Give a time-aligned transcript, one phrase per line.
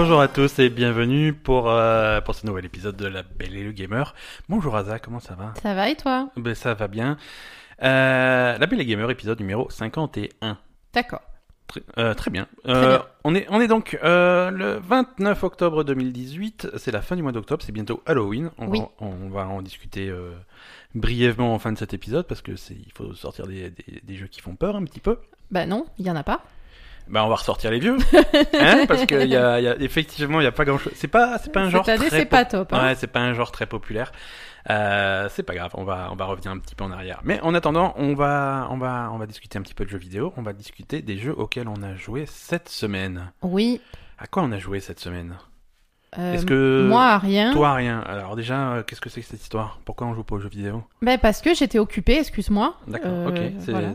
[0.00, 3.64] Bonjour à tous et bienvenue pour, euh, pour ce nouvel épisode de La Belle et
[3.64, 4.14] le Gamer.
[4.48, 7.16] Bonjour Aza, comment ça va Ça va et toi ben, Ça va bien.
[7.82, 10.56] Euh, la Belle et Gamer, épisode numéro 51.
[10.92, 11.22] D'accord.
[11.66, 12.46] Très, euh, très bien.
[12.62, 13.04] Très bien.
[13.24, 17.64] On, est, on est donc le 29 octobre 2018, c'est la fin du mois d'octobre,
[17.66, 18.52] c'est bientôt Halloween.
[18.58, 18.78] On, Oui.
[18.78, 20.14] va, on va en discuter
[20.94, 24.28] brièvement en fin de cet épisode parce que il faut sortir des, des, des jeux
[24.28, 25.18] qui font peur un petit peu.
[25.50, 26.44] Bah non, il y en a pas.
[27.08, 27.96] Bah on va ressortir les vieux,
[28.60, 30.92] hein, parce que y a, y a, effectivement il y a pas grand chose.
[30.94, 32.72] C'est pas c'est pas un genre Cette année, très c'est pas top.
[32.72, 34.12] Hein Ouais, c'est pas un genre très populaire.
[34.70, 37.20] Euh, c'est pas grave, on va on va revenir un petit peu en arrière.
[37.24, 39.98] Mais en attendant, on va on va on va discuter un petit peu de jeux
[39.98, 40.32] vidéo.
[40.36, 43.32] On va discuter des jeux auxquels on a joué cette semaine.
[43.42, 43.80] Oui.
[44.18, 45.36] À quoi on a joué cette semaine?
[46.18, 47.52] Euh, Est-ce que Moi, à rien.
[47.52, 49.78] toi rien Alors déjà, euh, qu'est-ce que c'est que cette histoire?
[49.84, 50.82] Pourquoi on joue pas aux jeux vidéo?
[51.02, 52.74] Bah, parce que j'étais occupée, excuse-moi.
[52.86, 53.88] D'accord, Euh, ok, c'est voilà.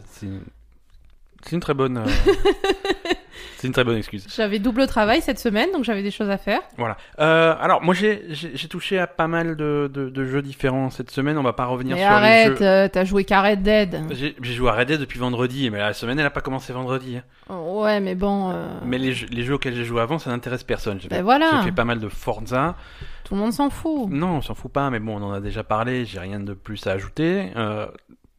[1.45, 1.59] C'est une...
[1.61, 2.05] très bonne euh,
[3.57, 4.25] c'est une très bonne excuse.
[4.35, 6.59] J'avais double travail cette semaine, donc j'avais des choses à faire.
[6.77, 6.97] Voilà.
[7.19, 10.89] Euh, alors moi j'ai j'ai j'ai touché à pas mal de, de, de jeux différents
[10.89, 11.37] cette semaine.
[11.37, 12.65] On va pas revenir Mais sur les arrête, jeux.
[12.65, 14.01] euh, t'as joué qu'à Red Dead.
[14.11, 16.73] J'ai j'ai joué à Red Dead depuis vendredi, mais la semaine elle a pas commencé
[16.73, 17.17] vendredi.
[17.17, 17.23] hein.
[17.49, 18.51] Oh, Ouais, mais bon.
[18.51, 20.99] euh, Mais les jeux, les jeux auxquels j'ai joué avant, ça n'intéresse personne.
[21.01, 21.49] J'ai Ben fait, voilà.
[21.59, 22.75] j'ai fait pas mal de Forza.
[23.25, 24.09] Tout le monde s'en fout.
[24.09, 26.05] Non, on s'en fout pas, mais bon, on en a déjà parlé.
[26.05, 27.51] J'ai rien de plus à ajouter.
[27.55, 27.87] Euh,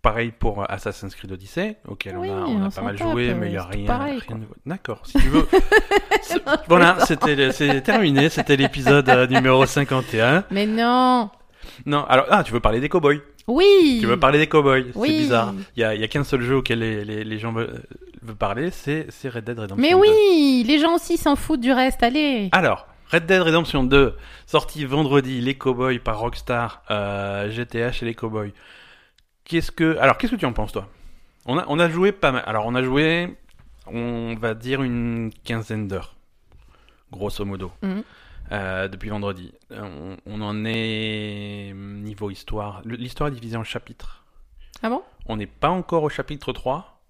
[0.04, 3.10] pareil pour Assassin's Creed Odyssey, auquel Oui, on a, on a on pas mal tape,
[3.10, 4.44] joué, mais il y a c'est rien, pareil, rien de.
[4.66, 5.48] D'accord, si tu veux.
[6.22, 8.28] C'est- voilà, c'était c'est terminé.
[8.28, 10.44] C'était l'épisode euh, numéro 51.
[10.50, 11.30] Mais non.
[11.86, 13.98] Non, alors ah, tu veux parler des cowboys Oui.
[14.00, 15.18] Tu veux parler des cowboys C'est Oui.
[15.18, 15.54] bizarre.
[15.76, 17.82] Il y a, il y a qu'un seul jeu auquel les, les, les gens veulent,
[18.22, 19.82] veulent parler, c'est c'est Red Dead Redemption.
[19.82, 19.96] Mais 2.
[19.96, 22.02] oui, les gens aussi s'en foutent du reste.
[22.02, 22.48] Allez.
[22.52, 24.14] Alors, Red Dead Redemption 2,
[24.46, 28.52] sorti vendredi, les cowboys par Rockstar, euh, GTA chez les cowboys.
[29.44, 30.88] Qu'est-ce que, alors qu'est-ce que tu en penses toi?
[31.46, 32.42] On a on a joué pas mal.
[32.46, 33.36] Alors on a joué,
[33.86, 36.14] on va dire une quinzaine d'heures,
[37.12, 37.70] grosso modo.
[37.82, 38.02] Mhm.
[38.52, 39.52] Euh, depuis vendredi.
[39.72, 42.82] Euh, On, on en est niveau histoire.
[42.84, 44.22] L'histoire est divisée en chapitres.
[44.82, 45.02] Ah bon?
[45.26, 47.00] On n'est pas encore au chapitre 3,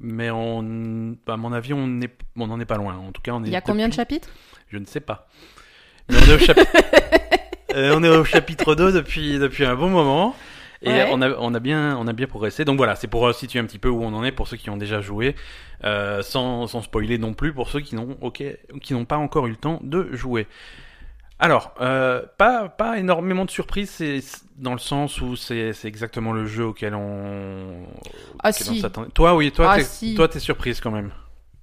[0.00, 2.96] mais on, à mon avis, on est, on n'en est pas loin.
[2.96, 3.48] En tout cas, on est.
[3.48, 4.28] Il y a combien de chapitres?
[4.68, 5.28] Je ne sais pas.
[6.08, 6.66] Mais on est au, chapi-
[7.76, 10.36] Euh, on est au chapitre 2 depuis, depuis un bon moment.
[10.82, 11.08] Et Ouais.
[11.10, 12.64] on, a, on, a bien, on a bien progressé.
[12.64, 14.70] Donc voilà, c'est pour situer un petit peu où on en est pour ceux qui
[14.70, 15.34] ont déjà joué,
[15.84, 18.42] euh, sans, sans spoiler non plus pour ceux qui n'ont ok,
[18.82, 20.46] qui n'ont pas encore eu le temps de jouer.
[21.40, 24.20] Alors, euh, pas, pas énormément de surprises, c'est
[24.56, 27.86] dans le sens où c'est exactement le jeu auquel on,
[28.42, 28.84] Ah, auquel si.
[29.14, 30.14] Toi, oui, toi, Ah, t'es si.
[30.14, 31.10] toi, t'es surprise quand même.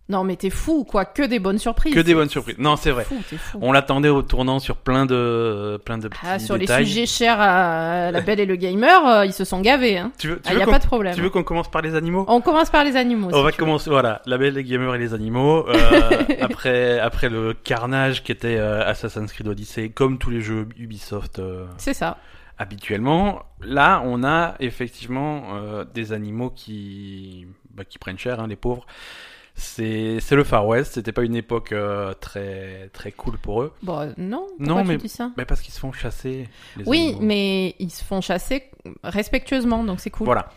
[0.09, 1.06] Non, mais t'es fou, quoi.
[1.06, 1.94] Que des bonnes surprises.
[1.94, 2.57] Que des bonnes surprises.
[2.57, 3.06] Non, c'est vrai.
[3.06, 3.59] Fou, t'es fou.
[3.62, 6.84] On l'attendait au tournant sur plein de, plein de petits Ah, sur détails.
[6.84, 9.97] les sujets chers à la belle et le gamer, euh, ils se sont gavés.
[9.97, 10.11] Hein.
[10.17, 11.16] Tu veux, tu veux n'y a pas de problème.
[11.16, 12.25] tu veux qu'on commence par les animaux?
[12.28, 13.28] On commence par les animaux.
[13.31, 13.56] On si va veux.
[13.56, 15.66] commencer, voilà, la belle, les gamers et les animaux.
[15.69, 16.09] euh,
[16.41, 21.41] après, après le carnage qui était euh, Assassin's Creed Odyssey, comme tous les jeux Ubisoft
[21.78, 22.17] C'est ça.
[22.57, 28.56] habituellement, là, on a effectivement euh, des animaux qui, bah, qui prennent cher, hein, les
[28.57, 28.85] pauvres.
[29.56, 33.73] C'est le Far West, c'était pas une époque euh, très, très cool pour eux.
[33.84, 34.47] Bon, euh, non.
[34.59, 36.50] Non, mais- tu dis ça Mais parce qu'ils se font chasser.
[36.78, 37.19] les Oui, animaux.
[37.22, 38.63] mais ils se font chasser
[39.03, 40.25] respectueusement, donc c'est cool.
[40.25, 40.50] Voilà.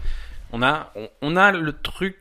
[0.53, 2.17] On a, on, on a le truc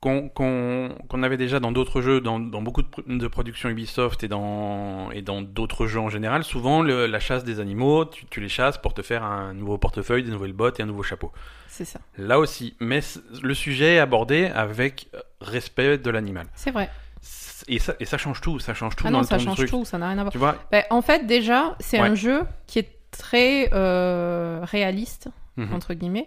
[0.00, 4.28] qu'on avait déjà dans d'autres jeux, dans, dans beaucoup de, pr- de productions Ubisoft et
[4.28, 6.42] dans et dans d'autres jeux en général.
[6.42, 9.76] Souvent, le- la chasse des animaux, tu, tu les chasses pour te faire un nouveau
[9.76, 11.32] portefeuille, des nouvelles bottes et un nouveau chapeau.
[11.68, 12.00] C'est ça.
[12.16, 13.00] Là aussi, mais
[13.42, 16.46] le sujet est abordé avec euh, respect de l'animal.
[16.54, 16.90] C'est vrai.
[17.68, 19.64] Et ça, et ça change tout, ça change tout Ah dans non, le ça change
[19.66, 20.32] tout, ça n'a rien à voir.
[20.32, 22.08] Tu vois Ben, en fait, déjà, c'est Ouais.
[22.08, 25.74] un jeu qui est très euh, réaliste, Mhm.
[25.74, 26.26] entre guillemets,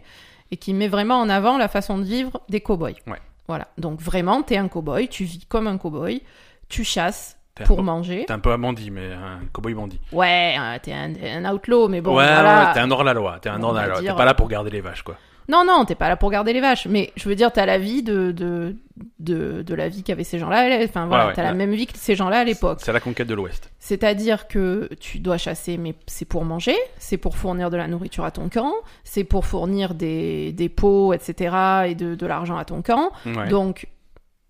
[0.51, 2.91] et qui met vraiment en avant la façon de vivre des cow-boys.
[3.07, 3.19] Ouais.
[3.47, 3.67] Voilà.
[3.77, 6.21] Donc vraiment, t'es un cow-boy, tu vis comme un cow-boy,
[6.69, 8.25] tu chasses pour peu- manger.
[8.27, 9.99] T'es un peu un bandit, mais un cowboy bandit.
[10.11, 11.13] Ouais, euh, t'es un,
[11.43, 12.67] un outlaw, mais bon, ouais, voilà.
[12.67, 14.01] ouais, t'es un hors-la-loi, t'es un On va hors-la-loi.
[14.01, 15.15] T'es pas là pour garder les vaches, quoi.
[15.49, 17.77] Non, non, t'es pas là pour garder les vaches, mais je veux dire, t'as la
[17.77, 18.75] vie de, de,
[19.19, 20.79] de, de la vie qu'avaient ces gens-là.
[20.83, 22.79] Enfin voilà, ouais, t'as la même vie que ces gens-là à l'époque.
[22.81, 23.71] C'est la conquête de l'Ouest.
[23.79, 28.25] C'est-à-dire que tu dois chasser, mais c'est pour manger, c'est pour fournir de la nourriture
[28.25, 28.73] à ton camp,
[29.03, 31.55] c'est pour fournir des, des pots, etc.,
[31.87, 33.11] et de, de l'argent à ton camp.
[33.25, 33.49] Ouais.
[33.49, 33.87] Donc,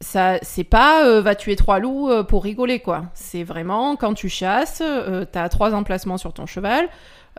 [0.02, 3.06] ça, c'est pas euh, va tuer trois loups euh, pour rigoler, quoi.
[3.14, 6.90] C'est vraiment quand tu chasses, euh, t'as trois emplacements sur ton cheval,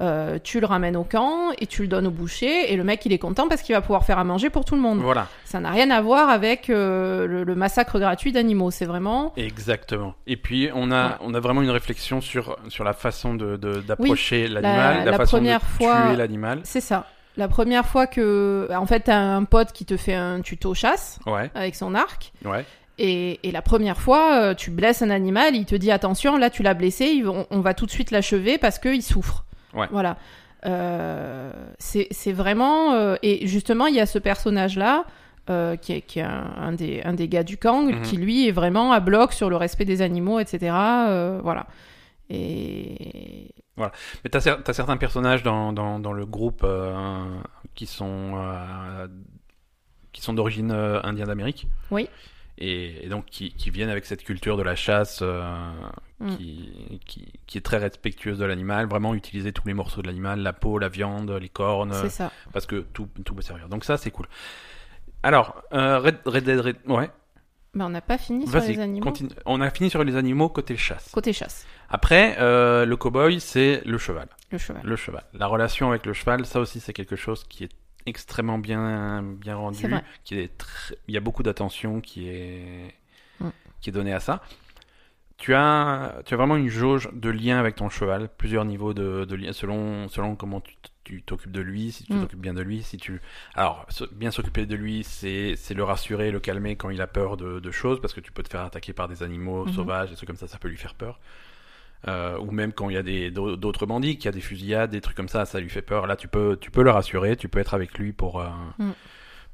[0.01, 3.05] euh, tu le ramènes au camp et tu le donnes au boucher, et le mec
[3.07, 4.99] il est content parce qu'il va pouvoir faire à manger pour tout le monde.
[5.01, 9.33] Voilà, Ça n'a rien à voir avec euh, le, le massacre gratuit d'animaux, c'est vraiment.
[9.37, 10.15] exactement.
[10.27, 11.15] Et puis on a, Ouais.
[11.21, 15.17] on a vraiment une réflexion sur, sur la façon de, d'approcher l'animal, la- la, la
[15.17, 16.61] façon première de fois- tuer l'animal.
[16.65, 17.07] C'est ça.
[17.37, 18.69] La première fois que.
[18.77, 22.33] En fait, t'as un pote qui te fait un tuto chasse Ouais, avec son arc.
[22.45, 22.65] ouais.
[22.97, 26.49] Et, et la première fois, euh, tu blesses un animal, il te dit attention, là
[26.49, 29.44] tu l'as blessé, on va tout de suite l'achever parce qu'il souffre.
[29.75, 29.89] Ouais.
[29.91, 30.17] Voilà.
[30.67, 32.93] Euh, c'est vraiment.
[32.95, 35.05] euh, et justement, il y a ce personnage-là.
[35.51, 38.01] euh, qui est, qui est un, un des, un des gars du Kang, Mhm.
[38.03, 40.59] qui lui est vraiment à bloc sur le respect des animaux, etc.
[41.43, 41.67] voilà.
[42.31, 46.67] Et Mais t'as cer- certains personnages dans, dans, dans le groupe
[47.75, 48.33] qui sont
[50.13, 51.67] qui sont d'origine indienne d'Amérique.
[51.91, 52.09] Oui.
[52.59, 55.73] Et, et donc qui, qui viennent avec cette culture de la chasse euh,
[56.21, 56.37] Mm.
[56.37, 60.39] qui, qui, qui est très respectueuse de l'animal, vraiment utiliser tous les morceaux de l'animal,
[60.39, 62.31] la peau, la viande, les cornes, ça.
[62.53, 63.69] parce que tout, tout peut servir.
[63.69, 64.27] Donc ça c'est cool.
[65.25, 66.77] Alors, euh, Red, Red Dead Red...
[66.87, 67.11] Ouais,
[67.75, 69.05] Mais on n'a pas fini sur les animaux.
[69.05, 69.31] continue.
[69.45, 71.11] On a fini sur les animaux côté chasse.
[71.11, 74.29] Côté chasse, Après, euh, le cowboy, c'est le cheval.
[74.53, 74.83] le cheval.
[74.85, 75.25] Le cheval.
[75.35, 77.71] La relation avec le cheval, ça aussi, c'est quelque chose qui est
[78.07, 79.87] extrêmement bien, bien rendu.
[80.25, 82.95] Qui est très- Il y a beaucoup d'attention qui est,
[83.41, 83.49] Mm.
[83.81, 84.43] qui est donnée à ça.
[85.37, 89.25] Tu as, tu as vraiment une jauge de lien avec ton cheval, plusieurs niveaux de,
[89.25, 90.63] de lien selon, selon comment
[91.03, 92.21] tu t'occupes de lui, si tu Mm.
[92.21, 93.21] t'occupes bien de lui, si tu...
[93.55, 97.37] Alors, bien s'occuper de lui, c'est c'est le rassurer, le calmer quand il a peur
[97.37, 99.73] de, de choses, parce que tu peux te faire attaquer par des animaux Mhm.
[99.75, 101.19] sauvages, des trucs comme ça, ça peut lui faire peur.
[102.07, 104.41] Euh, ou même quand il y a des d'au- d'autres bandits, qu'il y a des
[104.43, 106.07] fusillades, des trucs comme ça, ça lui fait peur.
[106.07, 108.49] Là, tu peux, tu peux le rassurer, tu peux être avec lui pour, euh,
[108.79, 108.91] Mm.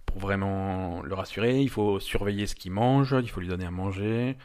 [0.07, 1.61] pour vraiment le rassurer.
[1.61, 4.37] Il faut surveiller ce qu'il mange, il faut lui donner à manger.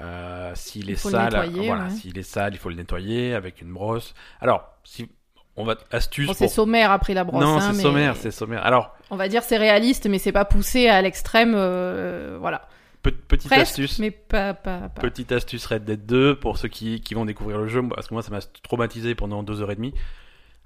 [0.00, 1.90] Euh, s'il Il est sale, nettoyer, voilà, ouais.
[1.90, 4.14] s'il est sale, il faut le nettoyer avec une brosse.
[4.40, 5.08] Alors, si
[5.56, 7.42] on va astuce Bon, c'est pour sommaire après la brosse.
[7.42, 8.64] non, hein, c'est mais sommaire, c'est sommaire.
[8.64, 11.54] Alors, On va dire c'est réaliste, mais c'est pas poussé à l'extrême.
[11.56, 12.68] euh, voilà.
[13.02, 14.54] Pe- petite Presque, astuce, mais pas.
[14.54, 15.00] pas, pas.
[15.00, 18.14] petite astuce Red Dead 2 pour ceux qui, qui vont découvrir le jeu, parce que
[18.14, 19.94] moi ça m'a traumatisé pendant deux heures et demie.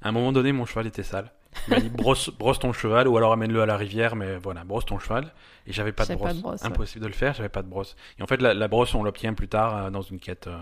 [0.03, 1.31] À un moment donné, mon cheval était sale.
[1.69, 4.65] Il m'a dit brosse, brosse ton cheval ou alors amène-le à la rivière, mais voilà,
[4.65, 5.33] brosse ton cheval.
[5.67, 6.29] Et j'avais pas, de brosse.
[6.29, 6.67] pas de brosse, ouais.
[6.67, 7.95] Impossible de le faire, j'avais pas de brosse.
[8.19, 10.47] Et en fait, la, la brosse, on l'obtient plus tard euh, dans une quête.
[10.49, 10.59] euh,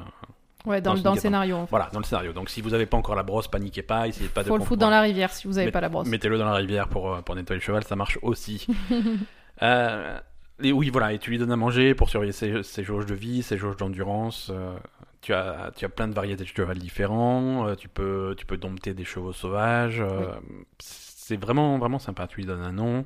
[0.66, 1.56] Ouais, dans, dans le- dans scénario.
[1.56, 1.70] en fait.
[1.70, 2.34] voilà, dans le scénario.
[2.34, 4.64] Donc si vous avez pas encore la brosse, paniquez pas, essayez pas de Faut le
[4.64, 6.06] foutre dans la rivière si vous avez Mais- pas la brosse.
[6.06, 8.66] Mettez-le dans la rivière pour, euh, pour nettoyer le cheval, ça marche aussi.
[9.62, 10.19] Euh,
[10.62, 13.14] et oui, voilà, et tu lui donnes à manger pour surveiller ses, ses jauges de
[13.14, 14.50] vie, ses jauges d'endurance.
[14.52, 14.74] euh,
[15.20, 17.66] tu, as, tu as plein de variétés de cheval différents.
[17.68, 20.00] euh, tu, peux, tu peux dompter des chevaux sauvages.
[20.00, 20.32] euh,
[20.78, 22.26] C'est vraiment, vraiment sympa.
[22.26, 23.04] Tu lui donnes un nom.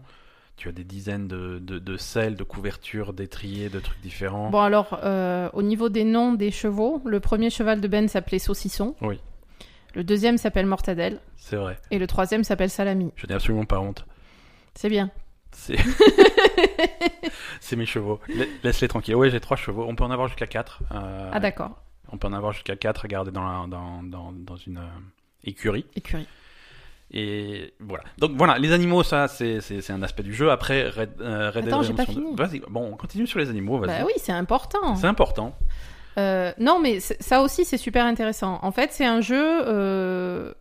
[0.57, 4.51] Tu as des dizaines de, de, de selles, de couvertures, d'étriers, de trucs différents.
[4.51, 5.01] Bon, alors,
[5.53, 8.95] au niveau des noms des chevaux, le premier cheval de Ben s'appelait Saucisson.
[9.01, 9.19] Oui.
[9.97, 11.19] Le deuxième s'appelle Mortadelle.
[11.37, 11.79] C'est vrai.
[11.91, 13.13] Et le troisième s'appelle Salami.
[13.17, 14.07] Je n'ai absolument pas honte.
[14.77, 15.11] C'est bien.
[15.55, 15.77] C'est
[17.61, 18.21] c'est mes chevaux.
[18.29, 19.15] La- Laisse-les tranquilles.
[19.17, 19.85] Ouais, j'ai trois chevaux.
[19.89, 20.81] On peut en avoir jusqu'à quatre.
[20.93, 21.71] euh, Ah, d'accord.
[22.13, 25.01] On peut en avoir jusqu'à 4 à garder dans, la- dans, dans, dans une euh,
[25.45, 25.87] écurie.
[25.97, 26.29] Écurie.
[27.11, 28.05] Et voilà.
[28.19, 30.51] Donc voilà, les animaux, ça, c'est un aspect du jeu.
[30.51, 33.39] Après, Red, euh, Red Dead Attends, j'ai pas Redemption 2 Vas-y, bon, on continue sur
[33.39, 33.99] les animaux, vas-y.
[34.01, 34.97] Bah oui, c'est important.
[34.97, 35.55] C'est important.
[36.19, 38.59] Euh, non, mais ça aussi, c'est super intéressant.
[38.63, 40.53] En fait, c'est un jeu euh,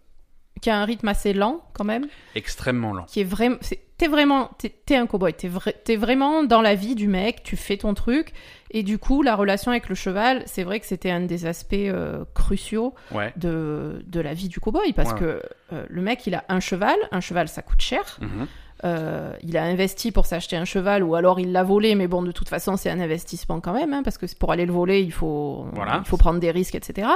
[0.62, 2.08] qui a un rythme assez lent, quand même.
[2.36, 3.06] Extrêmement lent.
[3.06, 3.58] Qui est vraiment.
[4.04, 4.50] T'es vraiment.
[4.86, 5.34] T'es un cowboy.
[5.34, 5.50] T'es
[5.86, 7.42] t'es vraiment dans la vie du mec.
[7.44, 8.34] Tu fais ton truc.
[8.72, 11.74] Et du coup, la relation avec le cheval, c'est vrai que c'était un des aspects
[11.74, 13.32] euh, cruciaux Ouais.
[13.38, 14.92] de, de la vie du cowboy.
[14.92, 15.20] Parce Ouais.
[15.20, 15.42] que
[15.72, 16.98] euh, le mec, il a un cheval.
[17.14, 18.18] Un cheval, ça coûte cher.
[18.20, 18.48] Mhm.
[18.84, 22.24] Euh, il a investi pour s'acheter un cheval ou alors il l'a volé, mais bon,
[22.24, 25.00] de toute façon, c'est un investissement quand même, hein, parce que pour aller le voler,
[25.00, 26.02] il faut, Voilà.
[26.04, 27.08] il faut prendre des risques, etc.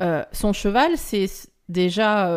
[0.00, 0.24] Mhm.
[0.32, 1.28] Son cheval, c'est
[1.68, 2.28] déjà,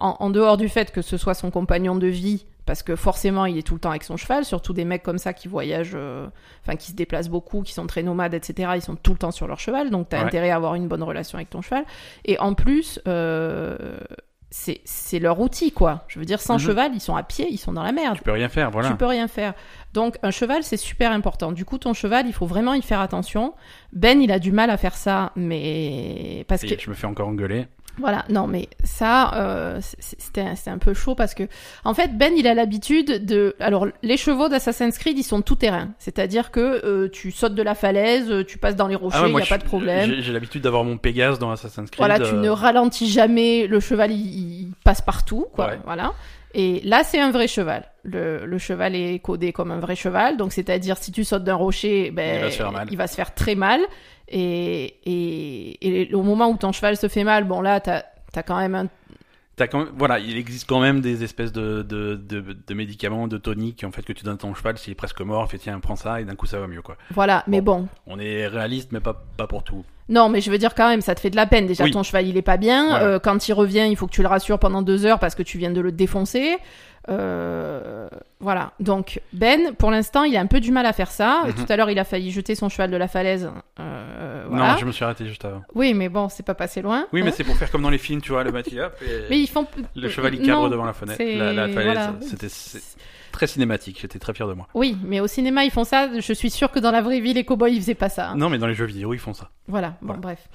[0.00, 3.44] en, en dehors du fait que ce soit son compagnon de vie, parce que forcément,
[3.46, 5.92] il est tout le temps avec son cheval, surtout des mecs comme ça qui voyagent,
[5.94, 6.26] euh,
[6.62, 8.72] enfin, qui se déplacent beaucoup, qui sont très nomades, etc.
[8.76, 10.24] Ils sont tout le temps sur leur cheval, donc tu as Ouais.
[10.26, 11.84] intérêt à avoir une bonne relation avec ton cheval.
[12.24, 13.98] Et en plus, euh,
[14.50, 16.04] c'est leur outil, quoi.
[16.06, 16.60] Je veux dire, sans Mhm.
[16.60, 18.16] cheval, ils sont à pied, ils sont dans la merde.
[18.18, 18.88] Tu peux rien faire, voilà.
[18.88, 19.52] Tu peux rien faire.
[19.94, 21.50] Donc un cheval, c'est super important.
[21.50, 23.54] Du coup, ton cheval, il faut vraiment y faire attention.
[23.92, 27.06] Ben, il a du mal à faire ça, mais parce Et que Je me fais
[27.08, 27.66] encore engueuler.
[27.98, 31.44] Voilà, non, mais ça, euh, c'était un- c'était un peu chaud parce que
[31.84, 33.54] en fait, Ben, il a l'habitude de.
[33.60, 35.90] Alors, les chevaux d'Assassin's Creed, ils sont tout terrain.
[35.98, 39.22] C'est-à-dire que euh, tu sautes de la falaise, euh, tu passes dans les rochers, Ah
[39.24, 40.10] ouais, il n'y a je pas de problème.
[40.10, 41.98] J'ai j'ai l'habitude d'avoir mon Pégase dans Assassin's Creed.
[41.98, 44.16] Voilà, tu euh, ne ralentis jamais, le cheval il,
[44.62, 45.66] il passe partout, quoi.
[45.68, 45.78] Ouais.
[45.84, 46.12] Voilà.
[46.54, 47.84] Et là, c'est un vrai cheval.
[48.04, 51.54] Le, le cheval est codé comme un vrai cheval, donc c'est-à-dire si tu sautes d'un
[51.56, 52.88] rocher, ben, Il va se faire mal.
[52.90, 53.80] il va se faire très mal.
[54.28, 58.02] Et, et, et au moment où ton cheval se fait mal, bon là, t'as
[58.36, 58.88] as quand même un.
[59.56, 63.28] T'as quand même- voilà, il existe quand même des espèces de, de, de, de médicaments,
[63.28, 65.58] de toniques, en fait, que tu donnes à ton cheval s'il est presque mort, fait
[65.58, 66.96] tiens, prends ça, et d'un coup ça va mieux, quoi.
[67.10, 67.86] Voilà, mais bon.
[68.08, 69.84] On est réaliste, mais pas, pas pour tout.
[70.08, 71.66] Non, mais je veux dire quand même, ça te fait de la peine.
[71.66, 71.90] Déjà, Oui.
[71.90, 72.88] ton cheval, il est pas bien.
[72.90, 73.04] Voilà.
[73.06, 75.42] Euh, quand il revient, il faut que tu le rassures pendant deux heures parce que
[75.42, 76.56] tu viens de le défoncer.
[77.10, 78.08] Euh,
[78.40, 78.72] voilà.
[78.80, 81.42] Donc Ben, pour l'instant, il a un peu du mal à faire ça.
[81.46, 81.54] Mhm.
[81.54, 83.50] Tout à l'heure, il a failli jeter son cheval de la falaise.
[83.80, 84.72] Euh, voilà.
[84.72, 85.62] Non, je me suis arrêté juste avant.
[85.74, 87.06] Oui, mais bon, c'est pas passé loin.
[87.12, 87.34] Oui, mais hein.
[87.36, 88.62] c'est pour faire comme dans les films, tu vois, le et
[89.30, 89.66] Mais ils font.
[89.96, 91.84] le cheval il cabre Non, devant la fenêtre, la, la falaise.
[91.84, 92.14] voilà.
[92.20, 92.48] C'était
[93.34, 94.66] très cinématique, j'étais très fier de moi.
[94.74, 96.08] Oui, mais au cinéma, ils font ça.
[96.18, 98.30] Je suis sûre que dans la vraie vie, les cowboys, ils faisaient pas ça.
[98.30, 98.36] hein.
[98.36, 99.50] Non, mais dans les jeux vidéo, ils font ça.
[99.68, 100.20] Voilà, bon, Voilà.
[100.20, 100.48] bref.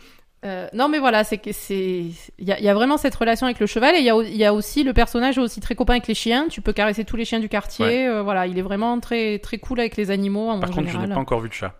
[0.46, 2.06] Euh, non, mais voilà, c'est que c'est.
[2.38, 4.10] Il y, a- il y a vraiment cette relation avec le cheval et il y
[4.10, 6.48] a, au- il y a aussi le personnage est aussi très copain avec les chiens.
[6.50, 7.86] Tu peux caresser tous les chiens du quartier.
[7.86, 8.08] Ouais.
[8.08, 10.98] euh, voilà, il est vraiment très très cool avec les animaux en Par contre, je
[10.98, 11.76] n'ai pas encore vu de chat.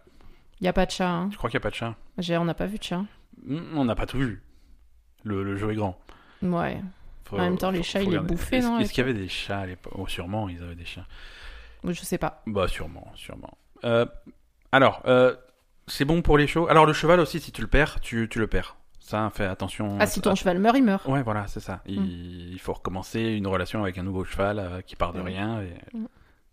[0.60, 1.08] Il y a pas de chat.
[1.10, 1.30] hein.
[1.32, 1.96] Je crois qu'il n'y a pas de chat?
[2.18, 3.02] J'ai- On n'a pas vu de chat.
[3.46, 4.42] Hmm, On n'a pas tout vu.
[5.24, 5.98] Le, le jeu est grand.
[6.42, 6.82] Ouais.
[7.30, 8.34] Faut- En même temps, les chats, ils les regarder.
[8.34, 9.94] bouffaient, Est-ce- non, Est-ce qu'il y avait des chats à l'époque?
[9.96, 11.06] Oh, sûrement, ils avaient des chats.
[11.84, 12.42] Je sais pas.
[12.48, 13.58] Bah, sûrement, sûrement.
[13.84, 14.06] Euh,
[14.72, 15.36] alors, euh,
[15.88, 16.68] c'est bon pour les chevaux?
[16.70, 18.76] Alors, le cheval aussi, si tu le perds, tu, tu le perds.
[19.00, 19.98] Ça, fais attention.
[20.00, 21.06] Ah, si ton cheval meurt, il meurt.
[21.08, 21.82] Ouais, voilà, c'est ça.
[21.86, 25.26] Il, il faut recommencer une relation avec un nouveau cheval euh, qui part de Mm.
[25.26, 25.62] rien.
[25.62, 26.06] Et, Mm.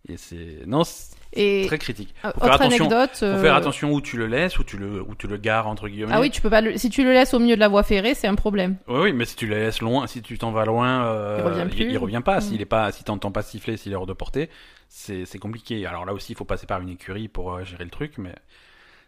[0.09, 0.63] et c'est.
[0.65, 2.13] Non, c'est Et très critique.
[2.25, 2.85] euh, Faut faire autre attention.
[2.85, 3.15] anecdote.
[3.17, 5.67] Faut euh, faire attention où tu le laisses, où tu le, où tu le gares,
[5.67, 6.11] entre guillemets.
[6.13, 6.61] Ah oui, tu peux pas.
[6.61, 8.77] le- Si tu le laisses au milieu de la voie ferrée, c'est un problème.
[8.87, 11.45] Oui, oui, mais si tu le laisses loin, si tu t'en vas loin, euh, Il
[11.45, 11.91] revient plus.
[11.91, 12.37] il, revient pas.
[12.37, 12.41] Mm.
[12.41, 14.49] S'il est pas, si t'entends pas siffler, s'il est hors de portée,
[14.87, 15.85] c'est compliqué.
[15.85, 18.33] Alors là aussi, il faut passer par une écurie pour euh, gérer le truc, mais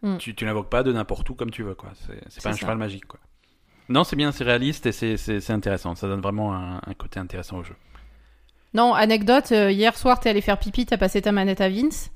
[0.01, 0.17] Mm.
[0.17, 1.89] tu, tu l'invoques pas de n'importe où comme tu veux, quoi.
[2.29, 2.59] C'est pas un ça.
[2.59, 3.19] cheval magique, quoi.
[3.89, 5.95] Non, c'est bien, c'est réaliste et c'est- intéressant.
[5.95, 7.75] Ça donne vraiment un, un côté intéressant au jeu.
[8.73, 9.51] Non, anecdote.
[9.51, 12.11] euh, hier soir, t'es allé faire pipi, t'as passé ta manette à Vince.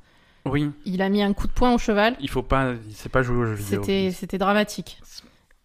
[0.45, 2.15] Oui, Il a mis un coup de poing au cheval.
[2.19, 4.12] il faut pas, il sait pas jouer aux jeux vidéo.
[4.12, 5.00] C'était dramatique.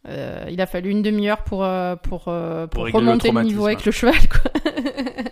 [0.06, 3.66] Euh, il a fallu une demi-heure pour, euh, pour, pour, régler le remonter le, niveau
[3.66, 4.14] avec le cheval.
[4.28, 4.50] Quoi.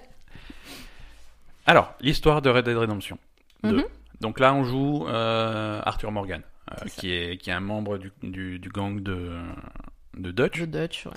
[1.67, 3.19] Alors, l'histoire de Red Dead Redemption
[3.65, 3.77] 2.
[3.77, 3.85] Mhm.
[4.21, 8.13] Donc là, on joue euh, Arthur Morgan, euh, qui, est, qui est un membre du,
[8.23, 9.33] du, du gang de,
[10.17, 11.13] de Dutch, Le Dutch, ouais.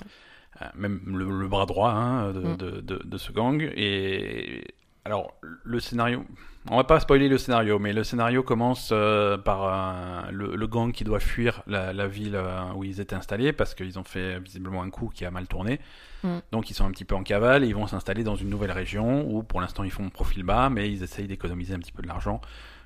[0.62, 2.56] Euh, même le, le bras droit hein, de, Mm.
[2.56, 3.60] de, de, de ce gang.
[3.76, 4.64] Et
[5.04, 6.24] alors, le scénario,
[6.68, 10.66] on va pas spoiler le scénario, mais le scénario commence euh, par euh, le, le
[10.66, 12.38] gang qui doit fuir la, la ville
[12.76, 15.80] où ils étaient installés parce qu'ils ont fait visiblement un coup qui a mal tourné.
[16.22, 16.38] Mm.
[16.52, 18.72] Donc ils sont un petit peu en cavale et ils vont s'installer dans une nouvelle
[18.72, 22.02] région où pour l'instant ils font profil bas, mais ils essayent d'économiser un petit peu
[22.02, 22.42] de l'argent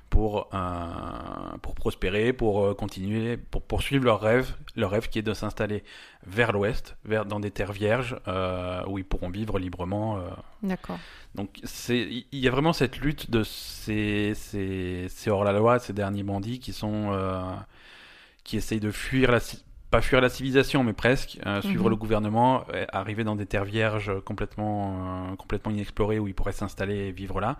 [0.09, 5.23] pour, euh, pour prospérer, pour euh, continuer, pour poursuivre leur rêve, leur rêve qui est
[5.23, 5.83] de s'installer
[6.25, 10.17] vers l'ouest, vers dans des terres vierges euh, où ils pourront vivre librement.
[10.17, 10.21] euh.
[10.63, 10.99] D'accord.
[11.35, 11.59] Donc
[11.89, 16.71] il y a vraiment cette lutte de ces, ces, ces hors-la-loi, ces derniers bandits qui
[16.71, 17.11] sont
[18.43, 19.39] qui essayent de fuir la
[19.91, 21.89] pas fuir la civilisation, mais presque euh, suivre Mhm.
[21.89, 26.51] le gouvernement, euh, arriver dans des terres vierges complètement euh, complètement inexplorées où ils pourraient
[26.51, 27.57] s'installer et vivre là.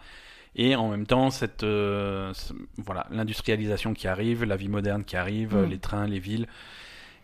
[0.56, 2.32] Et en même temps, cette euh,
[2.78, 5.70] voilà l'industrialisation qui arrive, la vie moderne qui arrive, Mhm.
[5.70, 6.48] les trains, les villes.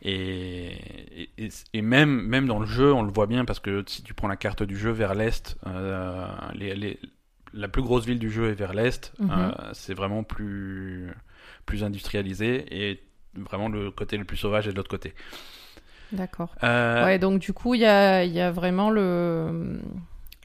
[0.04, 1.30] Et,
[1.74, 4.28] et, même, même dans le jeu, on le voit bien parce que si tu prends
[4.28, 7.00] la carte du jeu vers l'est, euh, les, les-
[7.54, 9.14] la plus grosse ville du jeu est vers l'est.
[9.20, 9.30] Mhm.
[9.32, 11.12] euh, c'est vraiment plus,
[11.66, 13.00] plus industrialisé et
[13.36, 15.14] vraiment le côté le plus sauvage est de l'autre côté.
[16.12, 16.56] D'accord.
[16.64, 19.80] Euh, Ouais, donc du coup, il y a, il y a vraiment le,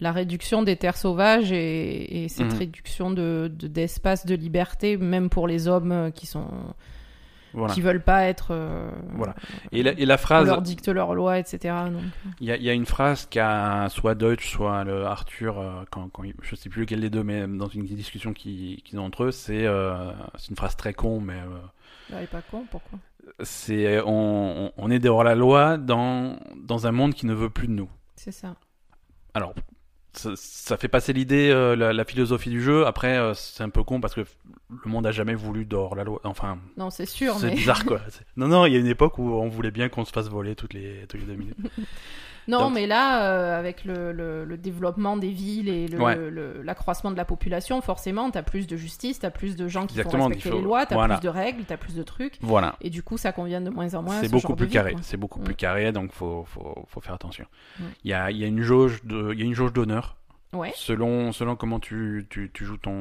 [0.01, 2.59] la réduction des terres sauvages et, et cette Mhm.
[2.59, 6.47] réduction de, de- d'espace de liberté, même pour les hommes euh, qui sont
[7.55, 7.73] voilà.
[7.73, 8.49] qui veulent pas être.
[8.51, 9.35] euh, Voilà.
[9.73, 11.75] Et la, et la On phrase, leur dicte leurs lois, etc.
[11.91, 12.03] Donc,
[12.41, 15.83] il y a, il y a une phrase qu'a soit Deutsch, soit le Arthur, euh,
[15.91, 16.11] quand,
[16.43, 19.65] je sais plus lequel des deux, mais dans une discussion qu'ils ont entre eux, c'est
[19.67, 22.99] euh, c'est une phrase très con, mais euh, il est pas con, pourquoi?
[23.43, 27.51] c'est on, on- on est dehors la loi dans, dans un monde qui ne veut
[27.51, 27.89] plus de nous.
[28.17, 28.55] C'est ça.
[29.35, 29.55] Alors,
[30.19, 32.87] ça, fait passer l'idée, euh, la, la philosophie du jeu.
[32.87, 34.25] Après, euh, c'est un peu con parce que
[34.69, 36.21] le monde a jamais voulu dehors la loi.
[36.25, 38.01] Enfin, Non, c'est sûr, c'est mais bizarre quoi.
[38.37, 40.57] Non, non, il y a une époque où on voulait bien qu'on se fasse voler
[40.57, 41.57] toutes les, toutes les deux minutes.
[42.49, 46.19] non, Donc- mais là, euh, avec le, le- le développement des villes et Ouais.
[46.65, 50.25] l'accroissement de la population, forcément, t'as plus de justice, t'as plus de gens qui Exactement,
[50.25, 51.17] font respecter faut- les lois, t'as voilà.
[51.19, 52.75] plus de règles, t'as plus de trucs, Voilà.
[52.81, 54.21] et du coup, ça convient de moins en moins.
[54.21, 54.97] C'est ce beaucoup genre de plus vie, carré.
[55.03, 57.47] C'est beaucoup plus carré, donc faut, faut, faut faire attention.
[58.05, 60.17] Il y, a, y a une jauge de, il y a une jauge d'honneur.
[60.57, 60.73] Ouais.
[60.75, 62.95] Selon, selon comment tu, tu, tu joues ton.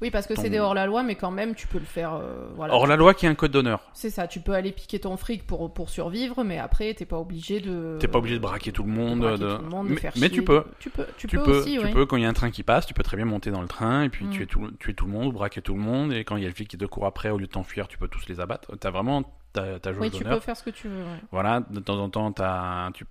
[0.00, 1.84] Oui, parce que Ton- c'est des hors la loi, mais quand même, tu peux le
[1.84, 2.14] faire.
[2.14, 2.74] euh, voilà.
[2.74, 3.80] Or la loi qui a un code d'honneur.
[3.92, 7.18] C'est ça, tu peux aller piquer ton fric pour, pour survivre, mais après, t'es pas
[7.18, 7.96] obligé de.
[8.00, 9.20] T'es pas obligé de braquer tout le de monde.
[9.20, 10.58] braquer de- tout le monde, de mais, faire mais chier, tu peux.
[10.60, 11.92] de- Tu peux, tu tu peux, peux, aussi, tu oui.
[11.92, 13.62] peux, quand il y a un train qui passe, tu peux très bien monter dans
[13.62, 14.30] le train et puis Mm.
[14.30, 16.12] tuer, tout, tuer tout le monde, braquer tout le monde.
[16.12, 17.88] Et quand il y a le flic qui te court après, au lieu de t'enfuir,
[17.88, 18.76] tu peux tous les abattre.
[18.78, 21.02] T'as vraiment ta, ta Oui, tu peux faire ce que tu veux.
[21.02, 21.20] ouais.
[21.30, 23.04] Voilà, de temps en temps, t'as- tu,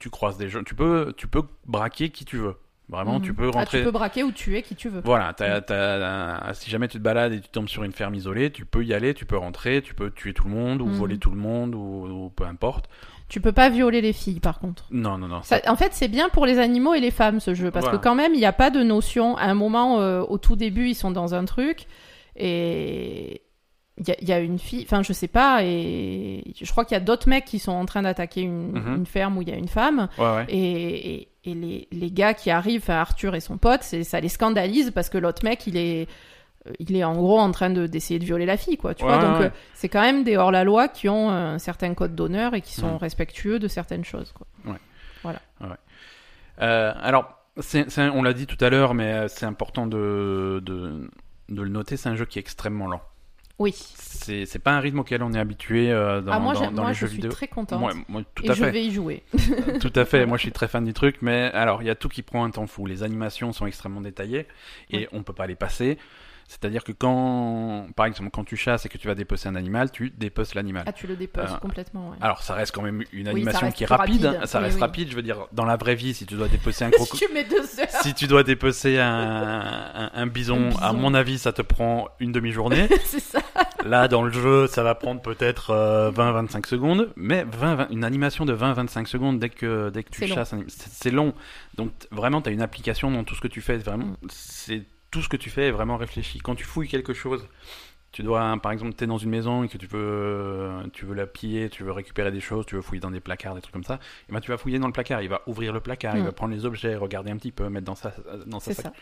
[0.00, 0.62] tu croises des gens.
[0.64, 2.56] Tu peux, tu peux braquer qui tu veux.
[2.90, 3.22] Vraiment, Mhm.
[3.22, 3.78] tu peux Ah, rentrer.
[3.78, 5.00] tu peux braquer ou tuer qui tu veux.
[5.04, 5.64] Voilà, t'as- Mm.
[5.66, 8.84] t'as- si jamais tu te balades et tu tombes sur une ferme isolée, tu peux
[8.84, 10.92] y aller, tu peux rentrer, tu peux tuer tout le monde ou Mhm.
[10.92, 11.78] voler tout le monde ou,
[12.26, 12.90] ou peu importe.
[13.28, 14.84] Tu peux pas violer les filles, par contre.
[14.90, 15.42] Non, non, non.
[15.42, 17.98] Ça- en fait, c'est bien pour les animaux et les femmes ce jeu parce Voilà.
[17.98, 19.34] que quand même, il n'y a pas de notion.
[19.38, 21.86] À un moment, euh, au tout début, ils sont dans un truc
[22.36, 23.40] et
[23.98, 24.82] il y, a- il y a une fille.
[24.84, 25.60] Enfin, je sais pas.
[25.64, 28.94] Et je crois qu'il y a d'autres mecs qui sont en train d'attaquer une, Mhm.
[28.96, 30.08] une ferme où il y a une femme.
[30.18, 30.44] Ouais, ouais.
[30.48, 34.20] Et, et, et les, les gars qui arrivent, enfin, Arthur et son pote, c'est- ça
[34.20, 36.08] les scandalise parce que l'autre mec, il est,
[36.66, 38.94] euh, il est en gros en train de- d'essayer de, violer la fille, quoi.
[38.94, 39.46] Tu Ouais, vois, donc ouais.
[39.46, 42.96] euh, c'est quand même des hors-la-loi qui ont un certain code d'honneur et qui sont
[42.98, 44.46] respectueux de certaines choses, quoi.
[46.62, 47.38] Euh, alors,
[47.98, 51.10] on l'a dit tout à l'heure, mais c'est important de, de,
[51.48, 51.96] de le noter.
[51.96, 53.02] C'est un jeu qui est extrêmement lent.
[53.58, 53.72] Oui.
[53.76, 56.74] C'est, c'est pas un rythme auquel on est habitué euh, dans, ah, moi, dans, j'aime-
[56.74, 57.30] dans moi les je jeux suis vidéo.
[57.30, 57.78] très contente.
[57.78, 58.70] Moi, moi, tout et à je fait.
[58.72, 59.22] vais y jouer.
[59.80, 61.94] Tout à fait, moi je suis très fan du truc, mais alors il y a
[61.94, 62.86] tout qui prend un temps fou.
[62.86, 64.46] Les animations sont extrêmement détaillées
[64.90, 65.08] et Ouais.
[65.12, 65.98] on peut pas les passer.
[66.46, 69.90] C'est-à-dire que quand, par exemple, quand tu chasses et que tu vas dépecer un animal,
[69.90, 70.84] tu dépeces l'animal.
[70.86, 72.16] Ah, tu le déposes Euh, complètement, ouais.
[72.20, 74.40] Alors ça reste quand même une animation qui est rapide, rapide.
[74.42, 74.80] hein, ça Oui, reste oui.
[74.82, 75.10] rapide.
[75.10, 77.44] Je veux dire, dans la vraie vie, si tu dois dépecer un crocodile, tu mets
[77.44, 77.88] deux heures.
[78.02, 79.08] si tu dois dépecer un,
[79.94, 80.78] un, un bison, Un bison.
[80.80, 82.88] à mon avis, ça te prend une demi-journée.
[83.04, 83.40] c'est ça.
[83.84, 88.04] Là, dans le jeu, ça va prendre peut-être euh, 20-25 secondes, mais 20, 20 une
[88.04, 90.34] animation de 20-25 secondes dès que, dès que tu C'est long.
[90.34, 91.34] chasses, c'est long.
[91.76, 93.76] Donc vraiment, tu as une application dans tout ce que tu fais.
[93.78, 94.26] Vraiment, Mm.
[94.30, 94.82] c'est
[95.14, 96.38] tout ce que tu fais est vraiment réfléchi.
[96.40, 97.48] Quand tu fouilles quelque chose,
[98.12, 101.14] tu dois, par exemple, tu es dans une maison et que tu veux, tu veux
[101.14, 103.72] la piller, tu veux récupérer des choses, tu veux fouiller dans des placards, des trucs
[103.72, 105.22] comme ça, et ben tu vas fouiller dans le placard.
[105.22, 106.26] Il va ouvrir le placard, il Mm.
[106.26, 108.12] va prendre les objets, regarder un petit peu, mettre dans sa,
[108.46, 108.86] dans sa sac.
[108.86, 108.92] ça.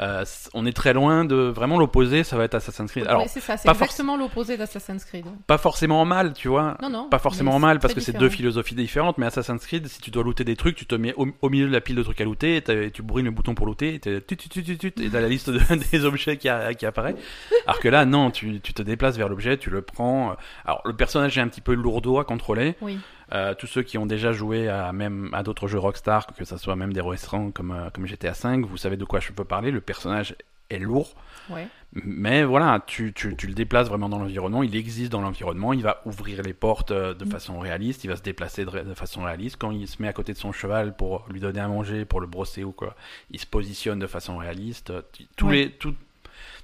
[0.00, 0.24] Euh,
[0.54, 3.06] on est très loin de vraiment l'opposé, ça va être Assassin's Creed.
[3.06, 3.56] Alors, Ouais, c'est ça.
[3.56, 5.24] C'est exactement l'opposé d'Assassin's Creed.
[5.46, 6.76] pas forcément en mal, tu vois.
[6.82, 7.08] Non, non.
[7.08, 10.10] Pas forcément en mal parce que c'est deux philosophies différentes, mais Assassin's Creed, si tu
[10.10, 12.20] dois looter des trucs, tu te mets au, au milieu de la pile de trucs
[12.20, 14.10] à looter, et tu bourrines le bouton pour looter, et t'as
[15.20, 15.60] la liste de-
[15.92, 17.14] des objets qui, a- qui apparaît.
[17.66, 20.36] Alors que là, non, tu, tu te déplaces vers l'objet, tu le prends.
[20.64, 22.74] Alors le personnage est un petit peu lourdeau à contrôler.
[22.80, 22.98] Oui.
[23.32, 26.58] Euh, tous ceux qui ont déjà joué à même à d'autres jeux Rockstar, que ça
[26.58, 29.44] soit même des récents comme euh, comme GTA 5, vous savez de quoi je peux
[29.44, 29.70] parler.
[29.70, 30.36] Le personnage
[30.70, 31.14] est lourd.
[31.50, 31.68] Ouais.
[31.92, 35.82] Mais voilà, tu, tu, tu le déplaces vraiment dans l'environnement, il existe dans l'environnement, il
[35.82, 37.28] va ouvrir les portes euh, de Mm.
[37.30, 39.56] façon réaliste, il va se déplacer de, façon réaliste.
[39.58, 42.20] Quand il se met à côté de son cheval pour lui donner à manger, pour
[42.20, 42.96] le brosser ou quoi,
[43.30, 44.92] il se positionne de façon réaliste.
[45.36, 45.52] Tous Ouais.
[45.54, 45.94] les, tout-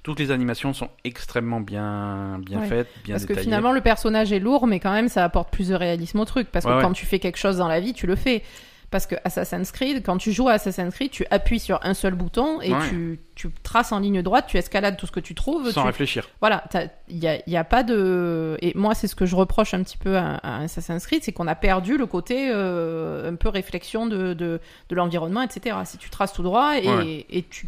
[0.03, 2.67] toutes les animations sont extrêmement bien, bien Ouais.
[2.67, 5.69] faites, bien Parce que finalement, le personnage est lourd, mais quand même, ça apporte plus
[5.69, 6.49] de réalisme au truc.
[6.51, 6.83] Parce que Ouais, ouais.
[6.83, 8.43] quand tu fais quelque chose dans la vie, tu le fais.
[8.91, 12.13] Parce que Assassin's Creed, quand tu joues à Assassin's Creed, tu appuies sur un seul
[12.13, 15.71] bouton et tu, tu traces en ligne droite, tu escalades tout ce que tu trouves.
[15.71, 16.29] Sans tu- réfléchir.
[16.41, 16.63] Voilà,
[17.09, 18.55] il n'y a, y a pas de...
[18.61, 21.31] Et moi, c'est ce que je reproche un petit peu à, à Assassin's Creed, c'est
[21.31, 25.75] qu'on a perdu le côté euh, un peu réflexion de, de, de l'environnement, etc.
[25.85, 27.67] Si tu traces tout droit et tu,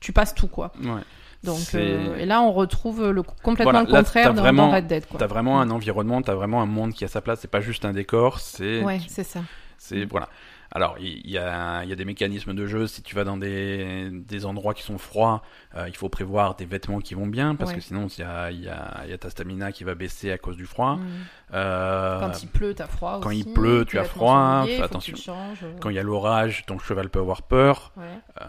[0.00, 0.72] tu passes tout, quoi.
[0.82, 1.00] Ouais.
[1.42, 4.68] Donc, euh, et là, on retrouve le, complètement Voilà, le là, contraire t'as dans, vraiment-
[4.68, 5.04] dans Red Dead.
[5.18, 7.40] T'as vraiment un environnement, t'as vraiment un monde qui a sa place.
[7.40, 9.40] C'est pas juste un décor, c'est Ouais, c'est ça.
[9.78, 10.28] C'est voilà.
[10.72, 12.86] Alors il y, a, il y a des mécanismes de jeu.
[12.86, 15.42] Si tu vas dans des, des endroits qui sont froids,
[15.74, 17.76] euh, il faut prévoir des vêtements qui vont bien parce Ouais.
[17.78, 19.96] que sinon il y a, il y, a, il y a ta stamina qui va
[19.96, 20.96] baisser à cause du froid.
[20.96, 21.06] Mm.
[21.54, 23.40] Euh, Quand il pleut, t'as froid quand aussi.
[23.40, 25.16] il pleut, tu as froid, attention.
[25.16, 27.92] changes, quand il y a l'orage, ton cheval peut avoir peur.
[27.96, 28.04] ouais.
[28.40, 28.44] Euh,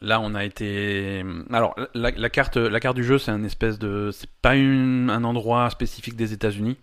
[0.00, 1.24] là, on a été.
[1.52, 4.10] Alors, la, la carte, la carte du jeu, c'est un espèce de.
[4.12, 6.76] C'est pas une, un endroit spécifique des États-Unis.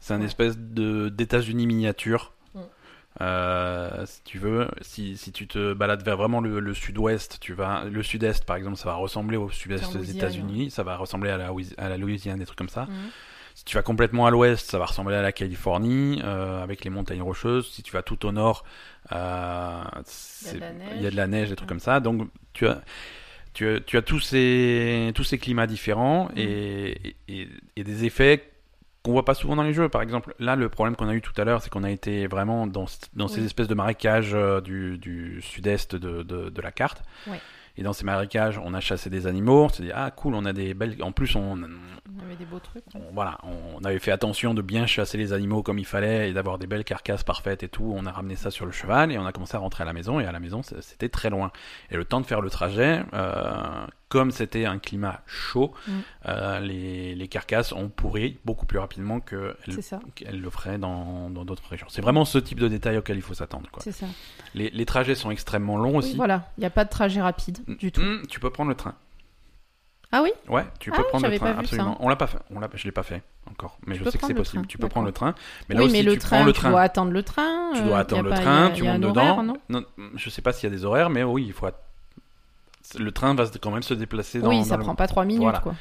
[0.00, 2.32] C'est un espèce de d'États-Unis miniature.
[3.20, 7.52] Euh, si tu veux, si, si tu te balades vers vraiment le, le sud-ouest, tu
[7.54, 11.30] vas le sud-est par exemple, ça va ressembler au sud-est des États-Unis, ça va ressembler
[11.30, 12.86] à la, Louis- à la Louisiane, des trucs comme ça.
[12.86, 13.10] Mhm.
[13.54, 16.90] Si tu vas complètement à l'ouest, ça va ressembler à la Californie, euh, avec les
[16.90, 17.70] montagnes rocheuses.
[17.70, 18.64] Si tu vas tout au nord,
[19.12, 19.84] euh,
[20.96, 21.74] il y a de la neige, des trucs Ouais.
[21.74, 22.00] comme ça.
[22.00, 22.82] Donc tu as,
[23.52, 26.38] tu as, tu as tous ces, tous ces climats différents Mhm.
[26.38, 28.50] et, et, et des effets
[29.04, 29.88] qu'on voit pas souvent dans les jeux.
[29.88, 32.26] Par exemple, là, le problème qu'on a eu tout à l'heure, c'est qu'on a été
[32.26, 33.46] vraiment dans, dans ces Oui.
[33.46, 37.02] espèces de marécages euh, du, du sud-est de, de, de la carte.
[37.26, 37.38] Ouais.
[37.76, 39.64] Et dans ces marécages, on a chassé des animaux.
[39.64, 40.96] On s'est dit, ah cool, on a des belles.
[41.02, 41.58] En plus, on,
[42.16, 42.84] Il y avait des beaux trucs.
[42.94, 46.32] on- voilà, on avait fait attention de bien chasser les animaux comme il fallait et
[46.32, 47.92] d'avoir des belles carcasses parfaites et tout.
[47.96, 49.92] On a ramené ça sur le cheval et on a commencé à rentrer à la
[49.92, 50.20] maison.
[50.20, 51.50] Et à la maison, c'était très loin.
[51.90, 55.92] Et le temps de faire le trajet, euh, comme c'était un climat chaud, Mm.
[56.26, 61.86] euh, les, les carcasses ont pourri beaucoup plus rapidement qu'elles le feraient dans d'autres régions.
[61.90, 63.68] C'est vraiment ce type de détail auquel il faut s'attendre.
[63.72, 63.82] quoi.
[63.82, 64.06] C'est ça.
[64.54, 66.16] Les, les trajets sont extrêmement longs Oui, aussi.
[66.16, 68.02] voilà, il n'y a pas de trajet rapide du tout.
[68.02, 68.94] Mm, tu peux prendre le train.
[70.16, 71.96] Ah oui Ouais, tu Ah, peux prendre le train, absolument.
[72.00, 72.38] On l'a pas fait.
[72.54, 74.62] On l'a, je l'ai pas fait encore, mais Tu je sais que c'est le possible.
[74.62, 75.34] train, Tu peux prendre le train,
[75.68, 76.70] mais là Oui, aussi mais le tu train, prends le tu train.
[76.70, 77.72] dois attendre le train.
[77.74, 79.30] Tu dois attendre le pas- train, a- tu montes dedans.
[79.30, 81.66] horaire, non non, je sais pas s'il y a des horaires, mais oui, il faut.
[81.66, 81.80] att-
[82.98, 85.24] le train va quand même se déplacer dans, oui, dans ça le- prend pas trois
[85.24, 85.58] minutes, Voilà.
[85.60, 85.74] quoi.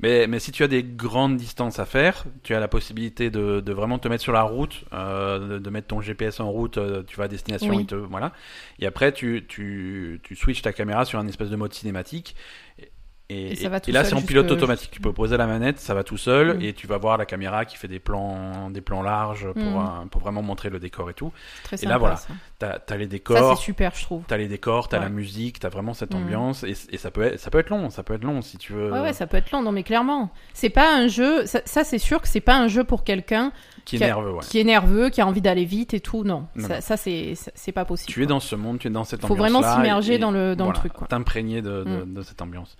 [0.00, 3.58] Mais, mais si tu as des grandes distances à faire, tu as la possibilité de,
[3.60, 6.78] de vraiment te mettre sur la route, euh, de, de mettre ton GPS en route,
[6.78, 7.78] euh, tu vas à destination, Oui.
[7.80, 8.30] il te, voilà.
[8.78, 12.36] Et après, tu, tu, tu switches ta caméra sur un espèce de mode cinématique.
[12.78, 12.90] Et,
[13.30, 14.90] Et ça va tout et là, c'est en pilote automatique.
[14.90, 16.62] Tu peux poser la manette, ça va tout seul, Mm.
[16.62, 20.08] et tu vas voir la caméra qui fait des plans, des plans larges pour, Mm.
[20.10, 21.30] pour vraiment montrer le décor et tout.
[21.64, 22.16] Très Et sympa, là, voilà.
[22.16, 22.28] ça.
[22.58, 23.58] T'as as les Ça, décors.
[23.58, 24.22] c'est super, je trouve.
[24.26, 25.04] T'as les décors, t'as Ouais.
[25.04, 26.16] la musique, t'as vraiment cette Mm.
[26.22, 28.56] ambiance et, et ça peut être, ça peut être long, ça peut être long si
[28.56, 28.90] tu veux.
[28.90, 30.30] Ouais, ouais, ça peut être long, non, mais clairement.
[30.54, 33.52] C'est pas un jeu, ça, ça, c'est sûr que c'est pas un jeu pour quelqu'un
[33.84, 34.40] qui est a- nerveux, ouais.
[34.48, 36.46] qui est nerveux, qui a envie d'aller vite et tout, non.
[36.56, 36.80] Non, ça, non.
[36.80, 38.10] ça, c'est ça, c'est pas possible.
[38.10, 39.50] Tu es dans ce monde, tu es dans cette Faut ambiance.
[39.50, 41.06] vraiment s'immerger dans le, dans le voilà, truc, quoi.
[41.08, 42.76] T'imprégner de, de, de cette ambiance.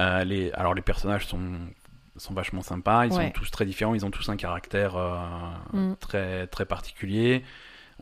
[0.00, 1.40] Euh, les, alors les personnages sont,
[2.16, 3.26] sont vachement sympas, ils Ouais.
[3.26, 5.16] sont tous très différents, ils ont tous un caractère euh,
[5.72, 5.96] Mm.
[6.00, 7.44] très, très particulier.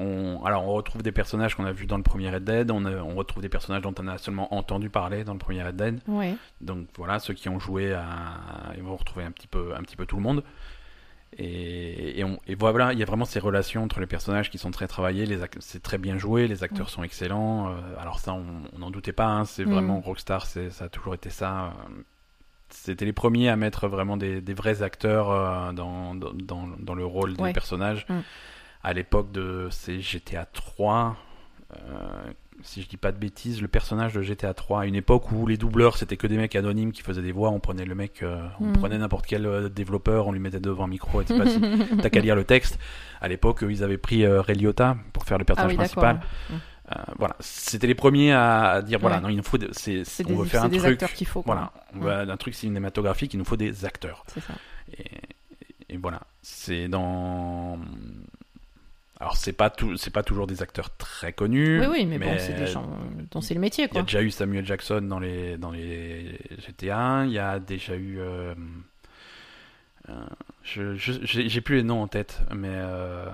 [0.00, 2.84] On, alors on retrouve des personnages qu'on a vus dans le premier Red Dead, on,
[2.84, 5.74] a- on retrouve des personnages dont on a seulement entendu parler dans le premier Red
[5.76, 6.00] Dead.
[6.06, 6.36] Ouais.
[6.60, 8.04] Donc voilà, ceux qui ont joué, à,
[8.76, 10.44] ils vont retrouver un petit peu, un petit peu tout le monde.
[11.36, 14.58] Et, et, on- et voilà, il y a vraiment ces relations entre les personnages qui
[14.58, 15.26] sont très travaillées.
[15.26, 17.68] Les c'est très bien joué, les acteurs sont excellents.
[17.68, 19.26] euh, alors ça, on n'en doutait pas.
[19.26, 19.72] hein, c'est Mm.
[19.72, 21.66] vraiment Rockstar, ça a toujours été ça.
[21.66, 22.02] euh,
[22.70, 26.94] C'était les premiers à mettre vraiment des, des vrais acteurs euh, dans, dans, dans, dans
[26.94, 28.06] le rôle des personnages.
[28.08, 28.18] Mm.
[28.82, 31.16] À l'époque de c'est GTA 3,
[31.76, 31.78] euh,
[32.62, 35.46] si je dis pas de bêtises, le personnage de GTA 3, à une époque où
[35.46, 38.22] les doubleurs c'était que des mecs anonymes qui faisaient des voix, on prenait le mec,
[38.22, 38.72] euh, on Mm.
[38.72, 41.34] prenait n'importe quel euh, développeur, on lui mettait devant un micro, et si
[42.02, 42.78] t'as qu'à lire le texte.
[43.20, 46.20] À l'époque, ils avaient pris euh, Ray Liotta pour faire le Ah personnage oui, principal.
[46.50, 46.56] ouais.
[46.96, 49.22] Euh, voilà, c'était les premiers à, dire voilà, Ouais.
[49.22, 50.92] non, il nous faut, de- c'est, C'est on des, veut faire c'est un des truc,
[50.92, 51.42] acteurs qu'il faut.
[51.44, 54.24] voilà, on veut un truc cinématographique, il nous faut des acteurs.
[54.28, 54.54] C'est ça.
[54.96, 55.04] Et,
[55.94, 57.78] et voilà, c'est dans.
[59.20, 61.80] Alors c'est pas tout, c'est pas toujours des acteurs très connus.
[61.80, 62.88] Oui, oui, mais, bon, c'est des gens
[63.32, 64.00] dont c'est le métier, Il y quoi.
[64.00, 67.24] a déjà eu Samuel Jackson dans les dans les GTA.
[67.26, 68.20] Il y a déjà eu.
[68.20, 68.54] euh,
[70.08, 70.14] euh,
[70.62, 73.26] je j'ai plus les noms en tête, mais euh,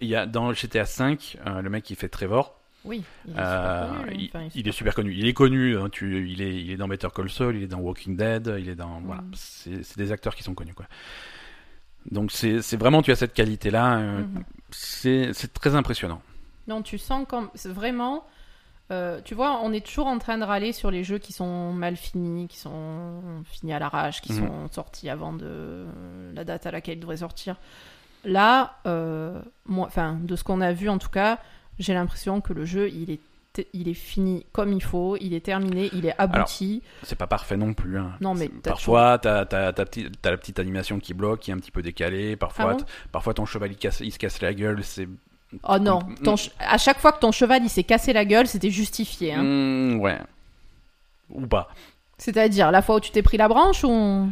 [0.00, 2.56] il y a dans GTA 5 le mec qui fait Trevor.
[2.86, 4.16] Oui, il est euh, super connu.
[4.18, 5.12] il, Enfin, il est super connu.
[5.14, 5.76] Il est connu.
[5.76, 7.56] hein, tu, il est il est dans Better Call Saul.
[7.56, 8.52] Il est dans Walking Dead.
[8.58, 9.20] Il est dans voilà.
[9.20, 9.30] Mm.
[9.34, 10.86] C'est c'est des acteurs qui sont connus quoi.
[12.10, 13.98] Donc c'est vraiment tu as cette qualité là.
[13.98, 14.28] Mhm.
[14.36, 16.20] C'est c'est très impressionnant.
[16.68, 18.24] Non, tu sens comme vraiment.
[18.92, 21.72] euh, tu vois, on est toujours en train de râler sur les jeux qui sont
[21.72, 24.46] mal finis, qui sont finis à l'arrache, qui Mhm.
[24.48, 25.86] sont sortis avant de
[26.34, 27.56] la date à laquelle ils devraient sortir.
[28.24, 31.38] Là, euh, moi, enfin, de ce qu'on a vu en tout cas,
[31.78, 33.20] j'ai l'impression que le jeu, il est,
[33.72, 36.82] il est fini comme il faut, il est terminé, il est abouti.
[37.02, 37.98] C'est pas parfait non plus.
[37.98, 38.12] hein.
[38.20, 41.54] Non, mais parfois t'as t'as ta petite t'as la petite animation qui bloque, qui est
[41.54, 42.36] un petit peu décalée.
[42.36, 44.82] Parfois Ah bon parfois ton cheval il, casse, il se casse la gueule.
[44.84, 45.08] C'est
[45.64, 46.14] Oh non, Mm.
[46.22, 49.34] ton ch- à chaque fois que ton cheval il s'est cassé la gueule, c'était justifié.
[49.34, 49.42] hein.
[49.42, 50.18] Hmm, ouais
[51.30, 51.68] ou pas.
[52.18, 54.30] C'est-à-dire la fois où tu t'es pris la branche ou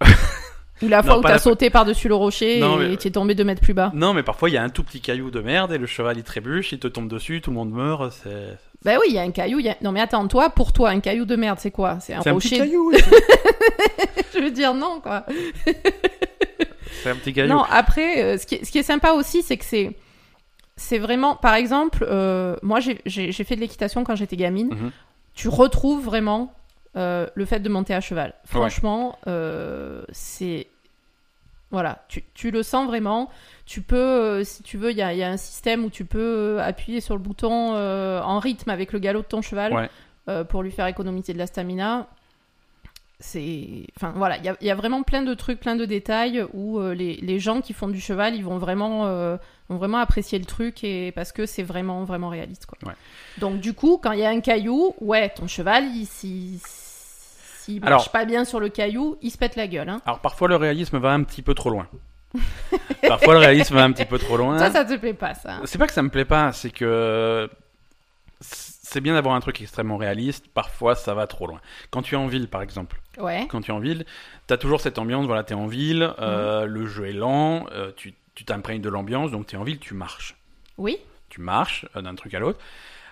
[0.82, 3.08] ou la Non, fois où t'as la- sauté par-dessus le rocher Non, et mais- tu
[3.08, 3.90] es tombé deux mètres plus bas.
[3.94, 6.16] Non mais parfois il y a un tout petit caillou de merde et le cheval
[6.16, 8.12] il trébuche, il te tombe dessus, tout le monde meurt.
[8.22, 9.58] C'est Bah oui, il y a un caillou.
[9.58, 11.98] il y a- Non mais attends, toi, pour toi, un caillou de merde, c'est quoi?
[12.00, 12.58] C'est un c'est un petit rocher.
[12.58, 12.92] caillou.
[14.34, 15.24] Je veux dire non quoi.
[17.02, 17.48] c'est un petit caillou.
[17.52, 19.96] Non, après, euh, ce, qui est, ce qui est sympa aussi, c'est que c'est
[20.76, 24.68] c'est vraiment, par exemple, euh, moi j'ai- j'ai j'ai fait de l'équitation quand j'étais gamine.
[24.70, 24.90] Mhm.
[25.34, 26.52] Tu retrouves vraiment
[26.98, 28.34] euh, le fait de monter à cheval.
[28.44, 30.66] Franchement, euh, c'est
[31.70, 33.30] voilà, tu, tu le sens vraiment.
[33.66, 35.90] Tu peux, euh, si tu veux, il y a, il y a un système où
[35.90, 39.72] tu peux appuyer sur le bouton en rythme avec le galop de ton cheval
[40.26, 40.44] Ouais.
[40.44, 42.06] pour lui faire économiser de la stamina.
[43.20, 45.84] C'est, enfin voilà, il y a, il y a vraiment plein de trucs, plein de
[45.84, 49.36] détails où euh, les, les gens qui font du cheval, ils vont vraiment, euh,
[49.68, 52.78] vont vraiment apprécier le truc et parce que c'est vraiment, vraiment réaliste quoi.
[52.86, 52.94] Ouais.
[53.38, 56.58] Donc du coup, quand il y a un caillou, ouais, ton cheval, il, s'il,
[57.68, 59.88] s'il marche Alors- pas bien sur le caillou, il se pète la gueule.
[59.88, 60.00] Hein.
[60.06, 61.86] Alors parfois le réalisme va un petit peu trop loin.
[63.08, 64.58] parfois le réalisme va un petit peu trop loin.
[64.58, 65.60] Ça, ça te plaît pas, ça.
[65.64, 67.48] C'est pas que ça me plaît pas, c'est que
[68.40, 70.46] c'est bien d'avoir un truc extrêmement réaliste.
[70.48, 71.60] Parfois, ça va trop loin.
[71.90, 73.46] Quand tu es en ville, par exemple, Ouais.
[73.50, 74.04] quand tu es en ville,
[74.46, 75.26] t'as toujours cette ambiance.
[75.26, 76.72] Voilà, t'es en ville, euh, Mhm.
[76.72, 79.94] le jeu est lent, euh, tu tu t'imprègnes de l'ambiance, donc t'es en ville, tu
[79.94, 80.36] marches,
[80.76, 80.96] Oui.
[81.28, 82.60] tu marches euh, d'un truc à l'autre.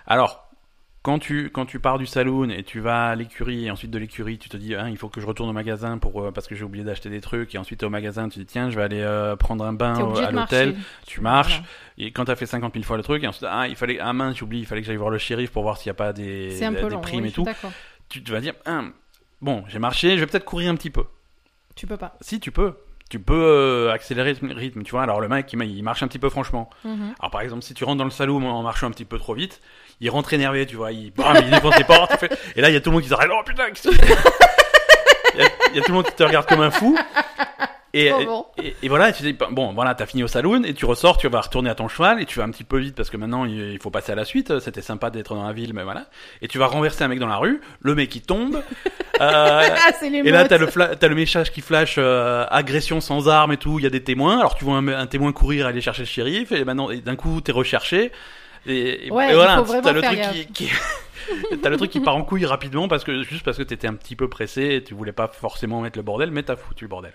[0.07, 0.46] Alors.
[1.07, 3.97] Quand tu, quand tu pars du saloon et tu vas à l'écurie et ensuite de
[3.97, 6.47] l'écurie tu te dis hein, il faut que je retourne au magasin pour euh, parce
[6.47, 8.83] que j'ai oublié d'acheter des trucs et ensuite au magasin tu dis tiens je vais
[8.83, 11.61] aller euh, prendre un bain au- à l'hôtel tu marches
[11.97, 14.11] et quand t'as fait 50 000 fois le truc, et ensuite, ah, il fallait, ah
[14.11, 16.11] mince, j'oublie, il fallait que j'aille voir le shérif pour voir s'il n'y a pas
[16.13, 17.01] des, des long.
[17.01, 17.45] primes oui, et tout.
[18.09, 18.83] Tu te vas dire, ah,
[19.41, 21.05] bon, j'ai marché, je vais peut-être courir un petit peu.
[21.75, 22.15] Tu peux pas.
[22.21, 22.73] Si tu peux,
[23.09, 25.03] tu peux euh, accélérer le rythme, tu vois.
[25.03, 26.69] Alors le mec, il, il marche un petit peu franchement.
[26.83, 27.15] Mhm.
[27.19, 29.33] Alors par exemple, si tu rentres dans le salon en marchant un petit peu trop
[29.33, 29.61] vite,
[30.01, 30.91] il rentre énervé, tu vois.
[30.91, 32.11] Il, bam, il défonce les portes.
[32.13, 33.29] il fait- Et là, il y a tout le monde qui s'arrête.
[33.33, 34.13] Oh putain, qu'est-ce que tu fais
[35.35, 36.97] il, y a, il y a tout le monde qui te regarde comme un fou.
[37.93, 38.45] Et, Trop bon.
[38.61, 41.27] et, et voilà, tu dis, bon, voilà, t'as fini au saloon et tu ressors, tu
[41.29, 43.45] vas retourner à ton cheval et tu vas un petit peu vite parce que maintenant
[43.45, 44.59] il il faut passer à la suite.
[44.59, 46.05] C'était sympa d'être dans la ville, mais voilà.
[46.41, 48.55] Et tu vas renverser un mec dans la rue, le mec il tombe.
[49.21, 52.45] euh, Ah, c'est les et là, t'as le, fla- t'as le message qui flash euh,
[52.51, 53.79] agression sans arme et tout.
[53.79, 54.37] Il y a des témoins.
[54.39, 57.15] Alors tu vois un, un témoin courir aller chercher le shérif et maintenant et d'un
[57.15, 58.11] coup t'es recherché.
[58.67, 60.19] Et, et- Ouais, et il voilà, t'as le truc
[60.53, 60.69] qui, qui...
[61.61, 63.93] t'as le truc qui part en couille rapidement parce que juste parce que t'étais un
[63.95, 66.89] petit peu pressé et tu voulais pas forcément mettre le bordel, mais t'as foutu le
[66.89, 67.13] bordel.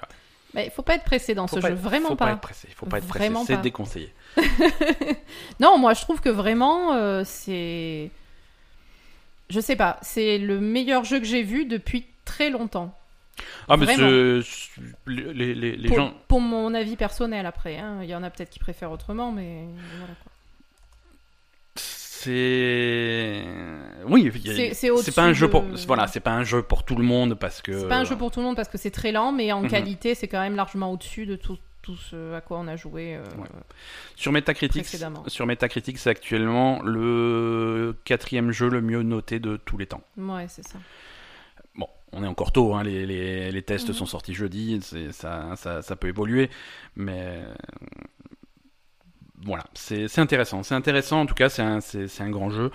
[0.54, 2.30] Mais il faut pas être pressé dans Faut ce pas jeu, être- vraiment faut pas.
[2.32, 2.68] être pressé.
[2.76, 3.32] Faut pas être pressé.
[3.46, 3.62] C'est pas.
[3.62, 4.12] déconseillé.
[5.60, 8.10] Non, moi je trouve que vraiment euh, c'est.
[9.50, 12.96] Je sais pas, c'est le meilleur jeu que j'ai vu depuis très longtemps.
[13.68, 14.42] Ah mais les,
[15.06, 16.14] les, les, les pour, gens.
[16.28, 17.78] pour mon avis personnel après.
[17.78, 17.98] hein.
[18.02, 19.64] Il y en a peut-être qui préfèrent autrement, mais
[19.98, 20.31] voilà quoi.
[22.22, 23.44] C'est
[24.06, 27.04] oui, C'est- pas un jeu de- pour voilà, c'est pas un jeu pour tout le
[27.04, 29.12] monde parce que C'est pas un jeu pour tout le monde parce que c'est très
[29.12, 29.68] lent, mais en Mhm.
[29.68, 33.16] qualité c'est quand même largement au-dessus de tout, tout ce à quoi on a joué.
[33.16, 33.48] euh, Ouais.
[34.16, 34.86] sur Metacritic.
[35.26, 40.02] Sur Metacritic, c'est actuellement le quatrième jeu le mieux noté de tous les temps.
[40.16, 40.78] Ouais, c'est ça.
[41.74, 43.94] Bon, on est encore tôt, hein, les, les, les tests Mhm.
[43.94, 44.80] sont sortis jeudi,
[45.12, 46.50] ça, ça, ça peut évoluer,
[46.96, 47.38] mais
[49.44, 50.62] voilà, c'est intéressant.
[50.62, 51.78] C'est intéressant, en tout cas, c'est un,
[52.20, 52.70] un grand jeu.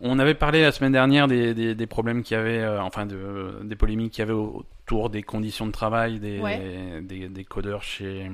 [0.00, 3.06] On avait parlé la semaine dernière des, des, des problèmes qu'il y avait, euh, enfin,
[3.06, 7.00] de, des polémiques qu'il y avait autour des conditions de travail des, Ouais.
[7.02, 8.30] des, des codeurs chez,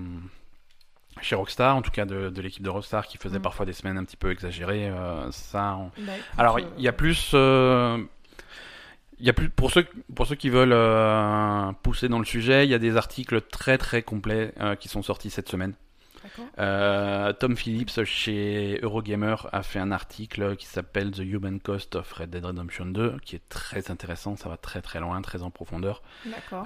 [1.20, 3.42] chez Rockstar, en tout cas de, de l'équipe de Rockstar qui faisait Mhm.
[3.42, 4.88] parfois des semaines un petit peu exagérées.
[4.88, 7.30] euh, ça, on- Bah, écoute, alors, euh, il y a plus.
[7.34, 7.98] euh,
[9.18, 12.64] Il y a plus pour ceux pour ceux qui veulent euh, pousser dans le sujet,
[12.66, 15.74] il y a des articles très très complets euh, qui sont sortis cette semaine.
[16.58, 22.12] Euh, Tom Phillips chez Eurogamer a fait un article qui s'appelle The Human Cost of
[22.12, 25.50] Red Dead Redemption 2, qui est très intéressant, ça va très très loin, très en
[25.50, 26.02] profondeur.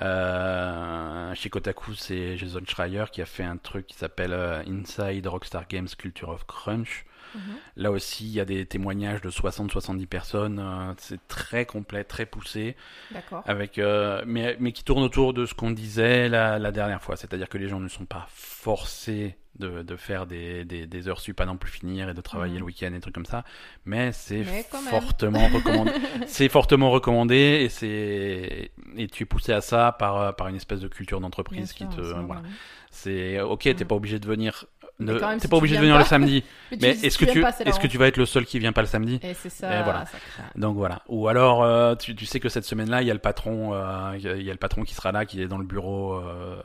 [0.03, 5.27] Euh, chez Kotaku, c'est Jason Schreier qui a fait un truc qui s'appelle euh, Inside
[5.27, 7.05] Rockstar Games Culture of Crunch.
[7.37, 7.57] Mhm.
[7.77, 10.59] Là aussi, il y a des témoignages de 60-70 personnes.
[10.59, 12.77] euh, c'est très complet, très poussé,
[13.11, 13.43] D'accord.
[13.47, 17.17] avec, euh, mais, mais qui tourne autour de ce qu'on disait la, la dernière fois.
[17.17, 21.19] C'est-à-dire que les gens ne sont pas forcés de, de faire des, des, des heures
[21.21, 22.59] sup à n'en plus finir et de travailler Mhm.
[22.61, 23.43] le week-end et trucs comme ça.
[23.87, 25.93] Mais c'est fortement recommandé.
[26.27, 30.81] c'est fortement recommandé et c'est et tu es poussé à ça par par une espèce
[30.81, 32.43] de culture d'entreprise qui te voilà.
[32.91, 33.85] C'est ok, t'es Mhm.
[33.85, 34.67] pas obligé de venir.
[34.99, 36.43] Ne- T'es si pas obligé de venir le samedi.
[36.81, 39.21] Mais, est-ce que tu pas, que vas être le seul qui vient pas le samedi
[39.23, 40.07] Et c'est ça, Et voilà.
[40.07, 40.45] ça craint.
[40.57, 41.03] Donc voilà.
[41.09, 44.13] Ou alors euh, tu, tu sais que cette semaine-là, il y a le patron, euh,
[44.17, 45.67] il y a- il y a le patron qui sera là, qui est dans le
[45.67, 46.15] bureau.
[46.15, 46.61] euh,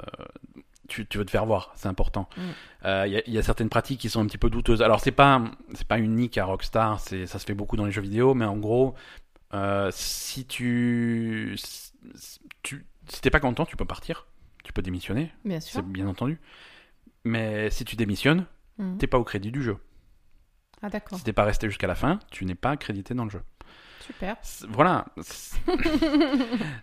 [0.88, 2.28] tu, tu veux te faire voir, c'est important.
[2.38, 2.41] Mm.
[3.06, 4.82] Il y, a, il y a certaines pratiques qui sont un petit peu douteuses.
[4.82, 5.41] Alors c'est pas
[5.74, 8.46] c'est pas unique à Rockstar, c'est ça se fait beaucoup dans les jeux vidéo, mais
[8.46, 8.96] en gros,
[9.91, 11.56] si tu
[12.63, 14.26] tu si t'es pas content, tu peux partir,
[14.63, 15.80] tu peux démissionner, Bien sûr.
[15.82, 16.39] c'est bien entendu.
[17.24, 18.46] Mais si tu démissionnes,
[18.78, 18.98] Mhm.
[18.98, 19.78] t'es pas au crédit du jeu.
[20.82, 21.18] Ah d'accord.
[21.18, 23.42] Si t'es pas resté jusqu'à la fin, tu n'es pas crédité dans le jeu.
[24.06, 24.36] Super.
[24.70, 25.06] Voilà.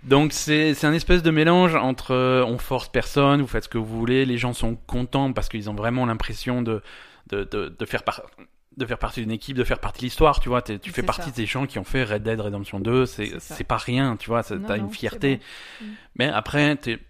[0.05, 3.79] Donc c'est un espèce de mélange entre euh, on force personne, vous faites ce que
[3.79, 6.83] vous voulez, les gens sont contents parce qu'ils ont vraiment l'impression de,
[7.29, 8.22] de, de, de faire par-
[8.77, 11.31] de faire partie d'une équipe, de faire partie de l'histoire, tu vois, tu fais partie
[11.31, 11.37] ça.
[11.37, 14.77] des gens qui ont fait Red Dead Redemption 2, C'est pas rien, tu vois, t'as
[14.77, 15.40] une fierté.
[15.81, 15.87] bon.
[15.87, 15.90] Mm.
[16.14, 17.01] Mais après, t'es-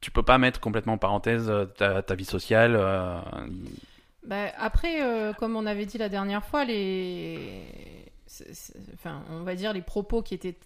[0.00, 1.66] tu peux pas mettre complètement en parenthèse euh,
[2.02, 2.74] ta, vie sociale.
[2.76, 3.20] euh,
[4.24, 7.66] Bah, après, euh, comme on avait dit la dernière fois, les,
[8.94, 10.56] enfin, on va dire les propos qui étaient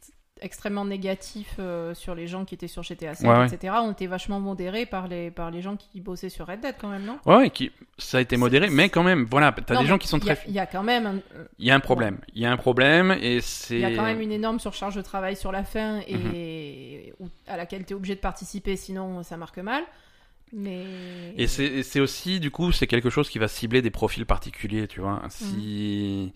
[0.41, 3.47] extrêmement négatifs euh, sur les gens qui étaient sur GTA 5, Ouais, ouais.
[3.55, 6.75] etc., ont été vachement modérés par les par les gens qui bossaient sur Red Dead
[6.79, 7.19] quand même, non?
[7.25, 10.09] Ouais, qui, ça a été modéré, mais quand même, voilà, t'as Non, des gens qui
[10.09, 10.39] sont très.
[10.47, 11.21] Il y, a quand même,
[11.59, 12.19] Il y a un problème.
[12.35, 13.75] Il y a un problème et c'est.
[13.77, 17.29] il y a quand même une énorme surcharge de travail sur la fin et Mhm.
[17.47, 19.85] à laquelle tu es obligé de participer, sinon ça marque mal.
[20.53, 24.87] Mais Et c'est aussi, du coup, c'est quelque chose qui va cibler des profils particuliers,
[24.87, 25.23] tu vois.
[25.29, 26.33] Si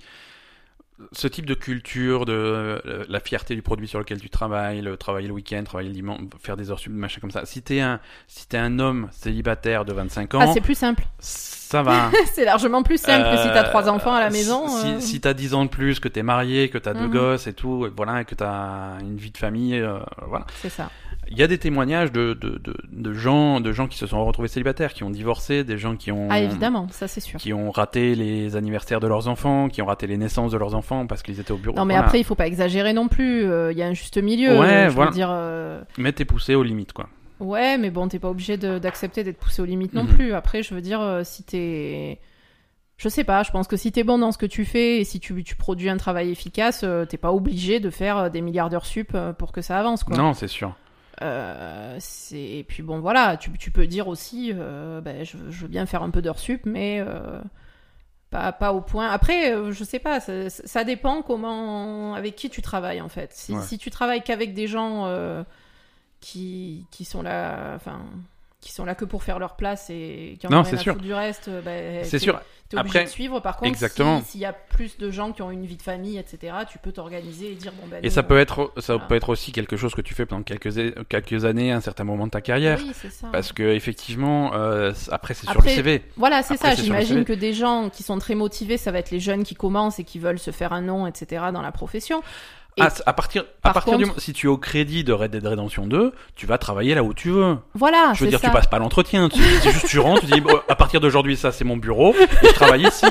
[1.12, 4.96] ce type de culture, de euh, la fierté du produit sur lequel tu travailles, le
[4.96, 7.44] travailler le week-end, travailler le dimanche, faire des heures sub, machin comme ça.
[7.46, 11.04] Si t'es un, si un homme célibataire de 25 ans, ah, c'est plus simple.
[11.18, 12.10] ça va.
[12.34, 14.66] c'est largement plus simple si t'as trois enfants à la Euh, maison.
[14.68, 17.12] Si, euh, si t'as 10 ans de plus, que t'es marié, que t'as deux Mhm.
[17.12, 20.46] gosses et tout, et voilà, que t'as une vie de famille, euh, voilà.
[20.60, 20.90] C'est ça.
[21.30, 24.24] Il y a des témoignages de, de, de, de gens, de gens qui se sont
[24.24, 27.38] retrouvés célibataires, qui ont divorcé, des gens qui ont, Ah évidemment, ça c'est sûr.
[27.38, 30.74] qui ont raté les anniversaires de leurs enfants, qui ont raté les naissances de leurs
[30.74, 31.76] enfants parce qu'ils étaient au bureau.
[31.76, 32.06] Non mais Voilà.
[32.06, 33.44] après il faut pas exagérer non plus.
[33.44, 34.58] euh, Il y a un juste milieu.
[34.58, 35.10] Ouais, euh, je voilà.
[35.10, 35.28] veux dire.
[35.30, 37.08] euh, Mais t'es poussé aux limites, quoi.
[37.40, 40.08] Ouais, mais bon, t'es pas obligé d'accepter d'être poussé aux limites non Mhm.
[40.14, 40.32] plus.
[40.34, 42.18] Après, je veux dire, euh, si t'es.
[42.96, 45.04] Je sais pas, je pense que si t'es bon dans ce que tu fais et
[45.04, 48.86] si tu, tu produis un travail efficace, t'es pas obligé de faire des milliards d'heures
[48.86, 50.16] sup pour que ça avance, quoi.
[50.16, 50.74] Non, c'est sûr.
[51.22, 52.40] Euh, c'est...
[52.40, 55.86] Et puis bon, voilà, tu, tu peux dire aussi, euh, ben, je, je veux bien
[55.86, 57.40] faire un peu d'heures sup, mais euh,
[58.30, 59.08] pas, pas au point.
[59.10, 63.32] Après, je sais pas, ça, ça dépend comment, avec qui tu travailles en fait.
[63.32, 63.62] Si, Ouais.
[63.62, 65.06] si tu travailles qu'avec des gens
[66.20, 68.00] qui, qui sont là, enfin,
[68.60, 70.78] qui sont là que pour faire leur place et qui en Non, ont c'est rien
[70.80, 70.92] à sûr.
[70.94, 72.40] foutre du reste, ben, C'est t'es- sûr.
[72.68, 73.40] T'es obligé Après- de suivre.
[73.40, 74.20] Par contre, Exactement.
[74.20, 76.78] si- s'il y a plus de gens qui ont une vie de famille, etc., tu
[76.78, 78.00] peux t'organiser et dire bon ben.
[78.02, 79.08] Et nous, ça on- peut être, ça Voilà.
[79.08, 80.74] peut être aussi quelque chose que tu fais pendant quelques,
[81.08, 82.78] quelques années, à un certain moment de ta carrière.
[82.82, 83.28] Oui, c'est ça.
[83.32, 86.02] Parce que effectivement, euh, après c'est sur le CV.
[86.16, 86.74] Voilà, c'est ça.
[86.76, 89.54] c'est J'imagine que des gens qui sont très motivés, ça va être les jeunes qui
[89.54, 91.44] commencent et qui veulent se faire un nom, etc.
[91.54, 92.22] dans la profession.
[92.78, 95.12] Et Ah, à partir, à par partir du moment, si tu es au crédit de
[95.12, 97.56] Red Dead Redemption 2, tu vas travailler là où tu veux.
[97.74, 98.48] voilà, Je veux dire, ça.
[98.48, 99.28] tu passes pas l'entretien.
[99.28, 102.46] Tu, juste, tu rentres, tu dis, bon, à partir d'aujourd'hui, ça c'est mon bureau, et
[102.46, 103.06] je travaille ici.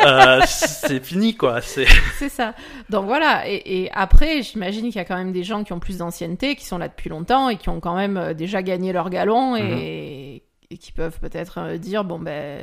[0.00, 1.60] Euh, c'est fini, quoi.
[1.62, 1.86] C'est.
[2.28, 2.54] Ça.
[2.90, 3.48] Donc voilà.
[3.48, 6.56] Et, et après, j'imagine qu'il y a quand même des gens qui ont plus d'ancienneté,
[6.56, 9.56] qui sont là depuis longtemps et qui ont quand même euh, déjà gagné leur galon
[9.56, 12.60] et, et qui peuvent peut-être euh, dire bon ben.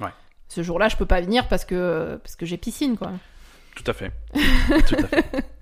[0.00, 0.08] Ouais.
[0.48, 3.10] Ce jour-là, je peux pas venir parce que parce que j'ai piscine, quoi.
[3.76, 4.10] Tout à fait.
[4.32, 5.24] Tout à fait.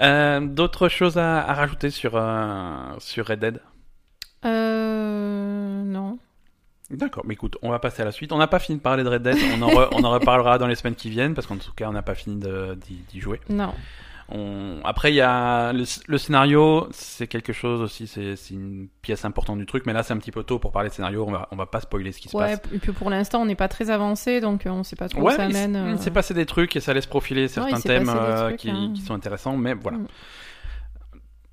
[0.00, 3.60] Euh, D'autres choses à, à rajouter sur, euh, sur Red Dead?
[4.44, 5.82] Euh.
[5.84, 6.18] Non.
[6.90, 8.32] D'accord, mais écoute, on va passer à la suite.
[8.32, 10.56] On n'a pas fini de parler de Red Dead, on en, re- on en reparlera
[10.58, 12.40] dans les semaines qui viennent, parce qu'en tout cas, on n'a pas fini
[13.10, 13.40] d'y jouer.
[13.50, 13.74] Non.
[14.30, 14.80] On...
[14.84, 19.58] Après, il y a le, le scénario, c'est quelque chose aussi, c'est une pièce importante
[19.58, 21.48] du truc, mais là, c'est un petit peu tôt pour parler de scénario, on va,
[21.50, 22.72] on va pas spoiler ce qui se Ouais, passe.
[22.74, 25.22] et puis pour l'instant, on n'est pas très avancé, donc euh, on sait pas trop
[25.22, 25.92] où Ouais, ça mais il euh.
[25.92, 28.92] il s'est passé des trucs et ça laisse profiler certains thèmes euh, trucs, qui, hein.
[28.94, 29.96] qui sont intéressants, mais voilà.
[29.98, 30.06] Mm.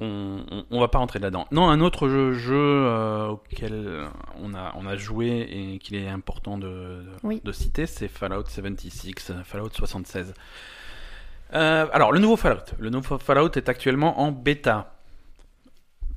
[0.01, 1.47] On, on, on va pas rentrer là-dedans.
[1.51, 4.05] Non, un autre jeu, jeu, euh, auquel
[4.41, 7.39] on a, on a joué et qu'il est important de, de, Oui.
[7.41, 10.33] de citer, c'est Fallout 76, euh, Fallout 76.
[11.53, 12.61] Euh, alors, le nouveau Fallout.
[12.79, 14.91] Le nouveau Fallout est actuellement en bêta.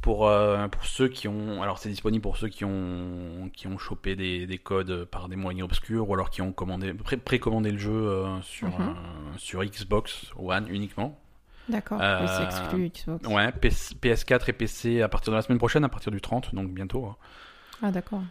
[0.01, 1.61] Pour, euh, pour ceux qui ont.
[1.61, 5.35] Alors, c'est disponible pour ceux qui ont, qui ont chopé des, des codes par des
[5.37, 8.95] moyens obscurs ou alors qui ont commandé, pré- précommandé le jeu euh, sur, Mhm.
[9.37, 11.19] sur Xbox One uniquement.
[11.69, 12.01] D'accord.
[12.01, 13.27] C'est exclu Xbox.
[13.27, 16.55] Ouais, PS- PS4 et PC à partir de la semaine prochaine, à partir du 30,
[16.55, 17.05] donc bientôt.
[17.07, 17.17] hein.
[17.83, 18.23] Ah, d'accord.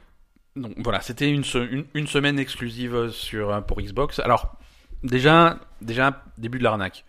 [0.56, 4.20] Donc voilà, c'était une, se- une, une semaine exclusive sur, pour Xbox.
[4.20, 4.56] Alors,
[5.04, 7.06] déjà, déjà début de l'arnaque.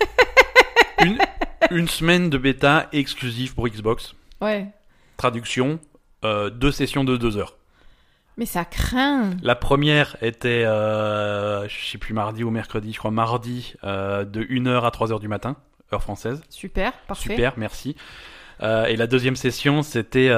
[1.04, 1.18] une,
[1.70, 4.14] une semaine de bêta exclusive pour Xbox.
[4.40, 4.68] Ouais.
[5.16, 5.80] Traduction,
[6.24, 7.56] euh, deux sessions de deux heures.
[8.36, 9.30] Mais ça craint.
[9.42, 14.42] La première était, euh, je sais plus, mardi ou mercredi, je crois mardi, euh, de
[14.42, 15.56] 1h à 3h du matin,
[15.92, 16.42] heure française.
[16.50, 17.30] Super, parfait.
[17.30, 17.96] Super, merci.
[18.62, 20.28] Euh, et la deuxième session, c'était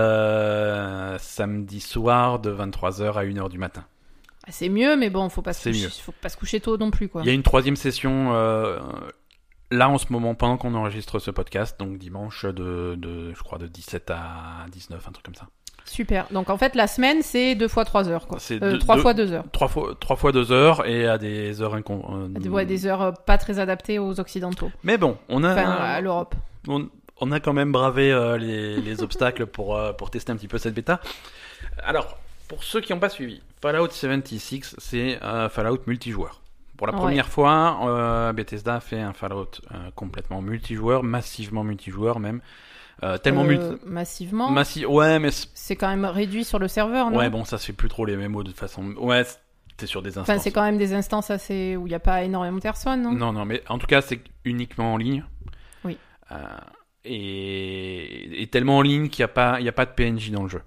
[1.19, 3.85] samedi soir de 23h à 1h du matin.
[4.51, 5.89] C'est mieux, mais bon, faut pas se coucher, mieux.
[5.91, 7.23] faut pas se coucher tôt non plus, quoi.
[7.23, 8.79] Il y a une troisième session euh,
[9.71, 13.59] là en ce moment, pendant qu'on enregistre ce podcast, donc dimanche de, de, je crois,
[13.59, 15.47] de 17 à 19, un truc comme ça.
[15.85, 16.27] Super.
[16.33, 18.39] Donc en fait, la semaine, c'est deux fois trois heures, quoi.
[18.39, 19.45] C'est Euh, deux- trois deux- fois deux heures.
[19.53, 22.03] Trois fois, trois fois deux heures et à des heures incon...
[22.11, 24.71] euh, Des, ouais, des heures euh, pas très adaptées aux occidentaux.
[24.83, 26.35] Mais bon, on a, Enfin, à l'Europe.
[26.67, 26.89] on,
[27.21, 30.59] on a quand même bravé euh, les, les obstacles pour, pour tester un petit peu
[30.59, 31.01] cette bêta.
[31.83, 36.43] Alors, pour ceux qui n'ont pas suivi, Fallout 76, c'est un Fallout multijoueur.
[36.77, 36.99] Pour la Ouais.
[37.01, 42.41] première fois, euh, Bethesda a fait un Fallout euh, complètement multijoueur, massivement multijoueur même.
[43.05, 43.65] Euh, tellement multi...
[43.85, 44.51] Massivement.
[44.51, 44.85] Massi...
[44.87, 45.31] Ouais, mais...
[45.31, 47.19] c'est- C'est quand même réduit sur le serveur, non?
[47.19, 48.93] Ouais, bon, ça se fait plus trop les mêmes de toute façon.
[48.97, 49.25] Ouais,
[49.79, 50.29] c'est sur des instances.
[50.29, 53.03] Enfin, c'est quand même des instances assez où il n'y a pas énormément de personnes,
[53.03, 53.13] non?
[53.13, 55.25] Non, non, mais en tout cas, c'est uniquement en ligne.
[55.85, 55.97] Oui.
[57.05, 58.43] Et...
[58.43, 59.61] et tellement en ligne qu'il n'y a, pas...
[59.61, 60.63] il y a pas de PNJ dans le jeu.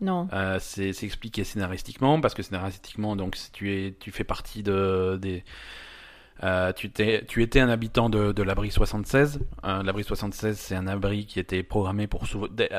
[0.00, 0.28] Non.
[0.32, 5.18] Euh, c'est expliqué scénaristiquement parce que scénaristiquement, donc si tu es, tu fais partie de
[5.20, 5.44] des,
[6.42, 9.40] euh, tu, tu étais un habitant de, de l'abri 76.
[9.64, 12.24] Euh, l'abri 76, c'est un abri qui était programmé pour,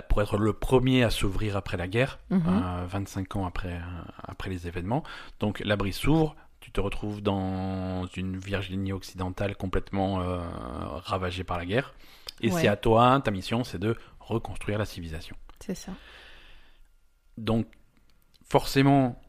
[0.10, 2.42] pour être le premier à s'ouvrir après la guerre, Mhm.
[2.48, 3.80] euh, 25 ans après,
[4.24, 5.04] après les événements.
[5.40, 10.20] Donc l'abri s'ouvre, tu te retrouves dans une Virginie occidentale complètement
[11.06, 11.94] ravagée par la guerre.
[12.42, 12.62] Et Ouais.
[12.62, 15.38] c'est à toi, ta mission, c'est de reconstruire la civilisation.
[15.60, 15.94] C'est ça.
[17.38, 17.66] Donc,
[18.48, 19.22] forcément,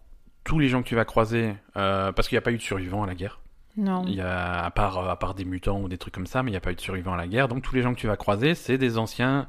[0.45, 2.63] tous les gens que tu vas croiser, euh, parce qu'il n'y a pas eu de
[2.63, 3.41] survivants à la guerre,
[3.77, 4.05] Non.
[4.07, 6.43] il y a, à, part, euh, à part des mutants ou des trucs comme ça,
[6.43, 7.95] mais il n'y a pas eu de survivants à la guerre, donc tous les gens
[7.95, 9.49] que tu vas croiser, c'est des anciens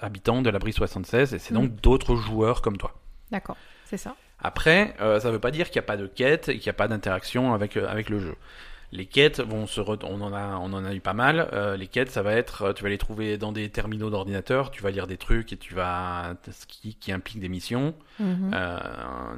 [0.00, 2.94] habitants de l'abri 76, et c'est donc d'autres joueurs comme toi.
[3.30, 3.56] D'accord.
[3.84, 4.16] C'est ça.
[4.40, 6.66] Après, euh, ça ne veut pas dire qu'il n'y a pas de quête et qu'il
[6.68, 8.34] n'y a pas d'interaction avec, euh, avec le jeu.
[8.96, 11.48] Les quêtes vont se, re- on en a, on en a eu pas mal.
[11.52, 14.70] Euh, les quêtes, ça va être, euh, tu vas les trouver dans des terminaux d'ordinateur.
[14.70, 18.52] Tu vas lire des trucs et tu vas, ce qui, qui implique des missions, Mhm.
[18.54, 18.78] euh,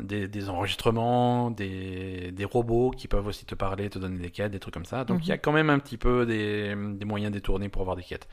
[0.03, 4.53] des, des enregistrements, des, des robots qui peuvent aussi te parler, te donner des quêtes,
[4.53, 5.05] des trucs comme ça.
[5.05, 7.97] Donc il y a quand même un petit peu des, des moyens détournés pour avoir
[7.97, 8.29] des quêtes.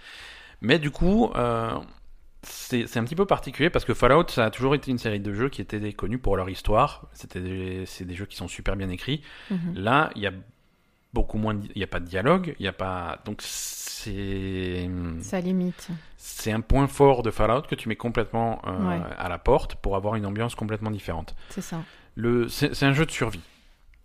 [0.59, 1.71] Mais du coup, euh,
[2.41, 5.21] c'est c'est un petit peu particulier parce que Fallout, ça a toujours été une série
[5.21, 7.07] de jeux qui étaient connus pour leur histoire.
[7.13, 9.21] C'était des- c'est des jeux qui sont super bien écrits.
[9.49, 9.73] Mhm.
[9.75, 10.31] Là, il y a
[11.13, 14.89] beaucoup moins, il n'y a pas de dialogue, il y a pas, donc c'est
[15.21, 15.87] Ça limite.
[16.17, 19.01] c'est un point fort de Fallout que tu mets complètement euh, Ouais.
[19.17, 21.35] à la porte pour avoir une ambiance complètement différente.
[21.49, 21.81] C'est ça.
[22.15, 23.41] Le, c'est un jeu de survie.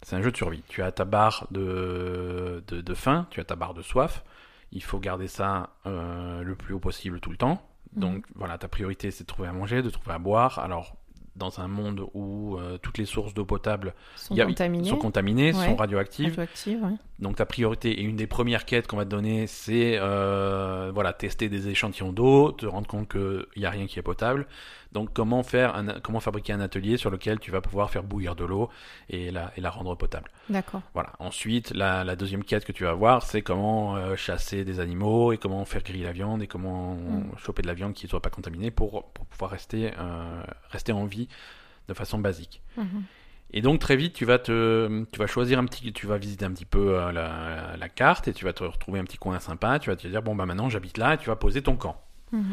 [0.03, 0.63] C'est un jeu de survie.
[0.69, 4.23] Tu as ta barre de, de, de faim, tu as ta barre de soif.
[4.71, 7.61] Il faut garder ça euh, le plus haut possible tout le temps.
[7.97, 8.01] Mhm.
[8.03, 10.59] Donc voilà, ta priorité c'est de trouver à manger, de trouver à boire.
[10.61, 10.95] Alors
[11.39, 14.89] dans un monde où euh, toutes les sources d'eau potable Sont il y a- contaminés.
[14.89, 15.67] sont contaminées, Ouais.
[15.67, 16.27] sont radioactives.
[16.31, 16.97] radioactives, ouais.
[17.21, 21.13] Donc ta priorité et une des premières quêtes qu'on va te donner, c'est euh, voilà
[21.13, 24.47] tester des échantillons d'eau, te rendre compte qu'il n'y a rien qui est potable.
[24.93, 28.35] Donc comment faire un, comment fabriquer un atelier sur lequel tu vas pouvoir faire bouillir
[28.35, 28.71] de l'eau
[29.11, 30.31] et la, et la rendre potable.
[30.49, 30.81] D'accord.
[30.95, 31.13] Voilà.
[31.19, 35.33] Ensuite, la, la deuxième quête que tu vas voir, c'est comment euh, chasser des animaux
[35.33, 37.37] et comment faire griller la viande et comment Mm.
[37.37, 40.93] choper de la viande qui ne soit pas contaminée pour, pour pouvoir rester, euh, rester
[40.93, 41.29] en vie
[41.89, 42.63] de façon basique.
[42.77, 43.05] Mhm.
[43.53, 46.45] Et donc très vite, tu vas te, tu vas choisir un petit, tu vas visiter
[46.45, 49.39] un petit peu euh, la, la carte et tu vas te retrouver un petit coin
[49.39, 49.79] sympa.
[49.79, 52.01] Tu vas te dire bon bah maintenant j'habite là et tu vas poser ton camp.
[52.33, 52.45] Mhm.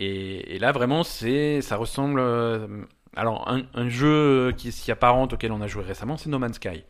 [0.00, 2.18] Et, et là vraiment c'est, ça ressemble.
[2.20, 2.66] euh,
[3.14, 6.56] alors un, un jeu qui s'y apparente auquel on a joué récemment, c'est No Man's
[6.56, 6.84] Sky.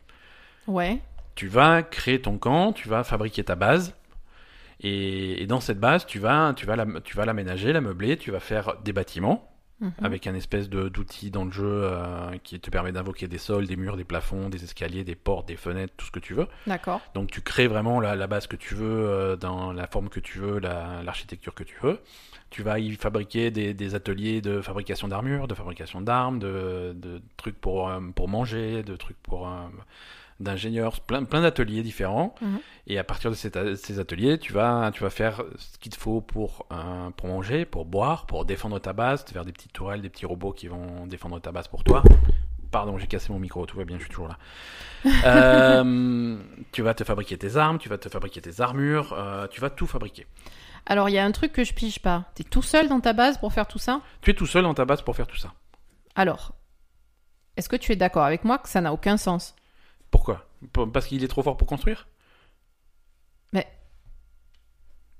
[0.65, 0.99] Ouais.
[1.35, 3.95] Tu vas créer ton camp, tu vas fabriquer ta base.
[4.79, 8.17] Et, et dans cette base, tu vas, tu vas, la, tu vas l'aménager, la meubler,
[8.17, 9.50] tu vas faire des bâtiments
[9.81, 9.91] Mhm.
[10.03, 13.65] avec un espèce de d'outil dans le jeu euh, qui te permet d'invoquer des sols,
[13.65, 16.47] des murs, des plafonds, des escaliers, des portes, des fenêtres, tout ce que tu veux.
[16.67, 17.01] D'accord.
[17.15, 20.19] Donc tu crées vraiment la, la base que tu veux, euh, dans la forme que
[20.19, 21.99] tu veux, la- l'architecture que tu veux.
[22.51, 27.21] Tu vas y fabriquer des, des ateliers de fabrication d'armures, de fabrication d'armes, de, de
[27.37, 29.47] trucs pour, euh, pour manger, de trucs pour
[30.41, 32.35] d'ingénieurs, plein, plein d'ateliers différents.
[32.41, 32.59] Mhm.
[32.87, 36.19] Et à partir de ces ateliers, tu vas, tu vas faire ce qu'il te faut
[36.19, 36.65] pour,
[37.15, 40.25] pour manger, pour boire, pour défendre ta base, te faire des petites tourelles, des petits
[40.25, 42.03] robots qui vont défendre ta base pour toi.
[42.71, 44.37] Pardon, j'ai cassé mon micro, tout va bien, je suis toujours là.
[45.25, 46.37] Euh,
[46.71, 49.69] tu vas te fabriquer tes armes, tu vas te fabriquer tes armures, euh, tu vas
[49.71, 50.27] tout fabriquer.
[50.85, 52.25] Alors, il y a un truc que je pige pas.
[52.35, 54.01] T'es tout seul dans ta base pour faire tout ça?
[54.21, 55.53] Tu es tout seul dans ta base pour faire tout ça.
[56.15, 56.53] Alors,
[57.57, 59.55] est-ce que tu es d'accord avec moi que ça n'a aucun sens?
[60.11, 60.45] Pourquoi?
[60.73, 62.07] Pour- Parce qu'il est trop fort pour construire?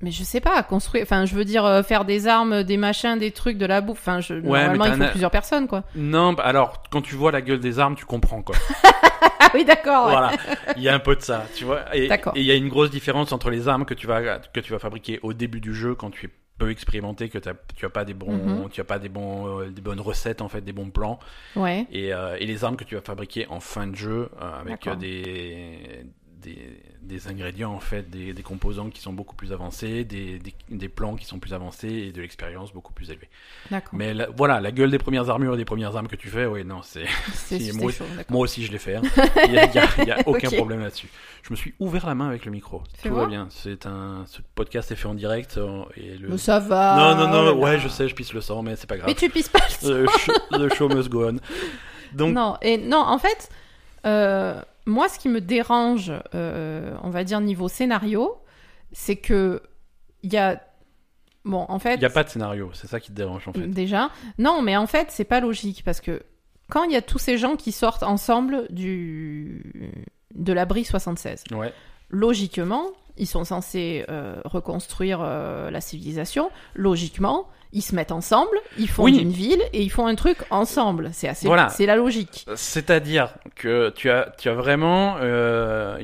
[0.03, 1.03] Mais je sais pas, construire.
[1.03, 3.99] Enfin, je veux dire, euh, faire des armes, des machins, des trucs, de la bouffe.
[3.99, 4.33] Enfin, je...
[4.33, 5.83] normalement, mais il faut plusieurs personnes, quoi.
[5.95, 8.55] Non, bah alors, quand tu vois la gueule des armes, tu comprends quoi.
[9.43, 10.05] Ah oui, d'accord.
[10.05, 10.11] ouais.
[10.11, 10.31] voilà,
[10.77, 11.95] il y a un peu de ça, tu vois.
[11.95, 12.33] Et D'accord.
[12.35, 14.71] et il y a une grosse différence entre les armes que tu vas que tu
[14.71, 16.29] vas fabriquer au début du jeu quand tu es
[16.61, 18.33] peu expérimenté, que t'as- tu as pas des bons,
[18.63, 18.69] Mhm.
[18.69, 21.17] tu as pas des bons, euh, des bonnes recettes en fait, des bons plans,
[21.55, 21.87] Ouais.
[21.91, 24.87] et, euh, et les armes que tu vas fabriquer en fin de jeu euh, avec
[24.99, 26.05] des,
[26.41, 30.39] des des ingrédients en fait, des, des composants qui sont beaucoup plus avancés, des,
[30.89, 33.27] plans qui sont plus avancés et de l'expérience beaucoup plus élevée.
[33.71, 33.93] D'accord.
[33.93, 36.45] Mais la- voilà, la gueule des premières armures et des premières armes que tu fais,
[36.45, 38.25] oui, non, c'est si, moi- chaud, d'accord.
[38.31, 38.95] moi aussi, je l'ai fait.
[38.95, 39.01] hein.
[39.45, 41.07] Il n'y a, a- aucun problème là-dessus.
[41.43, 42.83] Je me suis ouvert la main avec le micro.
[43.03, 43.47] Tout va bien.
[43.49, 45.59] C'est un, ce podcast est fait en direct
[45.97, 46.29] et le.
[46.29, 47.15] Mais ça va.
[47.15, 47.51] non, non, non.
[47.57, 49.07] oh ouais, je sais, je pisse le sang, mais c'est pas grave.
[49.09, 49.87] Mais tu pisses pas le sang.
[50.05, 51.37] The, sh- the show must go on.
[52.13, 53.49] Donc, Non, et non, en fait,
[54.05, 58.35] euh, moi, ce qui me dérange, euh, on va dire niveau scénario,
[58.91, 59.61] c'est que
[60.23, 60.61] il y a,
[61.45, 62.69] bon, en fait, il n'y a pas de scénario.
[62.73, 63.67] C'est ça qui te dérange en fait.
[63.67, 66.21] déjà, non, mais en fait, c'est pas logique parce que
[66.69, 69.91] quand il y a tous ces gens qui sortent ensemble du
[70.35, 71.73] de l'abri 76, Ouais.
[72.09, 72.85] logiquement,
[73.21, 76.49] ils sont censés euh, reconstruire euh, la civilisation.
[76.73, 79.17] Logiquement, ils se mettent ensemble, ils font Oui.
[79.17, 81.11] une ville et ils font un truc ensemble.
[81.13, 81.69] C'est assez, Voilà.
[81.69, 82.45] c'est la logique.
[82.55, 85.99] C'est-à-dire que tu as, tu as vraiment euh,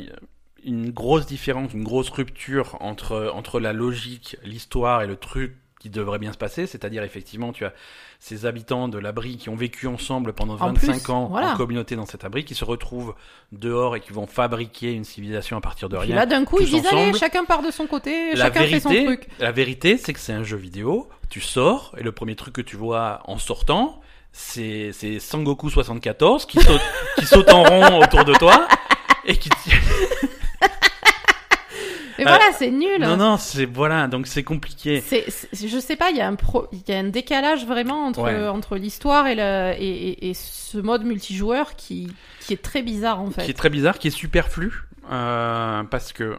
[0.63, 5.55] une grosse différence, une grosse rupture entre, entre la logique, l'histoire et le truc
[5.87, 6.67] qui devrait bien se passer.
[6.67, 7.73] C'est-à-dire, effectivement, tu as
[8.19, 11.53] ces habitants de l'abri qui ont vécu ensemble pendant En 25 plus, ans voilà.
[11.53, 13.13] en communauté dans cet abri, qui se retrouvent
[13.51, 16.15] dehors et qui vont fabriquer une civilisation à partir de rien.
[16.15, 18.89] là, d'un coup, ils disent allez, chacun part de son côté, La chacun fait son
[18.89, 19.27] vérité, truc.
[19.39, 21.09] la vérité, c'est que c'est un jeu vidéo.
[21.29, 26.45] Tu sors et le premier truc que tu vois en sortant, c'est c'est Sangoku 74
[26.45, 26.81] qui saute
[27.17, 28.67] qui saute en rond autour de toi
[29.25, 29.49] et qui
[32.27, 32.99] voilà, c'est nul.
[33.01, 35.01] non non c'est voilà donc c'est compliqué.
[35.01, 37.65] C'est, c'est- je sais pas, il y a un pro, il y a un décalage
[37.65, 38.47] vraiment entre Ouais.
[38.47, 42.11] entre l'histoire et, le, et, et, et ce mode multijoueur qui
[42.41, 43.43] qui est très bizarre en fait.
[43.45, 44.83] qui est très bizarre, qui est superflu.
[45.11, 46.37] euh, parce que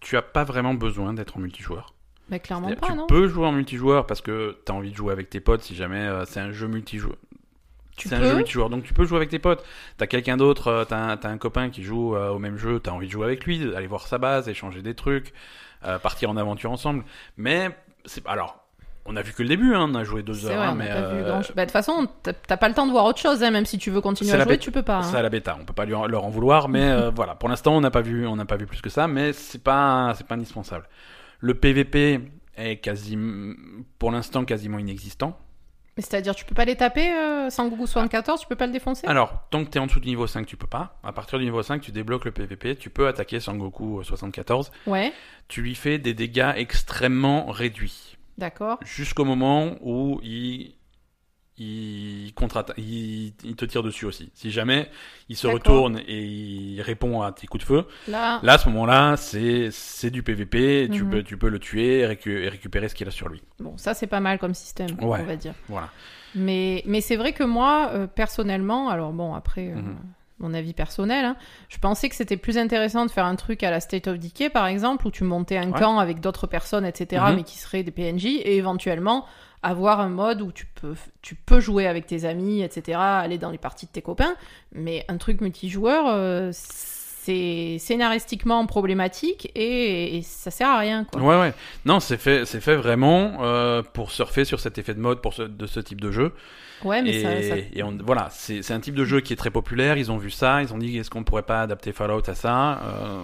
[0.00, 1.94] tu as pas vraiment besoin d'être en multijoueur.
[2.28, 4.90] Mais clairement C'est-à-dire, pas, tu non peux jouer en multijoueur parce que tu as envie
[4.90, 7.16] de jouer avec tes potes si jamais euh, c'est un jeu multijoueur.
[7.96, 9.64] C'est un peux jeu multijoueur, donc tu peux jouer avec tes potes.
[9.96, 13.06] T'as quelqu'un d'autre, euh, t'as un, copain qui joue euh, au même jeu, t'as envie
[13.06, 15.32] de jouer avec lui, aller voir sa base, échanger des trucs,
[15.84, 17.04] euh, partir en aventure ensemble.
[17.36, 17.70] Mais
[18.04, 18.62] c'est alors,
[19.08, 20.88] on a vu que le début, hein, on a joué deux heures, vrai, hein, mais
[20.88, 21.38] pas vu euh, grand.
[21.54, 23.78] Bah, de toute façon, t'as pas le temps de voir autre chose, hein, même si
[23.78, 24.98] tu veux continuer à jouer, tu peux pas.
[24.98, 25.02] hein.
[25.02, 25.56] c'est à la bêta.
[25.60, 27.34] On peut pas lui en- leur en vouloir, mais euh, voilà.
[27.36, 29.62] Pour l'instant, on n'a pas vu, on n'a pas vu plus que ça, mais c'est
[29.62, 30.88] pas, c'est pas indispensable.
[31.38, 32.20] Le PVP
[32.56, 33.16] est quasi,
[33.98, 35.38] pour l'instant, quasiment inexistant.
[35.96, 38.72] Mais c'est-à-dire, tu peux pas les taper euh, sans Gougou 74, tu peux pas le
[38.72, 39.06] défoncer?
[39.06, 40.98] Alors, tant que tu es en dessous du niveau 5, tu peux pas.
[41.02, 44.70] À partir du niveau 5, tu débloques le PVP, tu peux attaquer Sangoku euh, 74.
[44.86, 45.12] Ouais,
[45.48, 48.16] Tu lui fais des dégâts extrêmement réduits.
[48.36, 48.78] d'accord.
[48.84, 50.74] Jusqu'au moment où il,
[51.58, 54.30] il, contre il, il te tire dessus aussi.
[54.34, 54.90] Si jamais
[55.28, 58.68] il se retourne et il répond à tes coups de feu, Là, là, à ce
[58.68, 61.10] moment-là, c'est, c'est du PVP, tu, Mhm.
[61.10, 63.42] peux, tu peux le tuer et, récu- et récupérer ce qu'il a sur lui.
[63.60, 65.18] bon, ça c'est pas mal comme système, Ouais.
[65.20, 65.54] on va dire.
[65.68, 65.88] Voilà.
[66.34, 69.96] Mais, mais c'est vrai que moi, euh, personnellement, alors bon, après, euh, Mhm.
[70.38, 71.36] mon avis personnel, hein,
[71.70, 74.50] je pensais que c'était plus intéressant de faire un truc à la State of Decay,
[74.50, 75.78] par exemple, où tu montais un Ouais.
[75.80, 77.36] camp avec d'autres personnes, etc., Mhm.
[77.36, 79.24] mais qui seraient des PNJ, et éventuellement
[79.62, 83.50] avoir un mode où tu peux, tu peux jouer avec tes amis, etc., aller dans
[83.50, 84.36] les parties de tes copains,
[84.72, 91.20] mais un truc multijoueur, euh, c'est scénaristiquement problématique et, et ça sert à rien, quoi.
[91.20, 91.54] Ouais, ouais.
[91.84, 95.34] Non, c'est fait, c'est fait vraiment euh, pour surfer sur cet effet de mode pour
[95.34, 96.32] ce, de ce type de jeu.
[96.84, 99.32] Ouais, mais et, ça, ça- et on, voilà, c'est, c'est un type de jeu qui
[99.32, 99.96] est très populaire.
[99.96, 102.80] Ils ont vu ça, ils ont dit est-ce qu'on pourrait pas adapter Fallout à ça
[102.84, 103.22] Euh,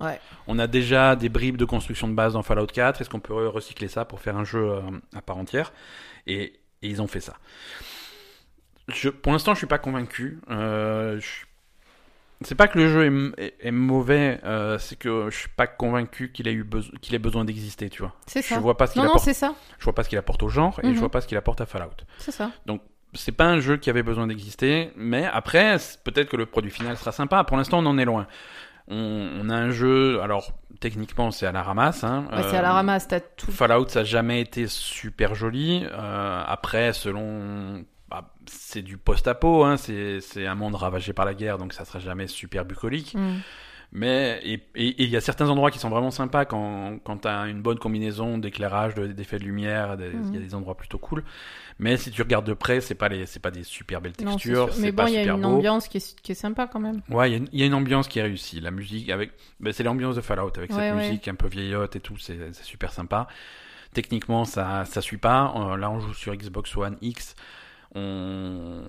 [0.00, 0.18] Ouais.
[0.46, 3.00] On a déjà des bribes de construction de base dans Fallout 4.
[3.00, 4.80] Est-ce qu'on peut recycler ça pour faire un jeu euh,
[5.14, 5.72] à part entière?
[6.26, 6.42] Et,
[6.82, 7.34] et ils ont fait ça.
[8.88, 10.40] Je, pour l'instant, je suis pas convaincu.
[10.50, 11.46] Euh, je-
[12.42, 15.48] c'est pas que le jeu est, m- est- est mauvais, euh, c'est que je suis
[15.50, 18.14] pas convaincu qu'il ait eu beso- qu'il ait besoin d'exister, tu vois.
[18.26, 18.58] c'est Je ça.
[18.58, 19.26] vois pas ce qu'il Non, non, apporte.
[19.26, 19.54] c'est ça.
[19.78, 20.94] Je vois pas ce qu'il apporte au genre et Mhm.
[20.94, 21.90] je vois pas ce qu'il apporte à Fallout.
[22.18, 22.50] C'est ça.
[23.12, 26.96] C'est pas un jeu qui avait besoin d'exister, mais après, peut-être que le produit final
[26.96, 27.42] sera sympa.
[27.44, 28.26] Pour l'instant, on en est loin.
[28.90, 32.04] On, on a un jeu, alors techniquement, c'est à la ramasse.
[32.04, 32.26] Hein.
[32.32, 33.52] Ouais, c'est à la Euh, ramasse, t'as tout.
[33.52, 35.84] Fallout, ça n'a jamais été super joli.
[35.90, 37.84] Euh, après, selon.
[38.10, 39.76] bah, c'est du post-apo, hein.
[39.76, 43.14] c'est c'est un monde ravagé par la guerre, donc ça sera jamais super bucolique.
[43.14, 43.36] Mm.
[43.92, 44.62] Mais et
[45.02, 48.38] il y a certains endroits qui sont vraiment sympas quand quand t'as une bonne combinaison
[48.38, 50.34] d'éclairage, de- d'effets de lumière, il Mhm.
[50.34, 51.24] y a des endroits plutôt cool.
[51.80, 54.68] Mais si tu regardes de près, c'est pas les c'est pas des super belles textures,
[54.78, 55.48] Mais bon, il y a une beau.
[55.48, 57.02] ambiance qui est, qui est sympa quand même.
[57.08, 58.60] Ouais, il y a une- il y, a une ambiance qui est réussie.
[58.60, 61.08] La musique avec, ben, c'est l'ambiance de Fallout avec Ouais, cette ouais.
[61.08, 63.26] musique un peu vieillotte et tout, c'est c'est super sympa.
[63.92, 65.52] Techniquement, ça ça suit pas.
[65.56, 67.34] Euh, là, on joue sur Xbox One X.
[67.96, 68.82] On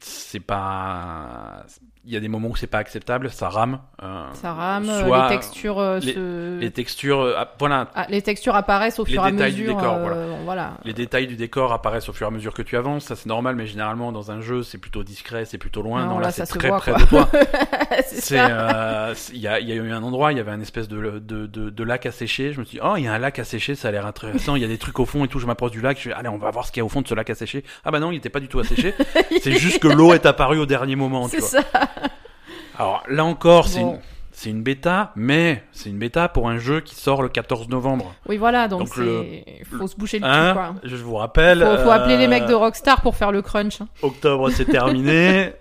[0.00, 1.64] c'est pas
[2.08, 3.80] il y a des moments où c'est pas acceptable, ça rame.
[4.02, 8.06] euh, Ça rame, soit les textures euh, les- se- les textures euh, ah, voilà, Ah,
[8.08, 9.76] les textures apparaissent au les fur et à détails du mesure.
[9.76, 10.72] décor, euh, voilà.
[10.84, 13.26] les détails du décor apparaissent au fur et à mesure que tu avances, ça c'est
[13.28, 16.02] normal mais généralement dans un jeu, c'est plutôt discret, c'est plutôt loin.
[16.06, 17.00] Non, Non, là, là, c'est très voit, près quoi.
[17.00, 17.28] de toi.
[18.06, 20.88] c'est il y, a, il y a eu un endroit, il y avait un espèce
[20.88, 22.52] de, de, de, de lac à sécher.
[22.52, 24.06] Je me suis dit, oh, il y a un lac à sécher, ça a l'air
[24.06, 24.56] intéressant.
[24.56, 25.38] Il y a des trucs au fond et tout.
[25.38, 25.98] Je m'approche du lac.
[25.98, 27.28] Je dis, allez, on va voir ce qu'il y a au fond de ce lac
[27.30, 27.64] à sécher.
[27.84, 28.94] Ah bah non, il était pas du tout à sécher.
[29.42, 31.28] c'est juste que l'eau est apparue au dernier moment.
[31.28, 31.62] Tu C'est vois.
[31.72, 31.88] ça.
[32.78, 33.94] Alors là encore, c'est Bon.
[33.94, 34.00] une,
[34.32, 38.14] c'est une bêta, mais c'est une bêta pour un jeu qui sort le 14 novembre.
[38.28, 40.74] Oui, voilà, donc, le- c'est faut se boucher le Hein cul, quoi.
[40.84, 41.60] Je vous rappelle.
[41.60, 43.80] Faut, faut appeler les euh, mecs de Rockstar pour faire le crunch.
[43.80, 43.88] hein.
[44.02, 45.52] Octobre, c'est terminé.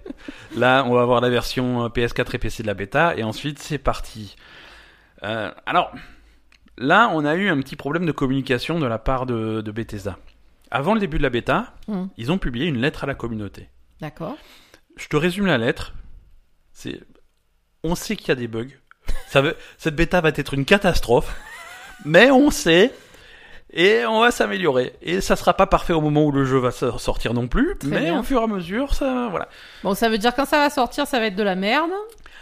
[0.56, 3.58] Là, on va avoir la version euh, PS4 et PC de la bêta, et ensuite,
[3.60, 4.36] c'est parti.
[5.24, 5.92] Euh, alors,
[6.78, 10.18] là, on a eu un petit problème de communication de la part de, de Bethesda.
[10.70, 12.08] Avant le début de la bêta, Hmm.
[12.18, 13.70] ils ont publié une lettre à la communauté.
[14.02, 14.36] D'accord.
[14.98, 15.94] Je te résume la lettre.
[16.80, 17.00] C'est,
[17.84, 18.68] on sait qu'il y a des bugs.
[19.28, 21.36] Ça veut, cette bêta va être une catastrophe,
[22.06, 22.94] mais on sait.
[23.74, 24.94] Et on va s'améliorer.
[25.02, 27.78] Et ça sera pas parfait au moment où le jeu va so- sortir non plus,
[27.80, 28.20] Très mais bien.
[28.20, 29.50] au fur et à mesure, ça, voilà.
[29.84, 31.90] Bon, ça veut dire quand ça va sortir, ça va être de la merde,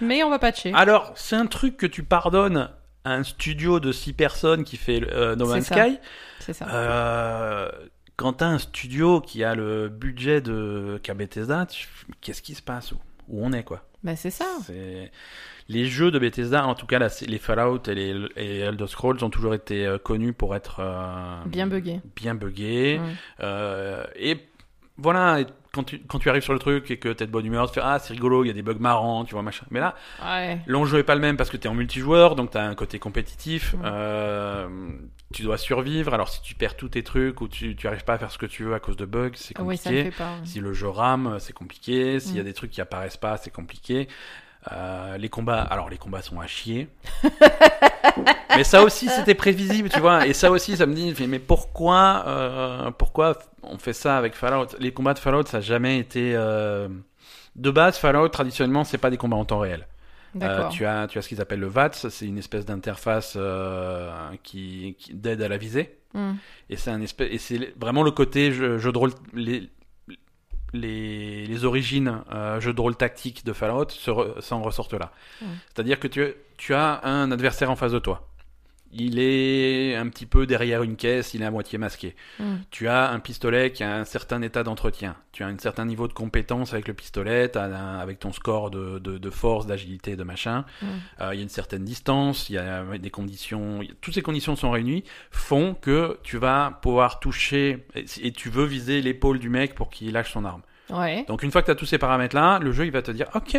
[0.02, 0.72] mais on va patcher.
[0.76, 2.70] Alors, c'est un truc que tu pardonnes
[3.06, 5.66] à un studio de 6 personnes qui fait euh, No Man's.
[5.66, 5.98] Sky.
[6.40, 6.68] C'est ça.
[6.72, 7.70] Euh,
[8.18, 11.88] quand t'as un studio qui a le budget de qu'a Bethesda, tu-
[12.22, 12.92] qu'est-ce qui se passe?
[12.92, 12.98] Où,
[13.30, 13.82] où on est quoi?
[14.06, 14.46] Bah, c'est ça.
[14.66, 15.12] C'est
[15.68, 19.32] les jeux de Bethesda, en tout cas les Fallout et les et Elder Scrolls ont
[19.32, 22.00] toujours été euh, connus pour être euh, Bien buggé.
[22.16, 23.02] bien buggés.
[23.42, 24.38] Euh, et
[24.98, 27.48] voilà, et quand tu, quand tu arrives sur le truc et que t'es de bonne
[27.48, 29.66] humeur, tu fais ah c'est rigolo, il y a des bugs marrants, tu vois machin.
[29.72, 30.60] Mais là, Ouais.
[30.68, 32.76] L'enjeu est pas le même parce que tu es en multijoueur, donc tu as un
[32.76, 33.74] côté compétitif.
[33.74, 33.90] Ouais.
[35.34, 36.14] Tu dois survivre.
[36.14, 38.38] Alors si tu perds tous tes trucs ou tu tu arrives pas à faire ce
[38.38, 40.12] que tu veux à cause de bugs, c'est oui, ça me compliqué.
[40.12, 40.36] fait pas.
[40.46, 42.20] si le jeu rame, c'est compliqué.
[42.20, 42.46] S'il y a Mm.
[42.46, 44.08] des trucs qui apparaissent pas, c'est compliqué.
[44.72, 46.88] Euh, les combats, alors les combats sont à chier.
[48.56, 50.26] mais ça aussi, c'était prévisible, tu vois.
[50.28, 54.68] Et ça aussi, ça me dit, mais pourquoi, euh, pourquoi on fait ça avec Fallout?
[54.80, 56.34] Les combats de Fallout, ça n'a jamais été.
[56.36, 56.88] Euh,
[57.56, 59.88] De base, Fallout, traditionnellement, c'est pas des combats en temps réel.
[60.42, 64.12] Euh, tu as, tu as ce qu'ils appellent le VATS, c'est une espèce d'interface euh,
[64.44, 65.98] qui, qui d'aide à la visée.
[66.14, 66.34] Hmm.
[66.70, 69.70] Et c'est un espèce, et c'est vraiment le côté jeu, jeu de rôle, les,
[70.74, 75.12] les, les origines euh, jeu de rôle tactique de Fallout se re- s'en ressortent là.
[75.42, 75.46] Mm.
[75.74, 78.28] C'est-à-dire que tu, tu as un adversaire en face de toi.
[78.92, 82.16] Il est un petit peu derrière une caisse, il est à moitié masqué.
[82.40, 82.58] Hmm.
[82.72, 85.18] Tu as un pistolet qui a un certain état d'entretien.
[85.34, 89.00] Tu as un certain niveau de compétence avec le pistolet, un- avec ton score de,
[89.00, 90.64] de, de force, d'agilité, de machin.
[90.82, 90.86] Mm.
[91.22, 93.82] Euh, il y a une certaine distance, il y a des conditions.
[94.00, 98.66] Toutes ces conditions sont réunies, font que tu vas pouvoir toucher et, et tu veux
[98.66, 100.62] viser l'épaule du mec pour qu'il lâche son arme.
[100.90, 101.26] Ouais.
[101.28, 103.28] Donc une fois que tu as tous ces paramètres-là, le jeu il va te dire
[103.36, 103.58] ok,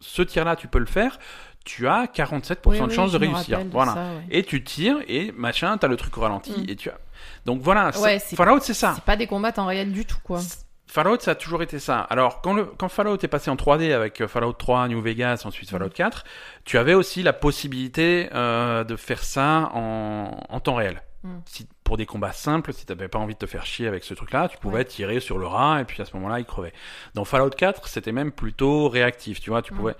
[0.00, 1.18] ce tir-là tu peux le faire.
[1.64, 3.64] Tu as 47% Oui, de oui, chance de réussir.
[3.64, 3.94] de Voilà.
[3.94, 4.22] ça, ouais.
[4.30, 6.64] Et tu tires et machin, t'as le truc au ralenti Mm.
[6.70, 6.98] et tu as.
[7.46, 8.92] Donc voilà, Ouais, Fallout c'est ça.
[8.94, 10.40] C'est pas des combats en réel du tout, quoi.
[10.88, 12.00] Fallout, ça a toujours été ça.
[12.00, 15.42] Alors, quand, le, quand Fallout est passé en 3D avec euh, Fallout 3, New Vegas,
[15.46, 16.24] ensuite Fallout 4,
[16.64, 21.00] tu avais aussi la possibilité euh, de faire ça en, en temps réel.
[21.22, 21.28] Mm.
[21.46, 24.12] Si, pour des combats simples, si t'avais pas envie de te faire chier avec ce
[24.12, 24.84] truc-là, tu pouvais Ouais.
[24.84, 26.74] tirer sur le rat et puis à ce moment-là, il crevait.
[27.14, 29.76] Dans Fallout 4, c'était même plutôt réactif, tu vois, tu Mm.
[29.78, 29.94] pouvais...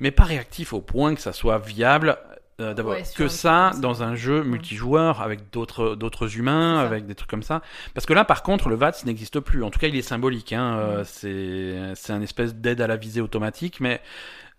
[0.00, 2.18] Mais pas réactif au point que ça soit viable
[2.60, 7.14] euh, d'avoir Ouais, que ça dans un jeu multijoueur avec d'autres d'autres humains, avec des
[7.14, 7.62] trucs comme ça.
[7.94, 9.62] Parce que là, par contre, le VATS n'existe plus.
[9.62, 10.52] En tout cas, il est symbolique.
[10.52, 10.76] Hein.
[10.78, 14.00] Euh, c'est c'est un espèce d'aide à la visée automatique, mais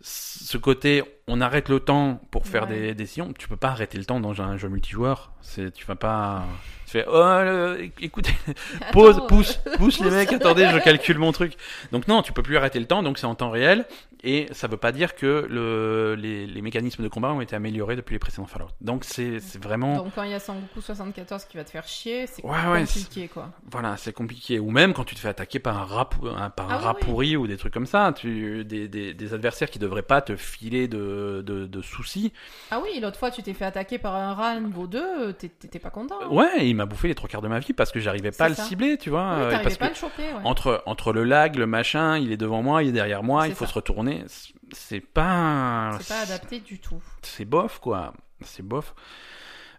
[0.04, 2.70] ce côté, on arrête le temps pour faire Ouais.
[2.80, 3.32] des décisions.
[3.38, 5.32] Tu peux pas arrêter le temps dans un jeu multijoueur.
[5.42, 6.44] C'est, tu vas pas.
[6.86, 8.34] Tu fais, oh, écoutez,
[8.92, 10.34] pause, Attends, pousse, pousse les mecs.
[10.34, 11.54] Attendez, je calcule mon truc.
[11.92, 13.02] Donc non, tu peux plus arrêter le temps.
[13.04, 13.86] Donc c'est en temps réel.
[14.24, 17.96] Et ça veut pas dire que le, les, les mécanismes de combat ont été améliorés
[17.96, 18.68] depuis les précédents Fallout.
[18.80, 19.96] Donc c'est, c'est vraiment.
[19.96, 22.82] Donc quand il y a Sangoku 74 qui va te faire chier, c'est Ouais, ouais,
[22.82, 23.50] compliqué, quoi.
[23.72, 24.60] Voilà, c'est compliqué.
[24.60, 26.96] Ou même quand tu te fais attaquer par un rat, par un Ah oui, rat
[27.02, 27.08] oui.
[27.08, 30.36] pourri ou des trucs comme ça, tu, des, des, des adversaires qui devraient pas te
[30.36, 31.11] filer de,
[31.42, 32.34] de, de soucis.
[32.72, 35.80] Ah oui, l'autre fois, tu t'es fait attaquer par un rat niveau 2, t'é- t'étais
[35.80, 36.20] pas content.
[36.22, 36.28] hein.
[36.30, 38.50] Ouais, il m'a bouffé les trois quarts de ma vie parce que j'arrivais pas à
[38.50, 38.64] le ça.
[38.64, 39.34] cibler, tu vois.
[39.36, 40.42] Oui, t'arrivais parce pas à que le choper, ouais.
[40.44, 43.54] entre, entre le lag, le machin, il est devant moi, il est derrière moi, il
[43.56, 43.72] faut ça.
[43.72, 44.24] se retourner.
[44.28, 45.98] C'est- C'est pas.
[46.00, 47.02] C'est pas adapté du tout.
[47.24, 48.96] c'est bof quoi c'est bof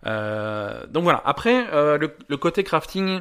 [0.07, 3.21] Euh, donc voilà après euh, le, le côté crafting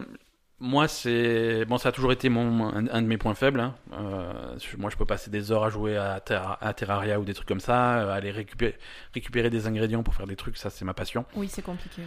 [0.62, 3.74] moi c'est bon ça a toujours été mon un, de mes points faibles hein.
[3.94, 6.22] Euh, moi je peux passer des heures à jouer à,
[6.62, 8.78] à Terraria ou des trucs comme ça euh, aller récupérer
[9.14, 12.04] récupérer des ingrédients pour faire des trucs ça c'est ma passion Oui, c'est compliqué.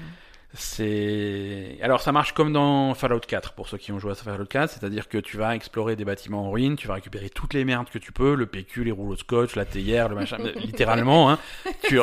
[0.57, 4.47] C'est alors ça marche comme dans Fallout 4 pour ceux qui ont joué à Fallout
[4.47, 7.65] 4, c'est-à-dire que tu vas explorer des bâtiments en ruine, tu vas récupérer toutes les
[7.65, 11.31] merdes que tu peux, le PQ, les rouleaux de scotch, la théière, le machin, littéralement
[11.31, 11.39] hein.
[11.83, 11.99] Tu,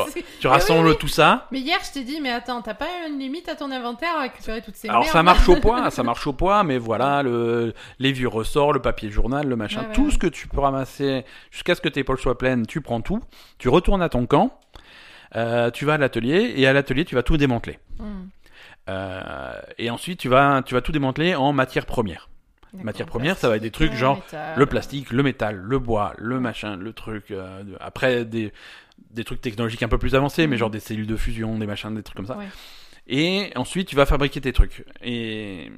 [0.48, 0.98] rassembles oui, oui.
[1.00, 1.48] tout ça.
[1.52, 4.22] Mais hier, je t'ai dit, mais attends, t'as pas une limite à ton inventaire à
[4.24, 7.24] récupérer toutes ces Alors merdes ça marche au poids, ça marche au poids, mais voilà,
[7.24, 10.12] le, les vieux ressorts, le papier journal, le machin, Ouais, ouais, tout ouais.
[10.12, 13.22] ce que tu peux ramasser jusqu'à ce que tes épaules soient pleines, tu prends tout,
[13.58, 14.60] tu retournes à ton camp,
[15.36, 17.80] euh, tu vas à l'atelier et à l'atelier tu vas tout démanteler.
[18.00, 18.26] Hmm,
[18.88, 22.30] et ensuite tu vas, tu vas tout démanteler en matière première.
[22.74, 24.54] Matière première, ça va être des trucs genre métal.
[24.58, 27.32] Le plastique, le métal, le bois, le machin, le truc.
[27.32, 28.54] euh, après des,
[29.10, 30.60] des trucs technologiques un peu plus avancés, mais Mhm.
[30.60, 32.38] genre des cellules de fusion, des machins, des trucs comme ça.
[32.38, 32.48] Ouais.
[33.08, 34.86] Et ensuite, tu vas fabriquer tes trucs.
[35.04, 35.70] Et,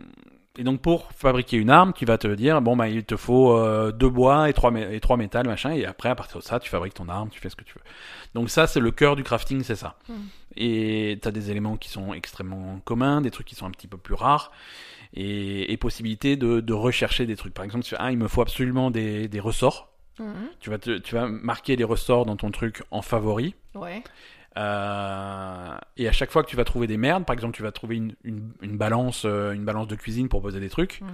[0.58, 3.58] et donc, pour fabriquer une arme, tu vas te dire, bon, bah, il te faut
[3.58, 5.72] euh, deux bois et trois, et trois métal, machin.
[5.72, 7.74] Et après, à partir de ça, tu fabriques ton arme, tu fais ce que tu
[7.74, 7.84] veux.
[8.36, 9.98] Donc ça, c'est le cœur du crafting, c'est ça.
[10.10, 10.16] Mhm.
[10.56, 13.88] Et tu as des éléments qui sont extrêmement communs, des trucs qui sont un petit
[13.88, 14.52] peu plus rares.
[15.16, 17.54] Et, et possibilité de, de rechercher des trucs.
[17.54, 19.90] Par exemple, tu ah, il me faut absolument des, des ressorts.
[20.60, 23.56] Tu vas, te- tu vas marquer les ressorts dans ton truc en favori.
[23.74, 24.04] Ouais.
[24.58, 27.72] Euh, et à chaque fois que tu vas trouver des merdes, par exemple, tu vas
[27.72, 31.08] trouver une, une, une balance, euh, une balance de cuisine pour poser des trucs, Mm.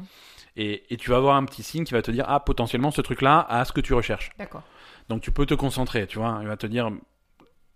[0.57, 3.01] et, et tu vas avoir un petit signe qui va te dire ah potentiellement ce
[3.01, 4.31] truc-là a ce que tu recherches.
[4.37, 4.63] D'accord.
[5.07, 6.39] Donc tu peux te concentrer, tu vois.
[6.41, 6.91] Il va te dire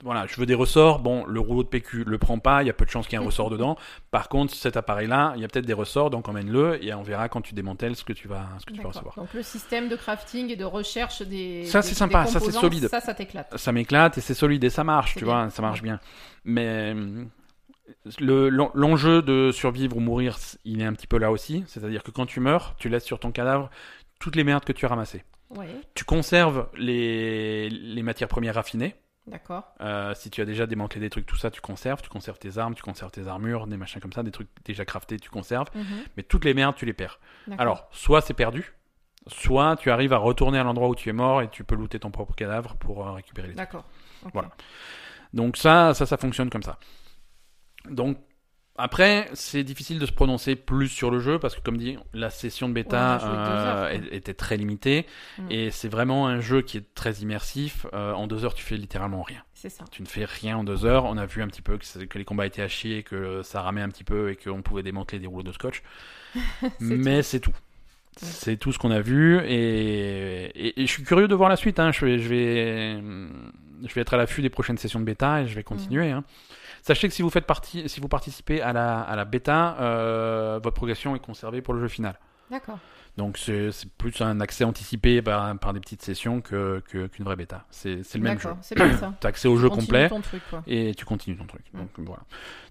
[0.03, 0.99] voilà, je veux des ressorts.
[0.99, 3.17] Bon, le rouleau de PQ le prend pas, il y a peu de chances qu'il
[3.17, 3.77] y ait un ressort dedans.
[4.11, 7.29] Par contre, cet appareil-là, il y a peut-être des ressorts, donc emmène-le et on verra
[7.29, 9.15] quand tu démantèles ce que tu vas, ce que tu vas recevoir.
[9.15, 11.65] Donc le système de crafting et de recherche des.
[11.65, 12.87] Ça, c'est sympa, ça, c'est solide.
[12.89, 13.57] Ça, ça t'éclate.
[13.57, 15.33] ça m'éclate et c'est solide et ça marche, tu bien.
[15.43, 15.99] vois, ça marche bien.
[16.43, 16.93] Mais
[18.19, 21.63] le- l'en- l'enjeu de survivre ou mourir, il est un petit peu là aussi.
[21.67, 23.69] C'est-à-dire que quand tu meurs, tu laisses sur ton cadavre
[24.19, 25.23] toutes les merdes que tu as ramassées.
[25.49, 25.67] Ouais.
[25.93, 28.95] Tu conserves les, les matières premières raffinées.
[29.25, 29.73] D'accord.
[29.79, 32.01] Euh, si tu as déjà démantelé des trucs, tout ça, tu conserves.
[32.01, 34.83] Tu conserves tes armes, tu conserves tes armures, des machins comme ça, des trucs déjà
[34.85, 35.67] craftés, tu conserves.
[35.73, 35.83] Mhm.
[36.17, 37.19] Mais toutes les merdes, tu les perds.
[37.57, 38.73] Alors, soit c'est perdu,
[39.27, 41.99] soit tu arrives à retourner à l'endroit où tu es mort et tu peux looter
[41.99, 43.65] ton propre cadavre pour euh, récupérer les trucs.
[43.65, 43.85] D'accord.
[44.33, 44.49] Voilà.
[45.33, 46.77] Donc ça, ça, ça fonctionne comme ça.
[47.89, 48.17] Donc
[48.77, 52.29] après, c'est difficile de se prononcer plus sur le jeu parce que, comme dit, la
[52.31, 55.05] session de bêta Ouais, euh, était très limitée
[55.37, 55.47] Mm.
[55.51, 57.85] et c'est vraiment un jeu qui est très immersif.
[57.93, 59.43] Euh, en deux heures, tu fais littéralement rien.
[59.53, 59.85] C'est ça.
[59.91, 61.05] Tu ne fais rien en deux heures.
[61.05, 63.81] On a vu un petit peu que, les combats étaient à chier, que ça ramait
[63.81, 65.81] un petit peu et qu'on pouvait démanteler des rouleaux de scotch.
[66.79, 67.53] Mais c'est tout.
[68.17, 71.55] C'est tout ce qu'on a vu et, et- et je suis curieux de voir la
[71.55, 71.79] suite.
[71.79, 71.91] hein.
[71.91, 72.93] Je, vais, je, vais,
[73.87, 76.11] je vais être à l'affût des prochaines sessions de bêta et je vais continuer.
[76.11, 76.23] hein.
[76.83, 80.59] Sachez que si vous faites partie, si vous participez à la, à la bêta, euh,
[80.61, 82.19] votre progression est conservée pour le jeu final.
[82.51, 82.77] D'accord.
[83.15, 87.35] Donc c'est plus un accès anticipé par, par des petites sessions que que- qu'une vraie
[87.35, 87.63] bêta.
[87.69, 88.49] C'est le même jeu.
[88.49, 88.57] D'accord.
[88.61, 89.13] C'est ça.
[89.21, 90.63] Tu as accès au jeu complet ton truc, quoi.
[90.67, 91.61] et tu continues ton truc.
[91.73, 91.77] Mm.
[91.79, 92.23] Donc voilà.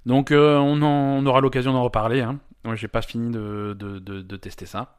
[0.05, 0.87] Donc euh, on, en-
[1.23, 2.21] on aura l'occasion d'en reparler.
[2.23, 2.39] Hein.
[2.65, 4.97] Moi j'ai pas fini de, de, de, de tester ça.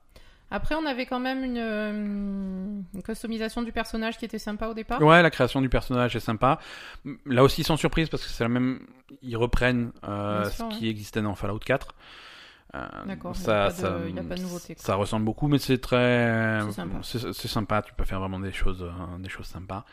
[0.52, 1.92] Après, on avait quand même une, euh,
[2.94, 5.02] une customisation du personnage qui était sympa au départ.
[5.02, 6.60] Ouais, la création du personnage est sympa.
[7.26, 8.82] Là aussi sans surprise parce que c'est la même.
[9.24, 10.70] Ils reprennent euh, sûr, ce ouais.
[10.80, 11.96] qui existait dans Fallout 4.
[12.76, 14.76] Euh, D'accord, il y a ça, pas de- ça, il y a pas de nouveauté,
[14.76, 14.84] quoi.
[14.84, 16.60] Ça ressemble beaucoup, mais c'est très.
[16.66, 16.98] C'est sympa.
[17.48, 17.82] Sympa.
[17.82, 18.86] Tu peux faire vraiment des choses,
[19.20, 19.86] des choses sympas.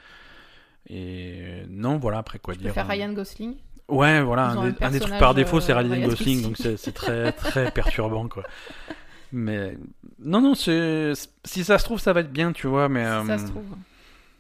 [0.88, 2.18] Et non, voilà.
[2.18, 2.74] Après quoi Tu peux dire.
[2.74, 3.57] faire euh, Ryan Gosling.
[3.88, 6.76] Ouais, voilà, un, un des- un des trucs par défaut, c'est Ryan Gosling, donc c'est
[6.76, 8.44] c'est très très perturbant quoi.
[9.32, 9.76] Mais
[10.18, 11.12] non, non, c'est
[11.44, 13.46] si ça se trouve, ça va être bien, tu vois, mais si ça euh, se
[13.46, 13.64] trouve.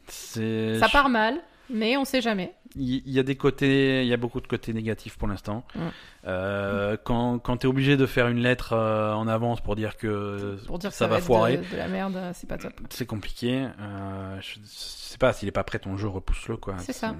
[0.08, 2.52] c'est Ça part mal, mais on sait jamais.
[2.76, 5.64] il y, a des côtés, il y a beaucoup de côtés négatifs pour l'instant.
[5.74, 5.80] Mm.
[6.26, 10.58] Euh, quand quand t'es obligé de faire une lettre euh, en avance pour dire que
[10.66, 12.72] Pour dire que ça, va, foirer, De, de la merde, c'est pas top.
[12.90, 13.66] c'est compliqué.
[13.80, 16.76] Euh, je sais pas s'il est pas prêt ton jeu, repousse-le quoi.
[16.78, 17.14] C'est ça.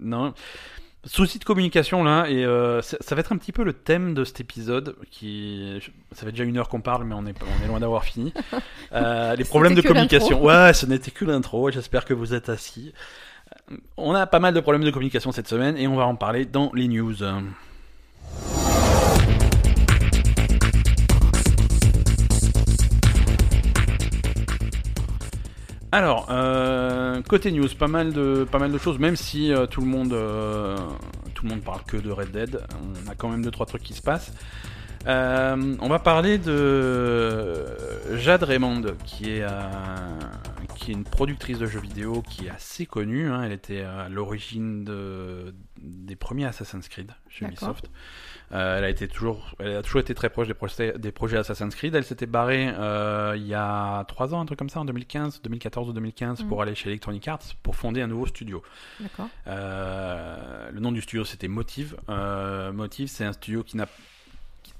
[0.00, 0.34] Non.
[1.06, 4.14] Souci de communication là, et euh, ça, ça va être un petit peu le thème
[4.14, 4.96] de cet épisode.
[5.10, 5.80] Qui,
[6.12, 8.32] ça fait déjà une heure qu'on parle, mais on est, on est loin d'avoir fini.
[8.92, 10.40] Euh, les problèmes de communication.
[10.44, 11.68] Ouais, ce n'était que l'intro.
[11.68, 12.92] J'espère que vous êtes assis.
[13.96, 16.44] On a pas mal de problèmes de communication cette semaine, et on va en parler
[16.44, 17.16] dans les news.
[25.94, 29.80] Alors, euh, côté news, pas mal de, pas mal de choses, même si euh, tout,
[29.80, 30.76] le monde, euh,
[31.34, 33.84] tout le monde parle que de Red Dead, on a quand même deux trois trucs
[33.84, 34.32] qui se passent.
[35.06, 37.64] On va parler de
[38.14, 39.46] Jade Raymond, qui est,
[40.74, 43.30] qui est une productrice de jeux vidéo qui est assez connue.
[43.30, 43.44] hein.
[43.44, 47.44] Elle était à l'origine de, des premiers Assassin's Creed chez.
[47.44, 47.88] Ubisoft.
[48.52, 51.38] Euh, elle a été toujours, elle a toujours été très proche des projets, des projets
[51.38, 51.94] Assassin's Creed.
[51.94, 55.40] Elle s'était barrée euh, il y a trois ans, un truc comme ça, en 2015,
[55.42, 56.48] 2014 ou 2015, Mhm.
[56.48, 58.62] pour aller chez Electronic Arts pour fonder un nouveau studio.
[59.00, 59.28] D'accord.
[59.46, 61.96] Euh, le nom du studio c'était Motive.
[62.08, 63.86] Motive, c'est un studio qui n'a,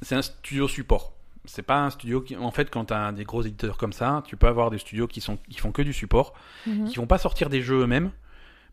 [0.02, 1.12] c'est un studio support.
[1.46, 4.36] C'est pas un studio qui, en fait, quand t'as des gros éditeurs comme ça, tu
[4.36, 6.32] peux avoir des studios qui sont, qui font que du support
[6.66, 6.88] Mhm.
[6.88, 8.10] qui vont pas sortir des jeux eux-mêmes,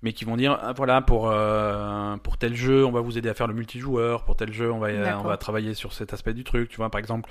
[0.03, 3.29] mais qui vont dire ah, voilà pour euh, pour tel jeu on va vous aider
[3.29, 6.13] à faire le multijoueur, pour tel jeu on va euh, on va travailler sur cet
[6.13, 7.29] aspect du truc, tu vois par exemple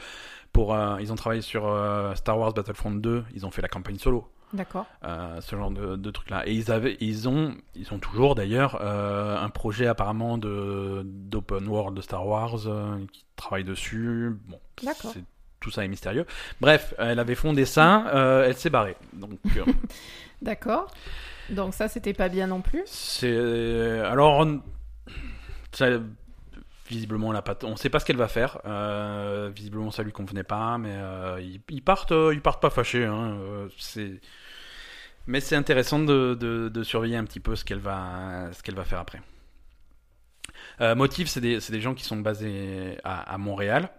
[0.52, 3.68] pour euh, ils ont travaillé sur euh, Star Wars Battlefront 2, ils ont fait la
[3.68, 4.86] campagne solo, D'accord.
[5.04, 8.34] euh, ce genre de, de trucs là et ils avaient ils ont ils ont toujours
[8.34, 14.36] d'ailleurs euh, un projet apparemment de d'open world de Star Wars euh, qui travaille dessus.
[14.48, 15.12] Bon, D'accord.
[15.12, 15.24] c'est-
[15.60, 16.24] tout ça est mystérieux.
[16.62, 18.06] Bref, elle avait fondé ça,
[18.46, 18.96] elle s'est barrée.
[19.12, 19.32] Donc
[20.42, 20.86] D'accord.
[21.50, 22.82] Donc ça, c'était pas bien non plus.
[22.86, 24.62] C'est alors on-
[25.72, 25.86] ça,
[26.88, 27.32] visiblement.
[27.62, 28.58] On sait pas ce qu'elle va faire.
[28.66, 32.70] Euh, visiblement ça lui convenait pas, mais euh, ils, ils partent, euh, ils partent pas
[32.70, 33.04] fâchés.
[33.04, 33.36] Hein.
[33.40, 34.20] Euh, c'est
[35.26, 38.74] mais c'est intéressant de, de, de surveiller un petit peu ce qu'elle va ce qu'elle
[38.74, 39.20] va faire après.
[40.80, 43.90] Euh, Motif, c'est des, gens qui sont basés à, à Montréal.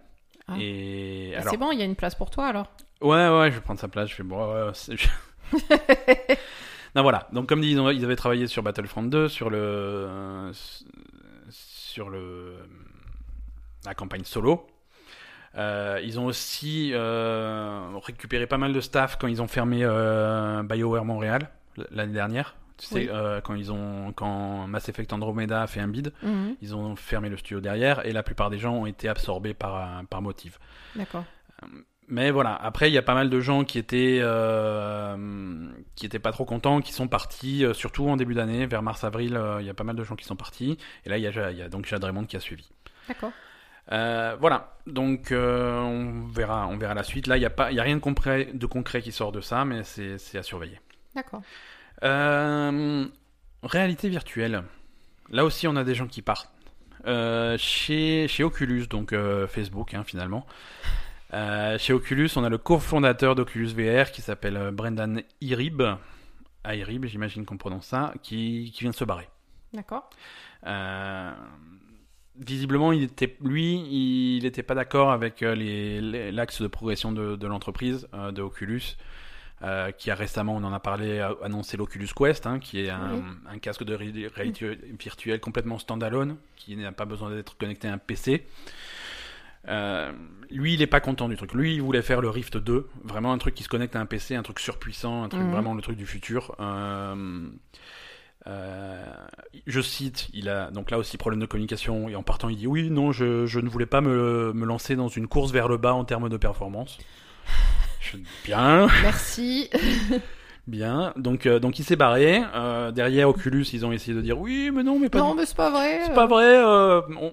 [0.48, 0.54] Ah.
[0.58, 2.72] Et alors, C'est bon, il y a une place pour toi alors.
[3.00, 4.10] Ouais, ouais, je vais prendre sa place.
[4.10, 4.72] Je fais bon, ouais,
[6.94, 7.28] non, voilà.
[7.32, 10.50] Donc, comme dit, ils, ont- ils avaient travaillé sur Battlefront 2, sur le,
[11.50, 12.56] sur le,
[13.84, 14.66] la campagne solo.
[15.56, 20.62] Euh, ils ont aussi euh, récupéré pas mal de staff quand ils ont fermé euh,
[20.62, 21.50] BioWare Montréal
[21.90, 22.56] l'année dernière.
[22.78, 23.40] Tu sais, Oui.
[23.44, 26.56] quand ils ont, quand Mass Effect Andromeda a fait un bid, Mhm.
[26.62, 30.02] ils ont fermé le studio derrière et la plupart des gens ont été absorbés par,
[30.06, 30.58] par Motive.
[30.96, 31.24] D'accord.
[32.08, 36.18] Mais voilà, après il y a pas mal de gens qui étaient euh, qui étaient
[36.18, 39.66] pas trop contents, qui sont partis, euh, surtout en début d'année, vers mars-avril, euh, il
[39.66, 40.78] y a pas mal de gens qui sont partis.
[41.06, 42.68] Et là il y a, il y a donc Jade Raymond qui a suivi.
[43.08, 43.32] D'accord.
[43.92, 47.28] Euh, voilà, donc euh, on verra, on verra la suite.
[47.28, 49.32] Là il y a pas, il y a rien de concret, de concret qui sort
[49.32, 50.80] de ça, mais c'est à surveiller.
[51.14, 51.42] D'accord.
[52.02, 53.06] Euh,
[53.62, 54.64] réalité virtuelle.
[55.30, 56.50] Là aussi, on a des gens qui partent.
[57.04, 59.14] Chez, chez Oculus, donc
[59.48, 60.46] Facebook, hein, finalement.
[61.34, 65.82] Euh, chez Oculus, on a le cofondateur d'Oculus VR qui s'appelle euh, Brendan Irib.
[66.66, 69.28] Irib, j'imagine qu'on prononce ça, qui, qui vient de se barrer.
[69.72, 70.10] D'accord.
[70.66, 71.32] Euh,
[72.36, 73.74] visiblement, il était, lui,
[74.36, 78.82] il n'était pas d'accord avec l'axe de progression de, de l'entreprise, euh, de Oculus,
[79.62, 82.90] euh, qui a récemment, on en a parlé, a annoncé l'Oculus Quest, hein, qui est
[82.90, 83.22] un, Oui.
[83.48, 87.94] un casque de ré- réalité virtuelle complètement standalone, qui n'a pas besoin d'être connecté à
[87.94, 88.46] un PC.
[89.68, 90.12] Euh,
[90.50, 91.54] lui, il est pas content du truc.
[91.54, 94.06] Lui, il voulait faire le Rift 2, vraiment un truc qui se connecte à un
[94.06, 95.50] PC, un truc surpuissant, un truc Mhm.
[95.52, 96.54] vraiment le truc du futur.
[96.60, 97.46] Euh,
[98.48, 99.04] euh,
[99.68, 102.66] je cite, il a donc là aussi problème de communication et en partant il dit
[102.66, 105.76] oui non je, je ne voulais pas me, me lancer dans une course vers le
[105.76, 106.98] bas en termes de performance.
[108.00, 109.70] Je, bien, Merci.
[110.66, 111.12] bien.
[111.16, 112.42] Donc euh, donc il s'est barré.
[112.52, 115.46] Euh, derrière Oculus ils ont essayé de dire oui mais non mais pas non, mais
[115.46, 116.00] c'est pas vrai.
[116.06, 116.60] c'est pas vrai.
[116.64, 117.32] on,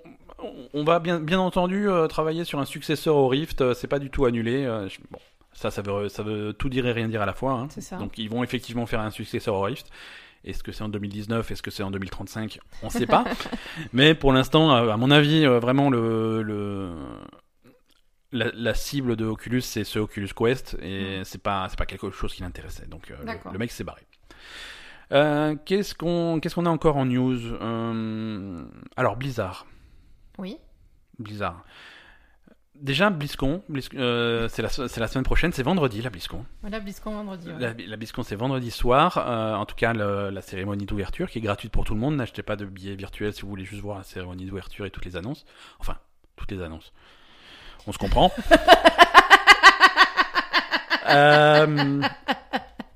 [0.73, 3.61] on- va bien bien entendu euh, travailler sur un successeur au Rift.
[3.61, 4.63] euh, c'est pas du tout annulé.
[4.65, 5.19] euh, je- bon
[5.53, 7.53] ça ça veut ça veut tout dire et rien dire à la fois.
[7.53, 7.67] hein.
[7.69, 7.97] C'est ça.
[7.97, 9.89] Donc ils vont effectivement faire un successeur au Rift.
[10.45, 13.25] Est-ce que c'est en 2019 Est-ce que c'est en 2035 On ne sait pas.
[13.93, 16.91] Mais pour l'instant, euh, à mon avis, euh, vraiment le, le
[18.31, 22.09] la, la cible de Oculus, c'est ce Oculus Quest et c'est pas c'est pas quelque
[22.11, 22.85] chose qui l'intéressait.
[22.87, 24.01] Donc euh, le, le mec s'est barré.
[25.11, 27.39] Euh, qu'est-ce qu'on qu'est-ce qu'on a encore en news?
[27.59, 28.63] Euh,
[28.95, 29.65] Alors Blizzard,
[30.39, 30.57] Oui.
[31.19, 31.63] Blizzard.
[32.75, 36.45] Déjà BlizzCon, Blizz- euh, c'est la, semaine prochaine, c'est vendredi la BlizzCon.
[36.61, 37.49] Voilà, BlizzCon vendredi.
[37.49, 37.59] ouais.
[37.59, 41.39] La, la BlizzCon c'est vendredi soir, euh, en tout cas le- la cérémonie d'ouverture qui
[41.39, 42.15] est gratuite pour tout le monde.
[42.15, 45.03] N'achetez pas de billets virtuels si vous voulez juste voir la cérémonie d'ouverture et toutes
[45.03, 45.45] les annonces.
[45.79, 45.97] Enfin,
[46.37, 46.93] toutes les annonces.
[47.85, 48.31] On se comprend.
[51.11, 52.01] Euh,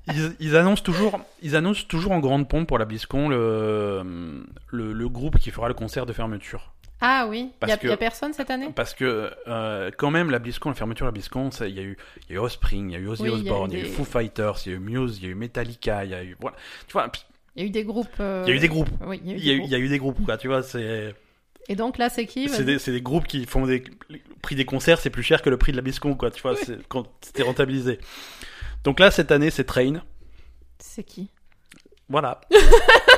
[0.06, 4.92] ils, ils annoncent toujours, ils annoncent toujours en grande pompe pour la BlizzCon le, le,
[4.92, 6.72] le groupe qui fera le concert de fermeture.
[7.00, 7.50] Ah oui.
[7.52, 10.74] Il Parce y, a- personne cette année Parce que euh, quand même la BlizzCon, la
[10.74, 11.96] fermeture de la BlizzCon, il y a eu,
[12.28, 13.40] il y a eu Offspring, il y a eu Ozzy Oui, il y a eu
[13.42, 15.30] Osbourne, il y a eu Foo Fighters, il y a eu Muse, il y a
[15.30, 17.10] eu Metallica, il y a eu, voilà, tu vois,
[17.56, 18.08] Il y a eu des groupes.
[18.20, 18.88] euh, il y a eu des groupes.
[19.06, 21.14] Oui, il y a eu Il y, a des eu, groupes, quoi, tu vois, c'est
[21.68, 23.84] Et donc là, c'est qui c'est des, groupes qui font des.
[24.08, 26.40] Le prix des concerts, c'est plus cher que le prix de la BlizzCon, quoi, tu
[26.42, 27.98] vois, c'est quand c'était rentabilisé.
[28.84, 30.02] Donc là, cette année, c'est Train.
[30.78, 31.30] C'est qui
[32.08, 32.40] Voilà.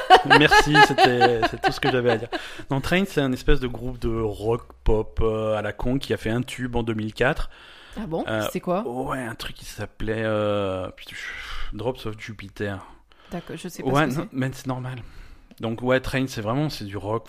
[0.38, 2.28] Merci, c'était tout ce que j'avais à dire.
[2.70, 6.12] Non, Train, c'est un espèce de groupe de rock pop euh, à la con qui
[6.12, 7.50] a fait un tube en 2004.
[7.98, 8.24] Ah bon?
[8.28, 8.86] Euh, C'est quoi?
[8.86, 10.88] Ouais, un truc qui s'appelait euh,
[11.72, 12.84] Drops of Jupiter.
[13.30, 15.02] D'accord, je sais pas Ouais, ce que non, mais c'est normal.
[15.61, 17.28] Donc ouais, Train, c'est vraiment c'est du rock,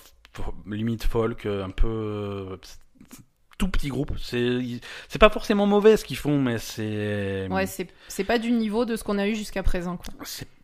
[0.66, 2.58] limite folk, euh, un peu euh,
[3.58, 4.12] tout petit groupe.
[4.22, 7.48] C'est pas forcément mauvais ce qu'ils font, mais c'est.
[7.50, 9.98] Ouais, c'est pas du niveau de ce qu'on a eu jusqu'à présent.
[9.98, 10.14] Quoi.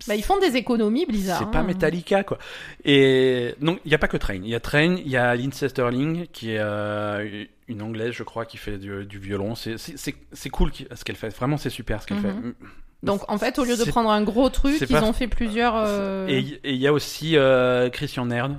[0.07, 1.39] Bah, ils font des économies, Blizzard.
[1.39, 1.63] c'est pas hein.
[1.63, 2.37] Metallica quoi.
[2.85, 5.35] Et donc il y a pas que Train, il y a Train, il y a
[5.35, 9.55] Lindsay Sterling qui est euh, une anglaise, je crois, qui fait du, du violon.
[9.55, 11.29] C'est cool ce qu'elle fait.
[11.29, 12.53] Vraiment, c'est super ce qu'elle Mhm.
[12.59, 12.65] fait.
[13.01, 15.73] Donc en fait, au lieu de prendre un gros truc, ils pas- ont fait plusieurs.
[15.75, 18.57] euh, Et et il y a aussi euh, Christian Nerd,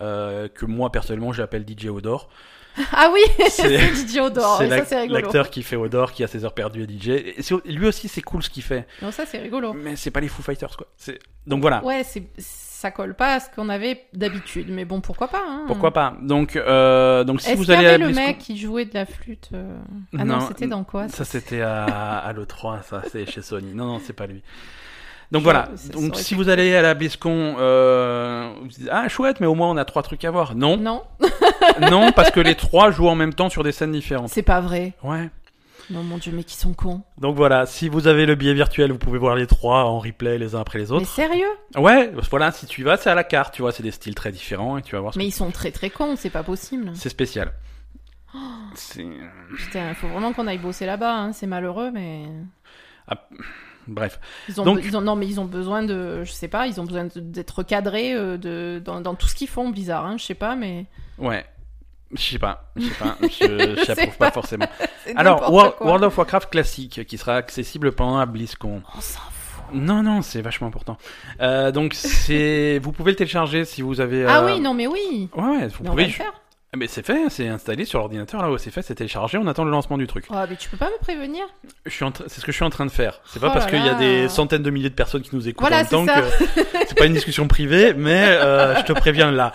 [0.00, 2.28] euh, que moi personnellement j'appelle DJ Odor.
[2.92, 4.58] Ah oui, C'est- DJ Odor.
[4.58, 7.08] c'est ça l'acteur qui fait Odor, qui a ses heures perdues et DJ.
[7.08, 7.34] Et
[7.72, 9.72] lui aussi c'est cool ce qu'il fait, Non, ça c'est rigolo.
[9.72, 10.86] mais c'est pas les Foo Fighters quoi.
[11.46, 11.82] Donc voilà.
[11.84, 15.42] Ouais, c'est ça colle pas à ce qu'on avait d'habitude, mais bon, pourquoi pas.
[15.46, 15.64] hein.
[15.66, 19.04] Pourquoi pas Donc, euh, donc si vous allez à le mec qui jouait de la
[19.04, 19.76] flûte euh,
[20.18, 23.74] Ah non, Non, c'était dans quoi Ça c'était à, à l'E3, ça c'est chez Sony.
[23.74, 24.42] Non, non, c'est pas lui.
[25.32, 25.68] Donc voilà.
[25.92, 29.70] Donc si vous allez à la BlizzCon, euh, vous dites, ah chouette, mais au moins
[29.70, 30.54] on a trois trucs à voir.
[30.56, 31.02] Non, Non,
[31.90, 34.28] non, parce que les trois jouent en même temps sur des scènes différentes.
[34.28, 34.94] c'est pas vrai.
[35.04, 35.28] Ouais.
[35.88, 37.02] Non, mon dieu, mais qui sont cons.
[37.18, 40.38] Donc voilà, si vous avez le billet virtuel, vous pouvez voir les trois en replay
[40.38, 41.06] les uns après les Mais autres.
[41.08, 41.48] sérieux?
[41.76, 44.14] Ouais, voilà, si tu y vas, c'est à la carte, tu vois, c'est des styles
[44.14, 45.14] très différents et tu vas voir.
[45.14, 46.92] Ce Mais ils sont très très cons, c'est pas possible.
[46.94, 47.52] C'est spécial.
[48.74, 49.04] C'est
[49.56, 51.32] Putain, faut vraiment qu'on aille bosser là-bas, hein.
[51.32, 52.22] c'est malheureux, mais.
[53.88, 54.20] Bref.
[54.48, 56.66] Ils ont, Donc- be- ils ont, non, mais ils ont besoin de, je sais pas,
[56.66, 60.16] ils ont besoin d'être cadrés euh, de, dans, dans tout ce qu'ils font, bizarre, hein,
[60.18, 60.86] je sais pas, mais.
[61.18, 61.44] Ouais.
[62.12, 64.26] Je sais pas, je sais pas, je sais j'approuve pas.
[64.26, 64.66] pas forcément.
[65.16, 65.52] Alors.
[65.52, 68.82] World of Warcraft classique qui sera accessible pendant la BlizzCon.
[68.96, 69.74] On s'en fout.
[69.74, 70.96] Non, non, c'est vachement important.
[71.40, 74.26] Euh, donc, c'est, vous pouvez le télécharger si vous avez.
[74.26, 75.28] Ah euh, oui, non, mais oui.
[75.36, 76.06] Ouais, vous Mais on va pouvez.
[76.06, 76.32] le faire.
[76.72, 79.36] Ah, Mais c'est fait, c'est installé sur l'ordinateur là où c'est fait, c'est téléchargé.
[79.38, 80.26] On attend le lancement du truc.
[80.30, 81.44] Oh, mais tu peux pas me prévenir?
[81.84, 83.20] Je suis en tra- c'est ce que je suis en train de faire.
[83.26, 85.48] C'est pas Oh parce qu'il y a des centaines de milliers de personnes qui nous
[85.48, 86.62] écoutent Voilà, en même temps c'est ça.
[86.62, 89.52] que c'est pas une discussion privée, mais euh, je te préviens là.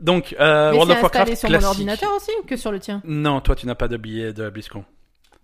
[0.00, 1.64] Donc, euh, mais World c'est of Warcraft installé sur classique.
[1.64, 3.00] mon ordinateur aussi ou que sur le tien?
[3.06, 4.84] Non, toi tu n'as pas de billet de BlizzCon.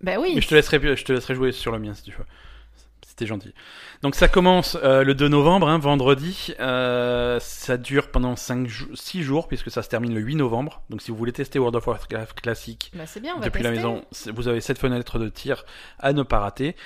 [0.01, 0.33] Bah oui.
[0.35, 2.25] Mais je te laisserai, je te laisserai jouer sur le mien si tu veux.
[3.11, 3.53] C'était gentil.
[4.03, 6.53] Donc ça commence euh, le 2 novembre, hein, vendredi.
[6.61, 10.81] Euh, ça dure pendant 5 6 jours puisque ça se termine le 8 novembre.
[10.89, 13.71] Donc si vous voulez tester World of Warcraft classique Bah, bien, on va depuis la
[13.71, 15.65] maison, vous avez cette fenêtre de tir
[15.99, 16.77] à ne pas rater.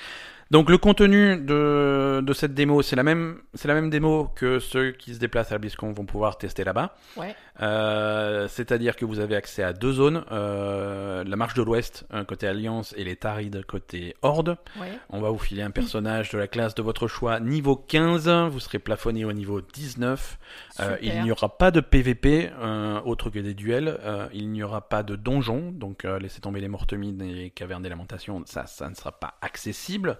[0.50, 4.60] Donc le contenu de, de cette démo, c'est la même, c'est la même démo que
[4.60, 6.94] ceux qui se déplacent à la BlizzCon vont pouvoir tester là-bas.
[7.16, 7.34] Ouais.
[7.60, 12.22] Euh, C'est-à-dire que vous avez accès à deux zones, euh, la marche de l'Ouest euh,
[12.24, 14.56] côté Alliance et les Tarides côté Horde.
[14.80, 14.92] Ouais.
[15.10, 18.60] On va vous filer un personnage de la classe de votre choix niveau 15, vous
[18.60, 20.38] serez plafonné au niveau 19.
[20.80, 23.98] Euh, il n'y aura pas de PVP euh, autre que des duels.
[24.02, 27.88] Euh, il n'y aura pas de donjon, donc laissez tomber les mortemines et cavernes des
[27.88, 30.18] lamentations, ça, ça ne sera pas accessible.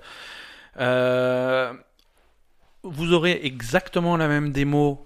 [2.83, 5.05] Vous aurez exactement la même démo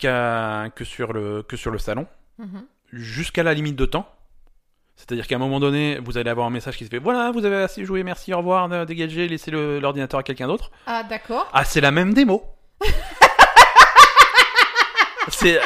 [0.00, 2.06] que, sur le, que sur le salon,
[2.38, 2.64] Mhm.
[2.92, 4.08] jusqu'à la limite de temps.
[4.94, 7.44] C'est-à-dire qu'à un moment donné, vous allez avoir un message qui se fait Voilà, vous
[7.44, 10.70] avez assez joué, merci, au revoir, dégagez, laissez l'ordinateur à quelqu'un d'autre.
[10.86, 11.48] Ah, d'accord.
[11.52, 12.42] Ah, c'est la même démo.
[15.30, 15.58] c'est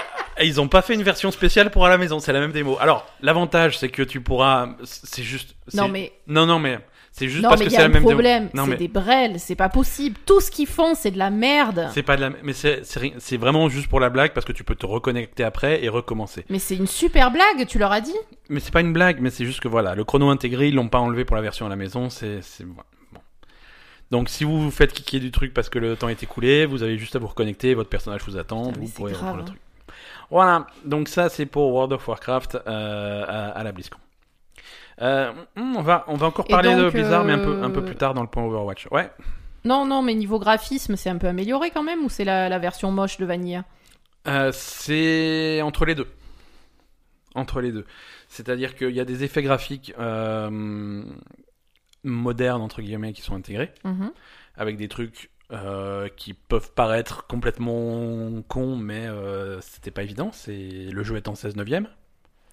[0.42, 2.76] ils ont pas fait une version spéciale pour à la maison, c'est la même démo.
[2.80, 6.78] Alors, l'avantage c'est que tu pourras c'est juste Non, c'est- mais, Non non mais
[7.14, 8.42] c'est juste non, parce mais que il y c'est a la un même problème.
[8.46, 8.50] démo.
[8.54, 10.16] Non C'est mais des brels, c'est pas possible.
[10.24, 11.88] Tout ce qu'ils font, c'est de la merde.
[11.92, 14.52] c'est pas de la mais c'est c'est c'est vraiment juste pour la blague parce que
[14.52, 16.44] tu peux te reconnecter après et recommencer.
[16.48, 18.16] Mais c'est une super blague, tu leur as dit?
[18.48, 20.88] Mais c'est pas une blague, mais c'est juste que voilà, le chrono intégré, ils l'ont
[20.88, 22.64] pas enlevé pour la version à la maison, c'est c'est.
[24.12, 26.82] Donc si vous vous faites kicker du truc parce que le temps est écoulé, vous
[26.82, 29.42] avez juste à vous reconnecter, votre personnage vous attend, Putain, vous pourrez grave, reprendre le
[29.42, 29.46] hein.
[29.46, 29.60] truc.
[30.30, 33.98] Voilà, donc ça c'est pour World of Warcraft euh, à, à la BlizzCon.
[35.00, 37.70] Euh, hmm, on va on va encore parler de Blizzard, mais un peu euh, un
[37.70, 38.86] peu plus tard dans le point Overwatch.
[38.90, 39.10] Ouais.
[39.64, 42.58] Non, non, mais niveau graphisme, c'est un peu amélioré quand même ou c'est la, la
[42.58, 43.64] version moche de Vanilla?
[44.28, 46.08] Euh, c'est entre les deux.
[47.34, 47.86] Entre les deux.
[48.28, 51.02] C'est-à-dire qu'il y a des effets graphiques euh,
[52.04, 54.12] modernes, entre guillemets, qui sont intégrés, Mhm.
[54.56, 60.30] avec des trucs euh, qui peuvent paraître complètement cons, mais euh, c'était pas évident.
[60.32, 60.54] C'est
[60.90, 61.88] Le jeu est en 16 neuvième.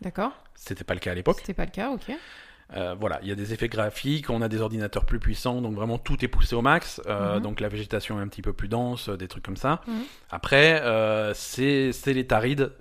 [0.02, 0.32] D'accord.
[0.56, 1.38] C'était pas le cas à l'époque.
[1.40, 2.12] C'était pas le cas, ok.
[2.76, 5.74] Euh, voilà, il y a des effets graphiques, on a des ordinateurs plus puissants, donc
[5.76, 7.02] vraiment tout est poussé au max.
[7.08, 7.42] Euh, Mhm.
[7.44, 9.82] Donc la végétation est un petit peu plus dense, des trucs comme ça.
[9.88, 10.04] Mhm.
[10.30, 12.72] Après, euh, c'est c'est les tarides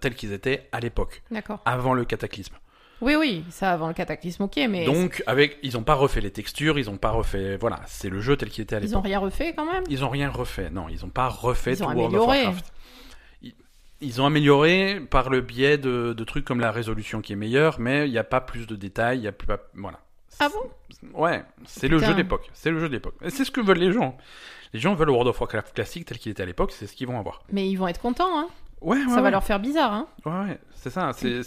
[0.00, 1.60] tels qu'ils étaient à l'époque, D'accord.
[1.64, 2.54] avant le cataclysme.
[3.02, 6.30] Oui, oui, ça avant le cataclysme, ok, mais Donc avec, ils ont pas refait les
[6.30, 8.98] textures, ils ont pas refait, voilà, c'est le jeu tel qu'il était à ils l'époque.
[8.98, 9.84] ont rien refait quand même?
[9.90, 12.44] Ils ont rien refait, non, ils ont pas refait Ils ont tout World of amélioré.
[12.46, 12.72] Warcraft.
[13.42, 13.54] Ils,
[14.00, 17.78] ils ont amélioré par le biais de, de trucs comme la résolution qui est meilleure,
[17.80, 20.00] mais il n'y a pas plus de détails, il y a plus, pas- voilà.
[20.40, 20.70] Ah bon?
[21.20, 22.48] Ouais, c'est le jeu d'époque.
[22.54, 23.14] C'est le jeu d'époque.
[23.28, 24.16] C'est ce que veulent les gens.
[24.72, 27.06] Les gens veulent World of Warcraft classique tel qu'il était à l'époque, c'est ce qu'ils
[27.06, 27.42] vont avoir.
[27.52, 28.48] Mais ils vont être contents, hein.
[28.82, 29.04] Ouais, ouais.
[29.08, 29.22] ça ouais.
[29.22, 30.06] va leur faire bizarre, hein.
[30.26, 31.12] Ouais, ouais, c'est ça.
[31.14, 31.40] C'est.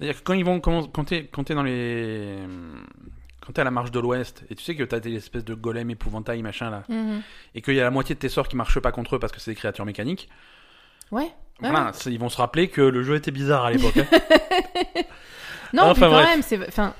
[0.00, 0.60] C'est- C'est-à-dire que quand ils vont
[1.44, 2.38] t'es dans les
[3.40, 5.54] quand t'es à la marche de l'Ouest et tu sais que t'as des espèces de
[5.54, 7.22] golems épouvantails machin là Mhm.
[7.54, 9.32] et qu'il y a la moitié de tes sorts qui marchent pas contre eux parce
[9.32, 10.28] que c'est des créatures mécaniques.
[11.10, 11.30] Ouais.
[11.60, 13.96] Voilà, ils vont se rappeler que le jeu était bizarre à l'époque.
[13.98, 14.06] hein.
[15.72, 16.26] Non, Enfin, puis quand bref.
[16.28, 16.94] même, c'est, enfin,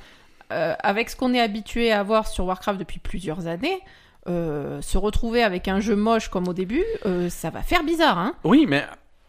[0.53, 3.79] euh, avec ce qu'on est habitué à voir sur Warcraft depuis plusieurs années,
[4.29, 8.19] euh, se retrouver avec un jeu moche comme au début, euh, ça va faire bizarre,
[8.19, 8.35] hein.
[8.45, 8.85] oui, mais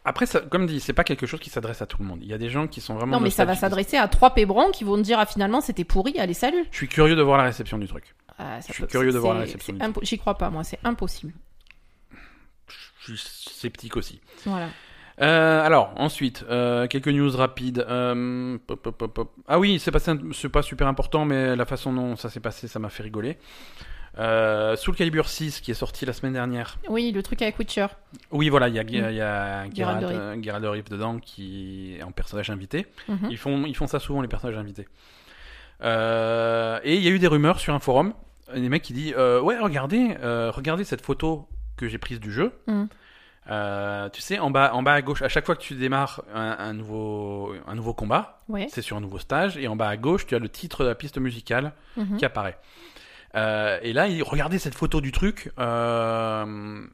[0.06, 2.20] après, ça, comme dit, c'est pas quelque chose qui s'adresse à tout le monde.
[2.22, 3.18] Il y a des gens qui sont vraiment.
[3.18, 5.84] Non, mais ça va s'adresser à trois pébrons qui vont te dire ah finalement c'était
[5.84, 6.66] pourri, allez salut.
[6.72, 8.16] Je suis curieux de voir la réception du truc.
[8.40, 10.80] Ah, ça Je suis peut- curieux de voir la réception J'y crois pas, moi, c'est
[10.84, 11.34] impossible.
[13.08, 13.18] Je suis
[13.54, 14.22] sceptique aussi.
[14.46, 14.70] Voilà.
[15.22, 17.86] Euh, alors, ensuite, euh, quelques news rapides.
[17.88, 19.34] Euh, pop, pop, pop, pop.
[19.48, 22.40] Ah oui, c'est passé, un- c'est pas super important, mais la façon dont ça s'est
[22.40, 23.38] passé, ça m'a fait rigoler.
[24.20, 26.78] Euh, Soul Calibur 6 qui est sorti la semaine dernière.
[26.90, 27.88] Oui, le truc avec Witcher.
[28.32, 29.14] Oui, voilà, il y a, Mm.
[29.14, 32.88] y a Geralt de euh, de dedans qui est en personnage invité.
[33.08, 33.28] Mhm.
[33.30, 34.88] Ils, font, ils font ça souvent, les personnages invités.
[35.84, 38.14] Euh, et il y a eu des rumeurs sur un forum.
[38.54, 41.48] Des mecs qui disent euh, Ouais, regardez, regardez cette photo
[41.78, 42.52] que j'ai prise du jeu.
[42.68, 42.86] Mm.
[44.14, 46.58] Tu sais, en bas, en bas à gauche, à chaque fois que tu démarres un,
[46.60, 48.68] un nouveau, un nouveau combat, Ouais.
[48.70, 50.90] c'est sur un nouveau stage, et en bas à gauche, tu as le titre de
[50.90, 52.18] la piste musicale Mhm.
[52.18, 52.58] qui apparaît.
[53.36, 55.52] Euh, et là, il- regardez cette photo du truc.
[55.60, 56.86] euh,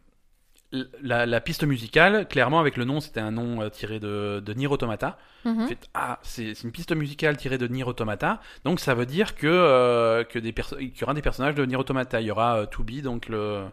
[1.02, 4.54] la, la piste musicale, clairement, avec le nom, c'était un nom euh, tiré de, de
[4.54, 5.18] Nier Automata.
[5.46, 5.68] Mhm.
[5.70, 9.48] Fait, ah, c'est une piste musicale tirée de Nier Automata, donc ça veut dire que
[9.48, 12.20] euh, que des perso- qu'il y aura des personnages de Nier Automata.
[12.20, 13.64] Il y aura euh, Tubi, donc le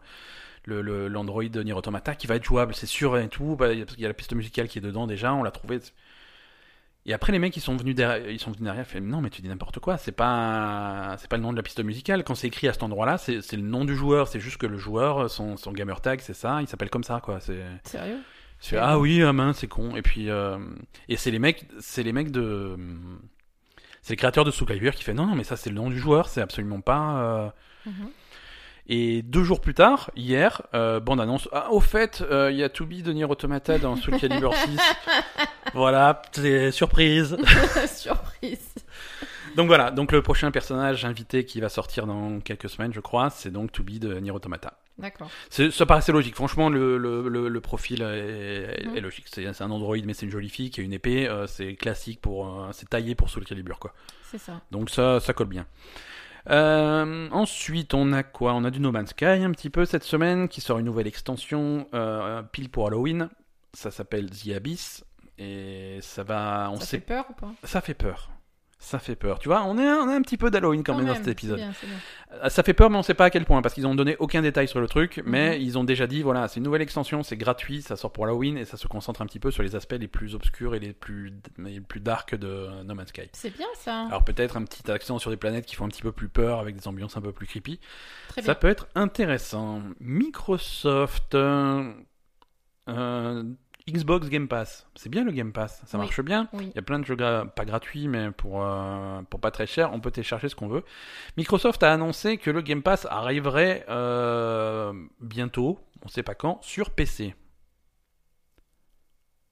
[0.67, 3.67] le- le- l'android de Nier Automata, qui va être jouable, c'est sûr et tout, bah,
[3.77, 5.81] parce qu'il y a la piste musicale qui est dedans déjà, on l'a trouvé.
[7.07, 9.29] Et après les mecs ils sont venus derrière, ils sont venus derrière, fait non mais
[9.31, 12.25] tu dis n'importe quoi, c'est pas c'est pas le nom de la piste musicale.
[12.25, 14.67] Quand c'est écrit à cet endroit-là, c'est c'est le nom du joueur, c'est juste que
[14.67, 17.41] le joueur, son son gamer tag, c'est ça, il s'appelle comme ça quoi.
[17.41, 18.19] C'est Sérieux?
[18.61, 19.95] fais, ah oui, ah mince, c'est con.
[19.97, 20.59] Et puis, euh,
[21.09, 22.77] et c'est les mecs, c'est les mecs de,
[24.01, 25.91] c'est les créateurs de Soul Calibur qui fait non, non, mais ça c'est le nom
[25.91, 27.19] du joueur, c'est absolument pas.
[27.23, 27.51] euh.
[27.87, 28.11] Mhm.
[28.87, 31.49] Et deux jours plus tard, hier, euh, bande annonce.
[31.53, 34.55] Ah, au fait, euh, il y a To Be de Nier Automata dans Soul Calibur
[34.55, 34.79] 6.
[35.75, 37.37] voilà, c'est surprise.
[37.97, 38.75] Surprise.
[39.57, 43.31] Donc voilà, donc le prochain personnage invité qui va sortir dans quelques semaines, je crois,
[43.31, 44.75] c'est donc To Be de Nier Automata.
[44.99, 45.29] D'accord.
[45.49, 46.35] Ça paraissait logique.
[46.35, 48.97] Franchement, le, le, le, le profil est, Mhm.
[48.97, 49.25] est logique.
[49.29, 51.27] C'est un android, mais c'est une jolie fille qui a une épée.
[51.27, 53.93] euh, c'est classique pour, euh, c'est taillé pour Soul Calibur, quoi.
[54.31, 54.61] C'est ça.
[54.71, 55.67] Donc ça, ça colle bien.
[56.51, 58.55] Euh, ensuite, on a quoi?
[58.55, 61.07] On a du No Man's Sky un petit peu cette semaine qui sort une nouvelle
[61.07, 63.29] extension euh, pile pour Halloween.
[63.73, 65.05] Ça s'appelle The Abyss
[65.39, 66.69] et ça va.
[66.71, 67.53] On ça sait, fait peur ou pas?
[67.65, 68.31] Ça fait peur.
[68.87, 69.39] Ça fait peur.
[69.39, 71.57] Tu vois, on est, on un petit peu d'Halloween quand, même dans cet épisode.
[71.57, 71.97] bien, c'est bien.
[72.45, 74.15] Euh, Ça fait peur, mais on sait pas à quel point, parce qu'ils ont donné
[74.19, 75.63] aucun détail sur le truc, mais Mhm.
[75.63, 78.59] ils ont déjà dit, voilà, c'est une nouvelle extension, c'est gratuit, ça sort pour Halloween,
[78.59, 80.93] et ça se concentre un petit peu sur les aspects les plus obscurs et les
[80.93, 83.31] plus, les plus dark de No Man's Sky.
[83.33, 84.03] C'est bien ça.
[84.09, 86.59] Alors peut-être un petit accent sur des planètes qui font un petit peu plus peur,
[86.61, 87.81] avec des ambiances un peu plus creepy.
[88.29, 88.55] Très Ça bien.
[88.61, 89.81] peut être intéressant.
[90.01, 91.35] Microsoft...
[91.35, 91.91] euh,
[92.91, 93.43] euh,
[93.89, 94.87] Xbox Game Pass.
[94.95, 96.05] C'est bien le Game Pass, ça Oui.
[96.05, 96.49] marche bien.
[96.55, 96.69] Oui.
[96.73, 99.67] Il y a plein de jeux gra- pas gratuits, mais pour, euh, pour pas très
[99.67, 100.85] cher, on peut télécharger ce qu'on veut.
[101.37, 106.91] Microsoft a annoncé que le Game Pass arriverait euh, bientôt, on sait pas quand, sur
[106.91, 107.35] PC.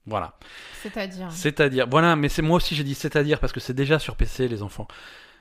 [0.06, 0.36] Voilà.
[0.82, 4.16] C'est-à-dire, C'est-à-dire, voilà, mais c'est moi aussi j'ai dit c'est-à-dire parce que c'est déjà sur
[4.16, 4.88] PC les enfants.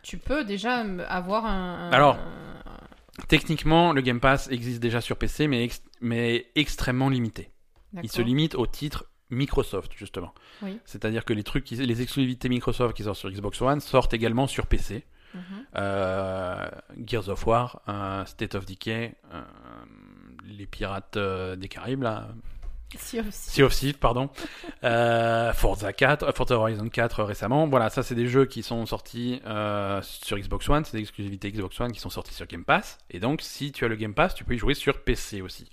[0.04, 1.88] tu peux déjà avoir un.
[1.88, 2.18] un- Alors,
[3.28, 7.51] Techniquement, le Game Pass existe déjà sur PC, mais, ex- mais extrêmement limité.
[8.04, 8.26] Il se d'accord.
[8.28, 10.34] limite au titre Microsoft, justement.
[10.62, 10.78] Oui.
[10.86, 14.48] C'est-à-dire que les trucs, qui- les exclusivités Microsoft qui sortent sur Xbox One sortent également
[14.48, 15.06] sur PC.
[15.34, 15.42] Mhm.
[15.78, 16.68] Euh,
[17.06, 19.42] Gears of War, euh, State of Decay, euh,
[20.46, 22.28] les Pirates des Caraïbes, là,
[22.98, 23.50] Si aussi.
[23.52, 24.30] Sea of Thieves, pardon,
[25.54, 27.68] Forza 4, euh, Forza Horizon 4 récemment.
[27.68, 29.42] Voilà, ça c'est des jeux qui sont sortis
[30.02, 32.98] sur Xbox One, c'est des exclusivités Xbox One qui sont sorties sur Game Pass.
[33.10, 35.70] Et donc, si tu as le Game Pass, tu peux y jouer sur PC aussi.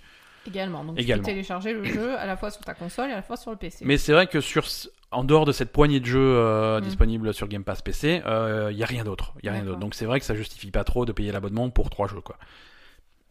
[0.49, 0.83] Également.
[0.83, 1.23] Donc Également.
[1.23, 3.37] tu peux télécharger le jeu à la fois sur ta console et à la fois
[3.37, 3.85] sur le PC.
[3.85, 4.65] Mais c'est vrai que sur,
[5.11, 6.83] en dehors de cette poignée de jeux euh, Mm.
[6.83, 9.33] disponibles sur Game Pass PC, il y a rien d'autre.
[9.41, 9.79] Il y a rien d'autre.
[9.79, 12.37] Donc c'est vrai que ça justifie pas trop de payer l'abonnement pour trois jeux, quoi.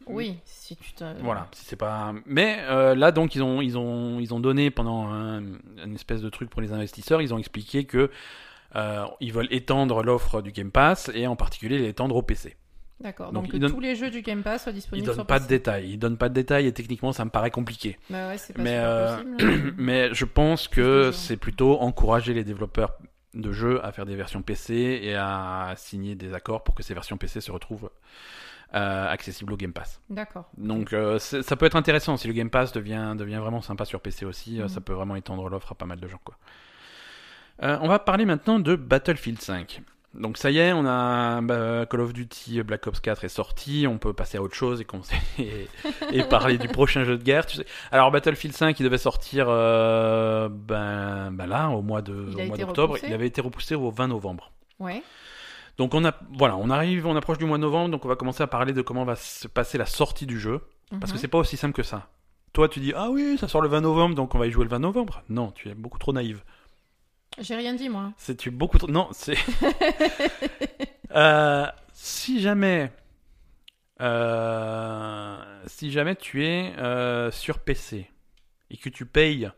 [0.07, 1.03] Oui, si tu te.
[1.21, 2.13] Voilà, si c'est pas.
[2.25, 5.39] Mais euh, là donc ils ont ils ont ils ont donné pendant un,
[5.85, 8.09] une espèce de truc pour les investisseurs, ils ont expliqué que
[8.75, 12.55] euh, ils veulent étendre l'offre du Game Pass et en particulier l'étendre au PC.
[13.01, 13.31] D'accord.
[13.31, 15.47] Donc, ils tous les jeux du Game Pass soient Ils disponibles donnent sur pas de
[15.47, 17.97] détails, ils donnent pas de détails et techniquement ça me paraît compliqué.
[18.09, 19.73] Bah ouais, c'est pas Mais, super euh, possible.
[19.77, 22.97] Mais je pense que c'est plutôt encourager les développeurs
[23.33, 26.93] de jeux à faire des versions PC et à signer des accords pour que ces
[26.93, 27.89] versions PC se retrouvent
[28.73, 30.01] euh, accessibles au Game Pass.
[30.09, 30.49] D'accord.
[30.57, 34.01] Donc euh, ça peut être intéressant si le Game Pass devient, devient vraiment sympa sur
[34.01, 34.69] PC aussi, euh, Mhm.
[34.69, 36.19] ça peut vraiment étendre l'offre à pas mal de gens.
[36.23, 36.35] Quoi.
[37.61, 39.81] On va parler maintenant de Battlefield 5.
[40.15, 43.85] Donc ça y est, on a bah, Call of Duty Black Ops 4 est sorti,
[43.87, 45.67] on peut passer à autre chose et, commencer- et,
[46.11, 47.45] et parler du prochain jeu de guerre.
[47.45, 47.65] Tu sais.
[47.91, 52.45] Alors Battlefield 5, il devait sortir euh, ben, ben là au mois de Il au
[52.47, 54.51] mois d'octobre, il avait été repoussé au 20 novembre.
[54.79, 55.03] Ouais.
[55.77, 58.15] Donc on a voilà, on arrive, on approche du mois de novembre, donc on va
[58.15, 60.61] commencer à parler de comment va se passer la sortie du jeu.
[60.99, 61.21] Parce que Mhm.
[61.21, 62.07] c'est pas aussi simple que ça.
[62.51, 64.63] Toi, tu dis ah oui, ça sort le 20 novembre, donc on va y jouer
[64.63, 65.21] le 20 novembre.
[65.29, 66.41] Non, tu es beaucoup trop naïve.
[67.39, 68.11] J'ai rien dit moi.
[68.17, 68.87] C'est beaucoup trop.
[68.87, 69.37] Non, c'est.
[71.11, 72.91] Euh, si jamais,
[73.99, 78.11] euh, si jamais tu es euh, sur PC
[78.69, 79.49] et que tu payes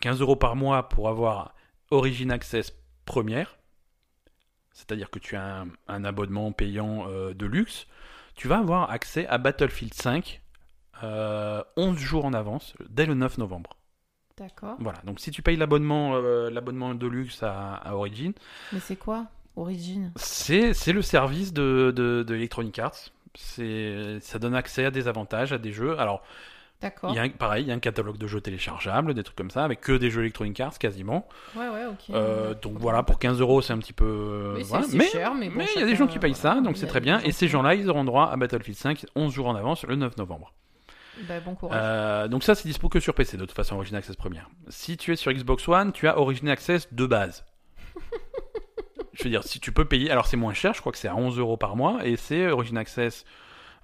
[0.00, 1.54] 15 euros par mois pour avoir
[1.90, 2.74] Origin Access
[3.06, 3.56] première,
[4.72, 7.86] c'est-à-dire que tu as un, un abonnement payant de luxe,
[8.34, 10.42] tu vas avoir accès à Battlefield 5
[11.02, 13.76] euh, 11 jours en avance, dès le 9 novembre.
[14.38, 14.76] D'accord.
[14.80, 18.32] Voilà, donc si tu payes l'abonnement euh, l'abonnement de luxe à, à Origin,
[18.72, 19.26] Mais c'est quoi
[19.56, 20.10] Origin?
[20.16, 23.10] C'est le service de, de, de Electronic Arts.
[23.36, 25.98] Ça donne accès à des avantages, à des jeux.
[26.00, 26.22] Alors,
[26.80, 27.10] D'accord.
[27.12, 29.36] il y a un- pareil, il y a un catalogue de jeux téléchargeables, des trucs
[29.36, 31.28] comme ça, avec que des jeux Electronic Arts quasiment.
[31.54, 32.10] Ouais, ouais, ok.
[32.10, 34.54] Euh, donc voilà, pour 15 euros, c'est un petit peu.
[34.56, 34.86] Oui, voilà.
[34.92, 36.76] Mais cher, mais bon, mais il y a des gens qui payent voilà, ça, donc
[36.76, 37.20] c'est très bien.
[37.20, 40.16] Et ces gens-là, ils auront droit à Battlefield 5 11 jours en avance, le 9
[40.16, 40.52] novembre.
[41.28, 41.80] Bah, bon courage.
[41.82, 44.50] Euh, donc ça, c'est dispo que sur PC, de toute façon, Origin Access première.
[44.68, 47.44] Si tu es sur Xbox One, tu as Origin Access de base.
[49.12, 51.08] je veux dire, si tu peux payer, alors c'est moins cher, je crois que c'est
[51.08, 53.24] à 11 euros par mois, et c'est Origin Access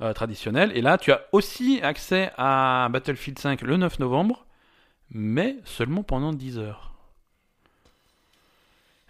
[0.00, 0.72] euh, traditionnel.
[0.74, 4.46] Et là, tu as aussi accès à Battlefield 5 le 9 novembre,
[5.10, 6.89] mais seulement pendant 10 heures.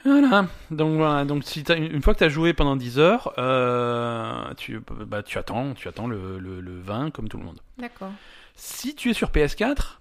[0.05, 4.53] Voilà, donc voilà, donc si une fois que tu as joué pendant 10 heures, euh,
[4.57, 7.61] tu, bah, tu attends, tu attends le, le, le 20 comme tout le monde.
[7.79, 8.13] D'accord.
[8.55, 9.99] Si tu es sur PS4,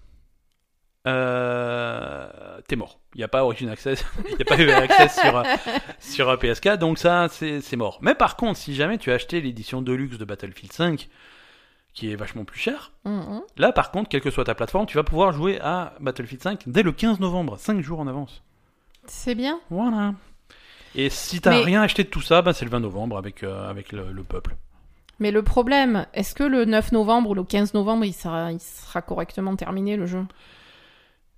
[1.06, 3.00] euh, t'es mort.
[3.14, 5.42] Il n'y a pas Origin Access, il n'y a pas eu Access sur,
[5.98, 7.98] sur euh, PS4, donc ça, c'est mort.
[8.00, 11.08] Mais par contre, si jamais tu as acheté l'édition Deluxe de Battlefield 5,
[11.92, 12.92] qui est vachement plus cher.
[13.04, 13.42] Mhm.
[13.56, 16.62] Là, par contre, quelle que soit ta plateforme, tu vas pouvoir jouer à Battlefield 5
[16.66, 18.42] dès le 15 novembre, 5 jours en avance.
[19.12, 19.58] C'est bien.
[19.70, 20.14] Voilà.
[20.94, 23.42] Et si t'as Mais- rien acheté de tout ça, bah, c'est le 20 novembre avec,
[23.42, 24.54] euh, avec le, le peuple.
[25.18, 28.60] Mais le problème, est-ce que le 9 novembre ou le 15 novembre, il sera, il
[28.60, 30.24] sera correctement terminé le jeu?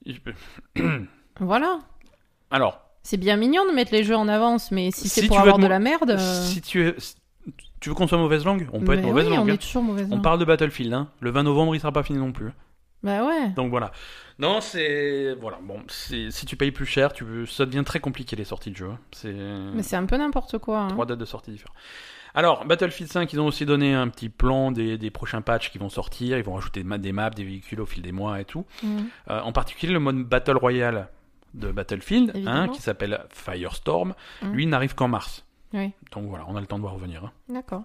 [1.40, 1.78] Voilà.
[2.50, 5.42] Alors, C'est bien mignon de mettre les jeux en avance, mais si c'est pour tu
[5.42, 6.10] veux avoir de la merde.
[6.10, 7.16] euh, si tu, es, si-
[7.80, 9.48] tu veux qu'on soit mauvaise langue, on peut être mais mauvaise oui, langue.
[9.48, 9.54] on hein.
[9.54, 10.22] est toujours mauvaise On langue.
[10.22, 11.08] parle de Battlefield, hein.
[11.20, 12.50] le 20 novembre il sera pas fini non plus.
[13.02, 13.48] Bah ouais.
[13.50, 13.90] Donc voilà.
[14.38, 15.34] Non, c'est.
[15.40, 18.76] Voilà, bon, si tu payes plus cher, tu ça devient très compliqué les sorties de
[18.76, 18.90] jeu.
[18.90, 18.98] hein.
[19.12, 19.32] C'est.
[19.32, 20.80] Mais c'est un peu n'importe quoi.
[20.80, 20.88] hein.
[20.88, 21.76] Trois dates de sortie différentes.
[22.34, 25.76] Alors, Battlefield 5, ils ont aussi donné un petit plan des, des prochains patchs qui
[25.78, 26.38] vont sortir.
[26.38, 28.64] Ils vont rajouter des ma- des maps, des véhicules au fil des mois et tout.
[28.82, 29.06] Mhm.
[29.30, 31.08] Euh, en particulier, le mode Battle Royale
[31.52, 34.52] de Battlefield, hein, qui s'appelle Firestorm, Mhm.
[34.54, 35.44] lui n'arrive qu'en mars.
[35.74, 35.92] Oui.
[36.12, 37.22] Donc voilà, on a le temps de voir revenir.
[37.24, 37.32] hein.
[37.50, 37.82] D'accord.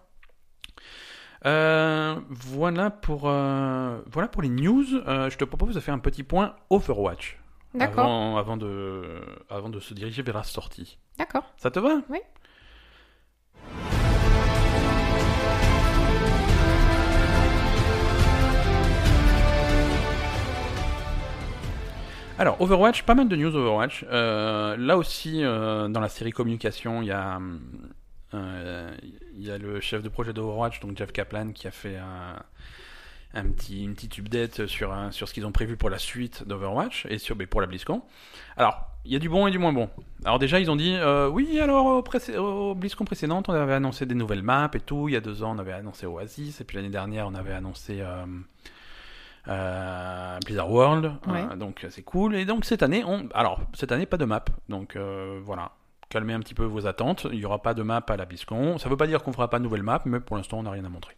[1.46, 4.86] Euh, voilà, pour, euh, voilà pour les news.
[5.08, 7.38] Euh, je te propose de faire un petit point Overwatch.
[7.74, 8.06] D'accord.
[8.06, 10.98] Avant, avant, de, avant de se diriger vers la sortie.
[11.18, 11.44] D'accord.
[11.58, 12.02] Ça te va?
[12.10, 12.20] Oui.
[22.40, 24.06] Alors, Overwatch, pas mal de news Overwatch.
[24.10, 27.40] Là aussi, dans la série communication, il y a,
[28.34, 28.96] euh,
[29.36, 32.36] il y a le chef de projet d'Overwatch, donc Jeff Kaplan, qui a fait un,
[33.34, 36.44] un petit, une petite update sur, un- sur ce qu'ils ont prévu pour la suite
[36.48, 38.02] d'Overwatch et sur, mais pour la BlizzCon.
[38.58, 39.90] Alors, il y a du bon et du moins bon.
[40.26, 43.74] Alors déjà, ils ont dit, euh, oui, alors au, précé- au BlizzCon précédente, on avait
[43.76, 45.08] annoncé des nouvelles maps et tout.
[45.08, 47.54] Il y a deux ans, on avait annoncé Oasis, et puis l'année dernière, on avait
[47.54, 48.02] annoncé...
[48.02, 48.26] euh,
[49.48, 51.46] euh, Blizzard World, Ouais.
[51.52, 52.36] Euh, donc c'est cool.
[52.36, 53.30] Et donc cette année, on...
[53.34, 55.72] alors cette année pas de map, donc euh, voilà,
[56.10, 57.28] calmez un petit peu vos attentes.
[57.32, 58.78] Il y aura pas de map à la BlizzCon.
[58.78, 60.72] Ça veut pas dire qu'on fera pas de nouvelle map, mais pour l'instant on n'a
[60.72, 61.16] rien à montrer.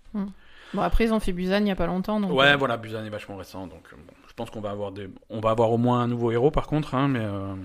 [0.74, 2.20] Bon, après, ils ont fait Busan il y a pas longtemps.
[2.20, 2.32] Donc...
[2.32, 4.91] Ouais, euh, voilà, Busan est vachement récent, donc euh, bon, je pense qu'on va avoir
[4.91, 7.56] des, on va avoir au moins un nouveau héros par contre, hein, mais euh,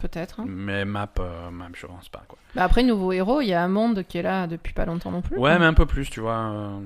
[0.00, 0.40] Peut-être.
[0.40, 0.44] hein.
[0.48, 2.36] mais map, euh, map, je pense pas quoi.
[2.56, 5.12] Bah, après, nouveau héros, il y a un monde qui est là depuis pas longtemps
[5.12, 5.36] non plus.
[5.36, 5.58] Ouais, quoi.
[5.60, 6.34] mais un peu plus, tu vois.
[6.38, 6.80] euh,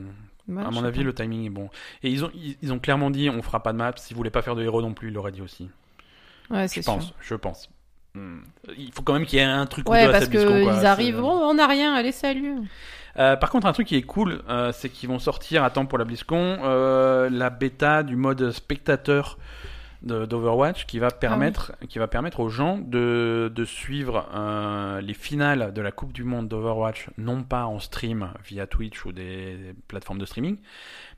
[0.48, 1.04] Ouais, à mon avis, pas.
[1.06, 1.70] le timing est bon.
[2.04, 3.92] Et ils ont, ils, ils ont clairement dit, on fera pas de map.
[3.96, 5.68] Si vous voulez pas faire de héros non plus, il l'aurait dit aussi.
[6.50, 7.14] Ouais, Je c'est sûr.
[7.20, 7.68] je pense.
[8.16, 8.38] Hmm.
[8.78, 10.86] Il faut quand même qu'il y ait un truc ou Ouais, deux à parce qu'ils
[10.86, 12.54] arrivent, bon, on n'a rien, allez, salut.
[13.18, 15.84] Euh, par contre, un truc qui est cool, euh, c'est qu'ils vont sortir à temps
[15.84, 19.38] pour la BlizzCon euh, la bêta du mode spectateur
[20.02, 25.72] d'Overwatch qui va permettre, qui va permettre aux gens de, de suivre euh, les finales
[25.74, 29.74] de la Coupe du Monde d'Overwatch, non pas en stream via Twitch ou des, des
[29.88, 30.58] plateformes de streaming,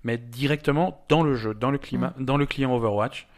[0.03, 3.29] mais directement dans le jeu, dans le climat, dans le client Overwatch.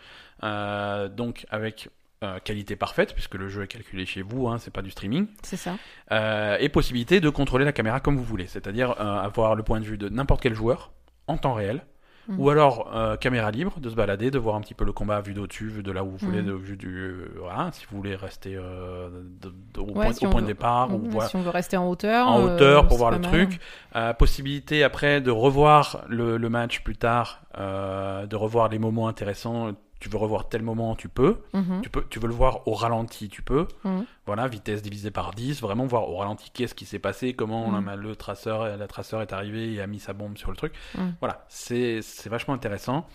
[0.43, 1.91] Euh, donc avec
[2.23, 5.27] euh, qualité parfaite, puisque le jeu est calculé chez vous, hein, c'est pas du streaming.
[5.43, 5.77] C'est ça.
[6.13, 9.81] Euh, et possibilité de contrôler la caméra comme vous voulez, c'est-à-dire euh, avoir le point
[9.81, 10.91] de vue de n'importe quel joueur
[11.29, 11.83] en temps réel,
[12.29, 12.39] Mhm.
[12.39, 15.23] ou alors euh, caméra libre, de se balader, de voir un petit peu le combat
[15.23, 17.97] vu d'au-dessus, vu de là où vous voulez, de vue du euh, voilà, si vous
[17.97, 19.09] voulez rester euh,
[19.41, 21.29] de- de- au, Ouais, point, si au on point veut- de départ, ou Ouais, voilà,
[21.31, 22.29] Si on veut rester en hauteur.
[22.29, 23.31] en hauteur pour voir le mal.
[23.31, 23.59] truc.
[23.97, 29.09] Euh, possibilité après de revoir le, le match plus tard, euh, de revoir les moments
[29.09, 29.71] intéressants.
[30.01, 31.37] Tu veux revoir tel moment, tu peux.
[31.53, 31.81] Mhm.
[31.83, 33.69] Tu peux, tu veux le voir au ralenti, tu peux.
[33.85, 34.05] Mhm.
[34.27, 37.87] Voilà, vitesse divisée par 10, vraiment voir au ralenti qu'est-ce qui s'est passé, comment Mhm.
[37.87, 40.73] la- le traceur, la traceur est arrivé et a mis sa bombe sur le truc.
[41.21, 43.07] Voilà, c'est c'est vachement intéressant.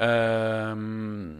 [0.00, 1.34] Euh,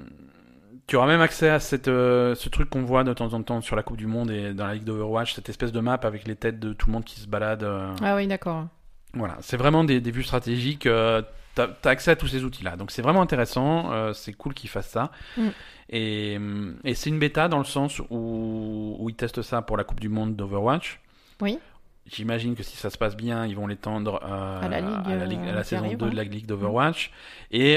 [0.87, 3.61] tu auras même accès à cette, euh, ce truc qu'on voit de temps en temps
[3.61, 6.27] sur la Coupe du Monde et dans la Ligue d'Overwatch, cette espèce de map avec
[6.27, 7.63] les têtes de tout le monde qui se balade.
[7.63, 8.67] euh, Ah oui, d'accord.
[9.15, 10.87] voilà, c'est vraiment des, des vues stratégiques.
[11.59, 13.93] Euh, T'as as accès à tous ces outils-là, donc c'est vraiment intéressant.
[13.93, 15.11] euh, c'est cool qu'ils fassent ça.
[15.37, 15.49] Mm.
[15.91, 19.77] Et, hum, et c'est une bêta dans le sens où, où ils testent ça pour
[19.77, 21.01] la Coupe du Monde d'Overwatch.
[21.41, 21.59] Oui.
[22.07, 25.15] J'imagine que si ça se passe bien, ils vont l'étendre euh, À la ligue, à
[25.17, 27.11] la, ligue- à la euh, saison arrive, 2 de la Ligue d'Overwatch
[27.51, 27.75] et,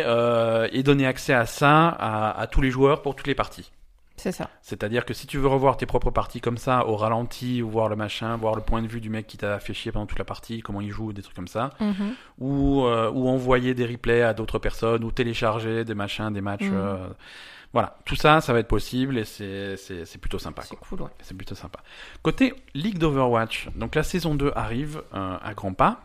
[0.72, 3.72] et donner accès à ça à, à tous les joueurs pour toutes les parties.
[4.16, 4.50] C'est ça.
[4.62, 7.90] C'est-à-dire que si tu veux revoir tes propres parties comme ça, au ralenti, ou voir
[7.90, 10.20] le machin, voir le point de vue du mec qui t'a fait chier pendant toute
[10.20, 12.14] la partie, comment il joue, des trucs comme ça, Mhm.
[12.40, 16.62] ou, euh, ou envoyer des replays à d'autres personnes, ou télécharger des machins, des matchs.
[16.66, 16.74] Mhm.
[16.76, 17.08] euh,
[17.74, 20.62] voilà, tout ça, ça va être possible et c'est plutôt sympa.
[20.62, 21.10] C'est cool, ouais.
[21.22, 21.80] C'est plutôt sympa.
[22.22, 26.02] Côté League d'Overwatch, donc la saison 2 arrive euh, à grands pas.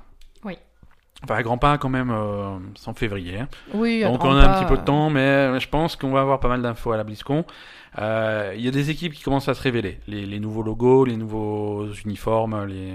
[1.24, 3.40] Enfin, à grands pas quand même, euh, c'est en février.
[3.40, 3.48] hein.
[3.74, 6.20] Oui, Donc on a un petit peu de euh, temps, mais je pense qu'on va
[6.20, 7.44] avoir pas mal d'infos à la BlizzCon.
[7.98, 9.98] Euh, Il y a des équipes qui commencent à se révéler.
[10.06, 12.92] Les, les nouveaux logos, les nouveaux uniformes, les...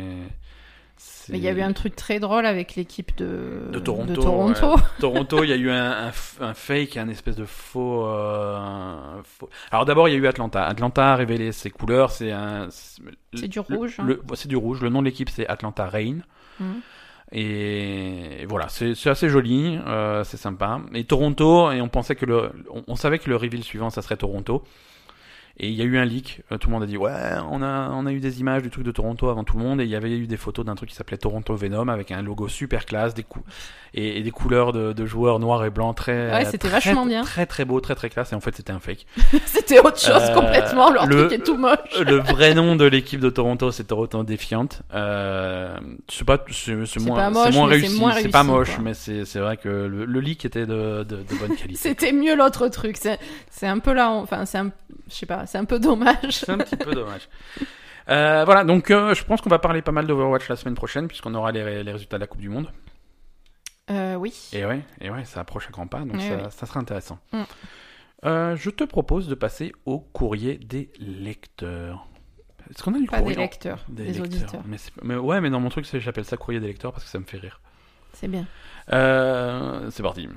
[1.29, 3.67] Mais il y a eu un truc très drôle avec l'équipe de...
[3.71, 4.75] De Toronto, Toronto.
[4.75, 4.81] ouais.
[4.99, 9.21] Toronto, il y a eu un, un f- un fake, un espèce de faux, euh,
[9.23, 10.65] faux- Alors d'abord, il y a eu Atlanta.
[10.65, 12.11] Atlanta a révélé ses couleurs.
[12.11, 12.67] C'est un.
[13.33, 14.03] C'est du rouge, hein.
[14.05, 14.81] le- C'est du rouge.
[14.81, 16.19] Le nom de l'équipe, c'est Atlanta Rain.
[16.59, 16.75] Mhm.
[17.35, 20.79] Et voilà, c'est assez joli, euh, c'est sympa.
[20.93, 24.03] Et Toronto, et on pensait que le, on, on savait que le reveal suivant, ça
[24.03, 24.63] serait Toronto.
[25.57, 27.13] Et il y a eu un leak, euh, tout le monde a dit ouais,
[27.51, 29.81] on a, on a eu des images du truc de Toronto avant tout le monde,
[29.81, 32.23] et il y avait eu des photos d'un truc qui s'appelait Toronto Venom avec un
[32.23, 33.41] logo super classe, des cou
[33.93, 37.05] et, et des couleurs de, de joueurs noirs et blancs très, Ouais, c'était très, vachement
[37.05, 37.21] bien.
[37.21, 39.05] très très beau, très très classe, et en fait c'était un fake.
[39.45, 40.89] C'était autre chose Euh, complètement.
[40.91, 41.99] Leur le- truc est tout moche.
[42.03, 44.67] Le vrai nom de l'équipe de Toronto, c'est Toronto Défiant.
[44.95, 45.77] Euh,
[46.09, 47.99] c'est pas, c'est moins, moins c'est réussi.
[47.99, 48.83] moins C'est pas moche, quoi.
[48.83, 51.75] mais c'est c'est vrai que le, le leak était de, de, de bonne qualité.
[51.75, 52.97] C'était mieux l'autre truc.
[52.99, 53.19] C'est
[53.51, 54.09] c'est un peu là.
[54.09, 54.71] Enfin, c'est un.
[55.09, 55.42] Je sais pas.
[55.45, 56.31] C'est un peu dommage.
[56.31, 57.27] C'est un petit peu dommage.
[58.09, 61.07] Euh, voilà, donc euh, je pense qu'on va parler pas mal d'Overwatch la semaine prochaine,
[61.07, 62.69] puisqu'on aura les, les résultats de la Coupe du Monde.
[63.89, 64.33] Euh, oui.
[64.53, 66.43] Et ouais, et ouais, ça approche à grands pas, donc Eh ça, oui.
[66.49, 67.19] ça sera intéressant.
[67.31, 67.41] Mm.
[68.25, 72.07] Euh, je te propose de passer au courrier des lecteurs.
[72.69, 74.23] Est-ce qu'on a du Pas courrier des lecteurs, des, lecteurs.
[74.25, 74.63] auditeurs.
[75.03, 77.19] Mais, ouais, mais dans mon truc, c'est- j'appelle ça courrier des lecteurs parce que ça
[77.19, 77.59] me fait rire.
[78.13, 78.45] C'est bien.
[78.87, 80.29] C'est parti.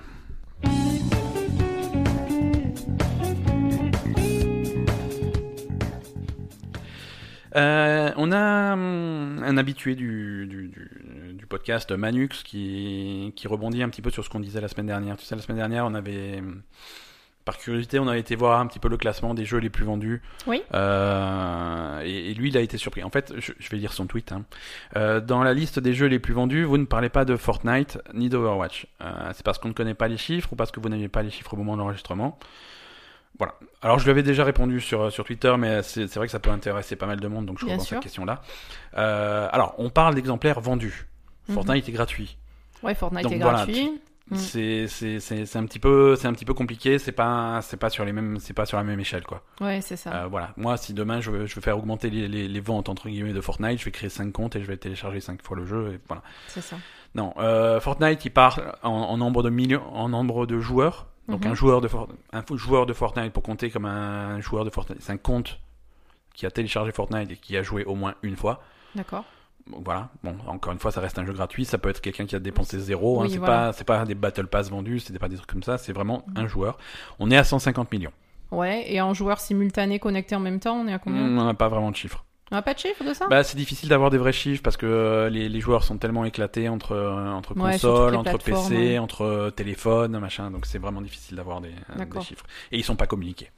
[7.55, 13.82] Euh, on a hum, un habitué du, du, du- du podcast, Manux, qui, qui rebondit
[13.82, 15.16] un petit peu sur ce qu'on disait la semaine dernière.
[15.16, 16.62] Tu sais, la semaine dernière, on avait, hum,
[17.44, 19.85] par curiosité, on avait été voir un petit peu le classement des jeux les plus
[19.85, 20.20] vendus.
[20.48, 20.62] Oui.
[20.74, 23.05] Euh, et, et lui, il a été surpris.
[23.05, 24.32] En fait, je, je vais lire son tweet.
[24.32, 24.44] hein.
[24.97, 27.98] Euh, dans la liste des jeux les plus vendus, vous ne parlez pas de Fortnite
[28.14, 28.89] ni d'Overwatch.
[29.02, 31.23] Euh, c'est parce qu'on ne connaît pas les chiffres ou parce que vous n'aviez pas
[31.23, 32.39] les chiffres au moment de l'enregistrement.
[33.38, 33.54] Voilà.
[33.82, 36.38] Alors, je lui avais déjà répondu sur, sur Twitter, mais c'est c'est vrai que ça
[36.40, 37.96] peut intéresser pas mal de monde, donc je Bien reprends sûr.
[37.96, 38.40] cette question-là.
[38.96, 41.06] Euh, alors, on parle d'exemplaires vendus.
[41.48, 41.54] Mhm.
[41.54, 42.38] Fortnite est gratuit.
[42.82, 44.00] Ouais, Fortnite Donc est voilà, gratuit.
[44.28, 44.36] Mm.
[44.36, 46.98] C'est c'est- c'est- c'est un petit peu c'est un petit peu compliqué.
[46.98, 49.42] C'est pas c'est pas sur les mêmes c'est pas sur la même échelle quoi.
[49.60, 50.12] Ouais, c'est ça.
[50.12, 50.50] Euh, voilà.
[50.56, 53.32] Moi, si demain je veux, je veux faire augmenter les, les, les ventes entre guillemets
[53.32, 55.92] de Fortnite, je vais créer 5 comptes et je vais télécharger 5 fois le jeu.
[55.94, 56.22] Et voilà.
[56.48, 56.74] C'est ça.
[57.14, 61.06] Non, euh, Fortnite, il part en, en nombre de millions, en nombre de joueurs.
[61.28, 61.50] Donc Mhm.
[61.52, 64.98] un joueur de For- un joueur de Fortnite pour compter comme un joueur de Fortnite,
[65.02, 65.58] c'est un compte
[66.34, 68.62] qui a téléchargé Fortnite et qui a joué au moins une fois.
[68.94, 69.24] D'accord.
[69.68, 70.10] Voilà.
[70.22, 71.64] Bon, encore une fois, ça reste un jeu gratuit.
[71.64, 73.18] Ça peut être quelqu'un qui a dépensé zéro.
[73.20, 73.24] hein.
[73.24, 73.54] Oui, c'est voilà.
[73.68, 75.78] pas c'est pas des battle pass vendus, c'est pas des trucs comme ça.
[75.78, 76.44] C'est vraiment Mhm.
[76.44, 76.78] un joueur.
[77.18, 78.12] On est à 150 millions.
[78.52, 81.22] Ouais, et en joueur simultané connecté en même temps, on est à combien?
[81.22, 82.24] On n'a pas vraiment de chiffres.
[82.52, 83.27] On a pas de chiffre de ça?
[83.28, 86.24] Bah, c'est difficile d'avoir des vrais chiffres parce que euh, les, les joueurs sont tellement
[86.24, 90.51] éclatés entre, euh, entre consoles, entre PC, entre euh, téléphone, machin.
[90.51, 92.44] Donc c'est vraiment difficile d'avoir des, euh, des chiffres.
[92.70, 93.51] Et ils sont pas communiqués.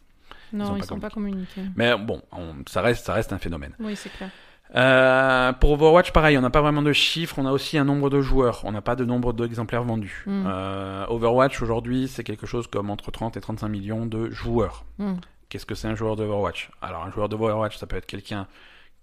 [0.54, 1.60] Non, ils pas sont pas communiqués.
[1.76, 3.74] Mais bon, on- ça reste, ça reste un phénomène.
[3.78, 4.30] Oui, c'est clair.
[4.74, 7.38] Euh, pour Overwatch, pareil, on n'a pas vraiment de chiffres.
[7.38, 8.62] On a aussi un nombre de joueurs.
[8.64, 10.24] On n'a pas de nombre d'exemplaires vendus.
[10.26, 10.44] Mm.
[10.46, 14.84] Euh, Overwatch aujourd'hui, c'est quelque chose comme entre 30 et 35 millions de joueurs.
[14.98, 15.14] Mm.
[15.48, 18.46] Qu'est-ce que c'est un joueur d'Overwatch Alors un joueur d'Overwatch, ça peut être quelqu'un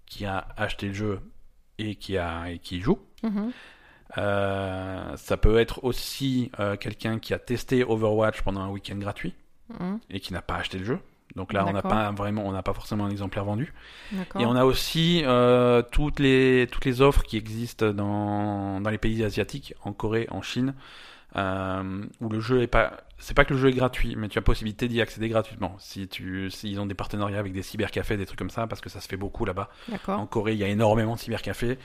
[0.05, 1.19] qui a acheté le jeu
[1.77, 2.99] et qui a et qui y joue.
[3.23, 3.51] Mhm.
[4.17, 9.33] Euh, ça peut être aussi euh, quelqu'un qui a testé Overwatch pendant un week-end gratuit
[9.79, 9.99] Mhm.
[10.11, 10.99] et qui n'a pas acheté le jeu.
[11.35, 13.73] Donc là, on n'a pas vraiment, on n'a pas forcément un exemplaire vendu.
[14.39, 18.97] Et on a aussi euh, toutes les toutes les offres qui existent dans dans les
[18.99, 20.75] pays asiatiques, en Corée, en Chine,
[21.35, 24.39] euh, où le jeu est pas, c'est pas que le jeu est gratuit, mais tu
[24.39, 25.75] as possibilité d'y accéder gratuitement.
[25.79, 28.89] Si tu, s'ils ont des partenariats avec des cybercafés, des trucs comme ça, parce que
[28.89, 29.69] ça se fait beaucoup là-bas.
[30.07, 30.25] En.
[30.27, 31.77] Corée, il y a énormément de cybercafés.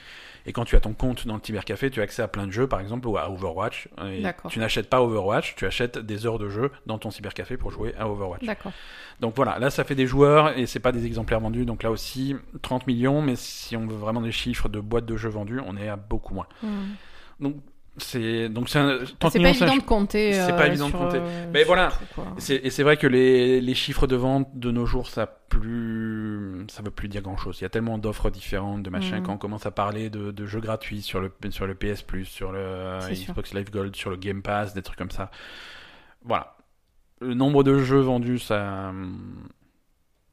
[0.47, 2.53] Et quand tu as ton compte dans le cybercafé, tu as accès à plein de
[2.53, 3.89] jeux, par exemple, ou à Overwatch.
[4.07, 4.51] Et D'accord.
[4.51, 7.95] tu n'achètes pas Overwatch, tu achètes des heures de jeu dans ton cybercafé pour jouer
[7.99, 8.45] à Overwatch.
[8.45, 8.73] D'accord.
[9.21, 11.67] Donc voilà, là ça fait des joueurs et c'est pas des exemplaires vendus.
[11.67, 15.17] Donc là aussi, 30 millions, mais si on veut vraiment des chiffres de boîtes de
[15.17, 16.47] jeux vendues, on est à beaucoup moins.
[16.63, 16.95] Mhm.
[17.41, 17.57] Donc
[18.01, 20.33] c'est donc c'est un 30 C'est millions, pas évident de compter.
[20.33, 21.19] c'est euh, pas évident de compter.
[21.21, 21.91] euh, Mais voilà.
[22.15, 22.23] tout,
[22.53, 26.83] Et c'est vrai que les, les chiffres de vente de nos jours, ça plus, ça
[26.83, 27.59] veut plus dire grand chose.
[27.61, 29.17] Il y a tellement d'offres différentes, de machins.
[29.19, 29.23] Mhm.
[29.27, 32.25] Quand on commence à parler de, de jeux gratuits sur le, sur le PS Plus,
[32.27, 33.33] sur le sûr.
[33.33, 35.31] Xbox Live Gold, sur le Game Pass, des trucs comme ça.
[36.25, 36.57] Voilà.
[37.21, 38.93] Le nombre de jeux vendus, ça,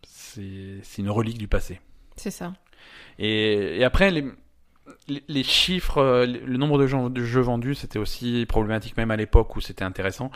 [0.07, 1.81] c'est c'est une relique du passé.
[2.15, 2.53] C'est ça.
[3.19, 4.25] Et, et après, les,
[5.27, 9.61] les, chiffres, euh, le nombre de, jeux vendus, c'était aussi problématique même à l'époque où
[9.61, 10.31] c'était intéressant.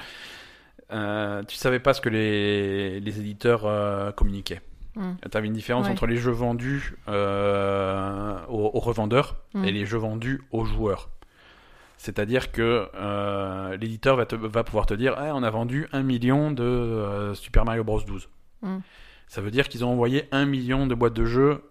[0.92, 4.62] Euh, tu savais pas ce que les, les éditeurs euh, communiquaient.
[4.96, 5.12] Mm.
[5.32, 5.92] Tu avais une différence Ouais.
[5.94, 9.66] entre les jeux vendus euh, aux, aux revendeurs Mm.
[9.66, 11.10] et les jeux vendus aux joueurs.
[11.98, 12.88] C'est-à-dire que
[13.78, 17.64] l'éditeur va, te- va pouvoir te dire Eh, on a vendu un million de Super
[17.64, 18.28] Mario Bros 12.
[18.64, 18.78] Mm.
[19.28, 21.64] Ça veut dire qu'ils ont envoyé un million de boîtes de jeux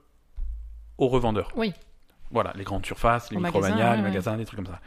[0.98, 1.50] aux revendeurs.
[1.56, 1.72] Oui.
[2.30, 4.80] Voilà, les grandes surfaces, les Au micro magasin, les magasins, des trucs comme ça.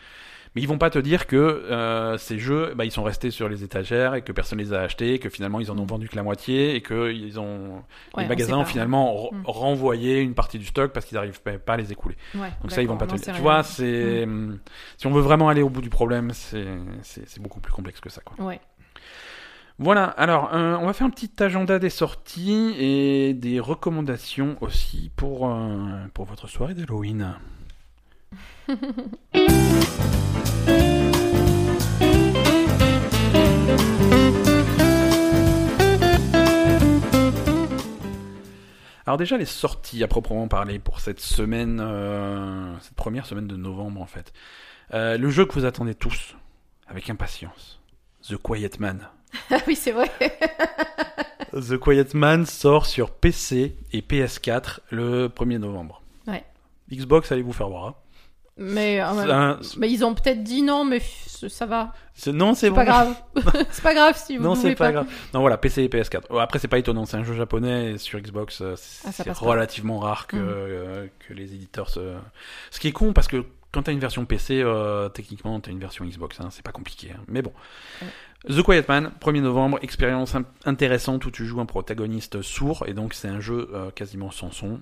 [0.56, 3.49] Mais ils vont pas te dire que euh, ces jeux, bah, ils sont restés sur
[3.49, 6.15] les étagères et que personne les a achetés, que finalement ils en ont vendu que
[6.15, 7.82] la moitié et que ils ont
[8.15, 9.41] Ouais, les magasins ont finalement re- Mm.
[9.45, 12.15] renvoyé une partie du stock parce qu'ils n'arrivent pas à les écouler.
[12.36, 13.34] Ouais, Donc ça, ils vont pas te le dire.
[13.34, 14.60] Tu vois, c'est hum,
[14.98, 16.68] si on veut vraiment aller au bout du problème, c'est
[17.02, 18.22] c'est c'est beaucoup plus complexe que ça.
[18.24, 18.45] Quoi.
[18.45, 18.60] Ouais.
[19.80, 20.06] Voilà.
[20.06, 25.50] Alors, euh, on va faire un petit agenda des sorties et des recommandations aussi pour
[25.50, 27.34] euh, pour votre soirée d'Halloween.
[39.06, 43.58] Alors déjà les sorties à proprement parler pour cette semaine, euh, cette première semaine de
[43.58, 44.32] novembre en fait.
[44.91, 46.36] Le jeu que vous attendez tous
[46.88, 47.82] avec impatience,
[48.22, 49.10] The Quiet Man.
[49.51, 50.10] Ah oui, c'est vrai.
[51.53, 56.01] The Quiet Man sort sur PC et PS4 le 1er novembre.
[56.27, 56.43] Ouais.
[56.91, 57.85] Xbox, allez vous faire voir.
[57.88, 57.95] hein.
[58.57, 61.93] Mais, euh, C'est un- mais ils ont peut-être dit non, mais f- ça va.
[62.14, 62.76] c'est- Non, c'est C'est bon.
[62.76, 63.15] pas grave.
[63.72, 65.07] c'est pas grave si vous Non, voulez c'est pas grave.
[65.34, 66.26] Non, voilà, PC et PS4.
[66.30, 69.11] Oh, Après, c'est pas étonnant, c'est un jeu japonais et sur Xbox, euh, Ah, ça
[69.11, 69.45] c'est passe pas.
[69.45, 70.47] relativement rare que, Mhm.
[70.47, 72.14] euh, que les éditeurs se.
[72.69, 75.80] Ce qui est con parce que quand t'as une version PC, euh, techniquement, t'as une
[75.80, 77.11] version Xbox, hein, c'est pas compliqué.
[77.18, 77.22] hein.
[77.27, 77.53] Mais bon.
[78.49, 82.94] The Quiet Man, 1er novembre, expérience in- intéressante où tu joues un protagoniste sourd et
[82.94, 84.82] donc c'est un jeu euh, quasiment sans son.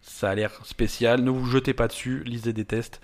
[0.00, 3.00] Ça a l'air spécial, ne vous jetez pas dessus, lisez des tests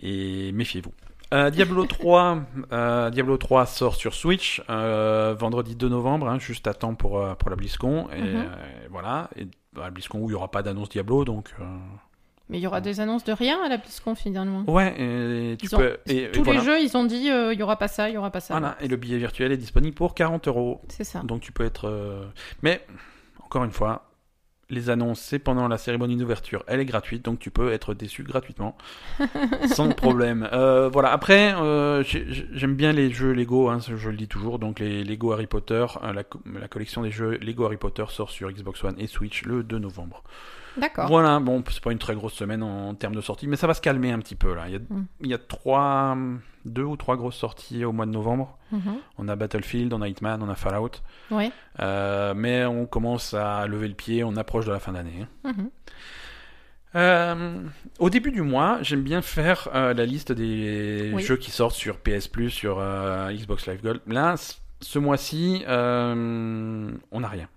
[0.00, 0.92] et méfiez-vous.
[1.34, 2.40] Euh, Diablo 3,
[2.72, 7.48] euh, Diablo 3 sort sur Switch vendredi 2 novembre, hein, juste à temps pour, pour
[7.50, 8.08] la BlizzCon.
[8.14, 8.46] Et Mhm.
[8.90, 9.46] voilà, et
[9.76, 11.54] à la BlizzCon où il n'y aura pas d'annonce Diablo, donc
[12.52, 14.62] Mais il y aura des annonces de rien à la BlizzCon finalement.
[14.68, 15.96] ouais, et tu Ils ont- peux.
[16.06, 16.60] Et, et Tous voilà.
[16.60, 18.40] les jeux, ils ont dit euh, il y aura pas ça, il y aura pas
[18.40, 18.54] ça.
[18.54, 20.80] Voilà, et le billet virtuel est disponible pour 40 euros.
[20.88, 21.20] C'est ça.
[21.24, 21.88] Donc tu peux être.
[21.88, 22.24] euh,
[22.62, 22.84] Mais
[23.42, 24.11] encore une fois,
[24.72, 26.64] les annonces, c'est pendant la cérémonie d'ouverture.
[26.66, 28.76] Elle est gratuite, donc tu peux être déçu gratuitement,
[29.66, 30.48] sans problème.
[30.52, 31.12] Euh, voilà.
[31.12, 33.68] Après, euh, j'ai- j'ai- j'aime bien les jeux Lego.
[33.68, 34.58] Hein, je le dis toujours.
[34.58, 38.04] Donc les Lego Harry Potter, euh, la, co- la collection des jeux Lego Harry Potter
[38.08, 40.24] sort sur Xbox One et Switch le 2 novembre.
[40.78, 41.06] D'accord.
[41.08, 41.38] Voilà.
[41.38, 43.74] Bon, c'est pas une très grosse semaine en, en termes de sortie, mais ça va
[43.74, 44.64] se calmer un petit peu là.
[44.68, 45.04] Il y a, Mm.
[45.20, 46.16] il y a trois,
[46.64, 48.56] deux ou trois grosses sorties au mois de novembre.
[48.72, 48.96] Mhm.
[49.18, 50.90] On a Battlefield, on a Hitman, on a Fallout.
[51.30, 51.52] Ouais.
[51.80, 55.26] Euh, mais on commence à lever le pied, on approche de la fin d'année.
[55.44, 55.70] Mhm.
[56.94, 57.62] Euh,
[58.00, 61.22] au début du mois, j'aime bien faire euh, la liste des Oui.
[61.22, 64.00] jeux qui sortent sur PS Plus, sur euh, Xbox Live Gold.
[64.06, 64.34] Là,
[64.80, 67.48] ce mois-ci, on n'a rien.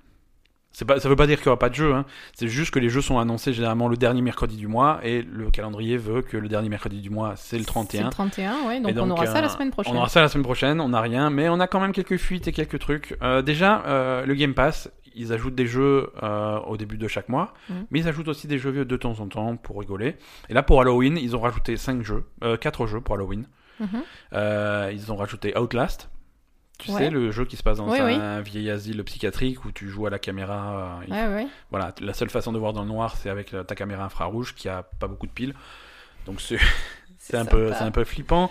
[0.84, 2.06] Pas, ça veut pas dire qu'il n'y aura pas de jeu, hein.
[2.34, 5.50] c'est juste que les jeux sont annoncés généralement le dernier mercredi du mois et le
[5.52, 8.04] calendrier veut que le dernier mercredi du mois c'est le C'est 31.
[8.06, 8.82] le 31, ouais.
[8.82, 9.94] Donc, donc, on aura ça euh, la semaine prochaine.
[9.94, 12.18] On aura ça la semaine prochaine, on n'a rien, mais on a quand même quelques
[12.18, 13.16] fuites et quelques trucs.
[13.22, 17.30] Euh, déjà, euh, le Game Pass, ils ajoutent des jeux euh, au début de chaque
[17.30, 17.86] mois, Mhm.
[17.92, 20.18] mais ils ajoutent aussi des jeux vieux de temps en temps pour rigoler.
[20.50, 23.46] Et là, pour Halloween, ils ont rajouté 5 jeux, euh, 4 jeux pour Halloween.
[23.80, 23.88] Mhm.
[24.34, 26.10] Euh, ils ont rajouté Outlast.
[26.78, 26.98] Tu Ouais.
[26.98, 30.06] sais, le jeu qui se passe dans Oui, un vieil asile psychiatrique où tu joues
[30.08, 31.00] à la caméra.
[31.10, 31.48] euh, Ouais, ouais.
[31.72, 34.54] Voilà, la seule façon de voir dans le noir, c'est avec euh, ta caméra infrarouge
[34.56, 35.54] qui a pas beaucoup de piles.
[36.26, 36.58] Donc c'est
[37.18, 38.50] c'est un, peu, un peu flippant.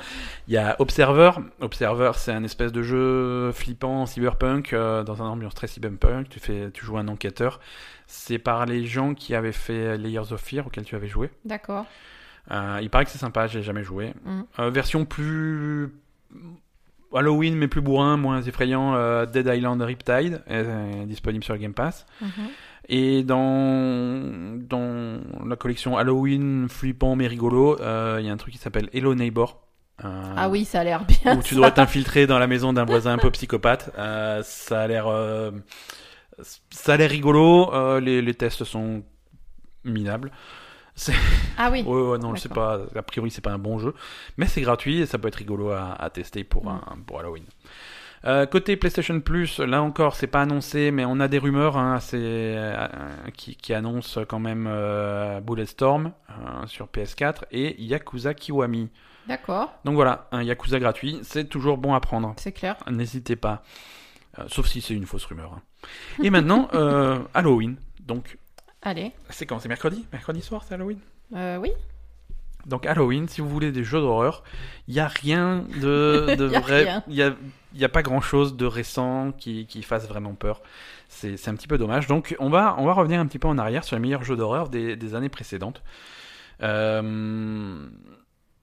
[0.49, 1.31] Il y a Observer.
[1.61, 6.29] Observer, c'est un espèce de jeu flippant cyberpunk euh, dans une ambiance très cyberpunk.
[6.29, 7.61] Tu, fais, tu joues un enquêteur.
[8.07, 11.31] C'est par les gens qui avaient fait Layers of Fear auquel tu avais joué.
[11.45, 11.87] D'accord.
[12.51, 14.13] Euh, il paraît que c'est sympa, j'ai jamais joué.
[14.59, 15.91] Euh, version plus
[17.17, 18.95] Halloween mais plus bourrin, moins effrayant.
[18.95, 22.07] euh, Dead Island Riptide est disponible sur Game Pass.
[22.21, 22.29] Mhm.
[22.89, 28.53] Et dans, dans la collection Halloween flippant mais rigolo, euh, il y a un truc
[28.53, 29.61] qui s'appelle Hello Neighbor.
[30.05, 31.39] Euh, Ah oui, ça a l'air bien.
[31.39, 33.91] Où tu dois t'infiltrer dans la maison d'un voisin un peu psychopathe.
[33.99, 35.51] Euh, ça a l'air, euh,
[36.71, 37.73] ça a l'air rigolo.
[37.73, 39.03] euh, les, les tests sont
[39.85, 40.31] minables.
[41.59, 41.83] Ah oui.
[41.83, 42.79] Ouais, ouais, non, je sais pas.
[42.95, 43.95] A priori, c'est pas un bon jeu,
[44.37, 46.69] mais c'est gratuit et ça peut être rigolo à, à tester pour, Mm.
[46.69, 47.45] un, pour Halloween.
[48.27, 51.95] Euh, côté PlayStation Plus, là encore, c'est pas annoncé, mais on a des rumeurs hein,
[51.97, 52.87] assez, euh,
[53.37, 58.89] qui, qui annoncent quand même euh, Bulletstorm euh, sur PS4 et Yakuza Kiwami.
[59.29, 59.75] D'accord.
[59.85, 62.33] Donc voilà, un Yakuza gratuit, c'est toujours bon à prendre.
[62.39, 62.77] C'est clair.
[62.91, 63.63] N'hésitez pas.
[64.49, 65.53] Sauf si c'est une fausse rumeur.
[65.55, 65.63] hein.
[66.23, 66.69] Et maintenant,
[67.35, 67.77] Halloween.
[68.01, 68.39] Donc,
[68.85, 69.13] Allez.
[69.31, 70.99] c'est quand C'est mercredi Mercredi soir, c'est Halloween?
[71.35, 71.71] Euh, oui.
[72.67, 74.43] Donc Halloween, si vous voulez des jeux d'horreur,
[74.89, 77.35] il y a rien de, de Y a vrai, il y a,
[77.75, 80.63] y a pas grand chose de récent qui, qui fasse vraiment peur.
[81.09, 82.07] C'est un petit peu dommage.
[82.07, 84.37] Donc on va, on va revenir un petit peu en arrière sur les meilleurs jeux
[84.37, 85.83] d'horreur des, des années précédentes.
[86.63, 87.87] Euh,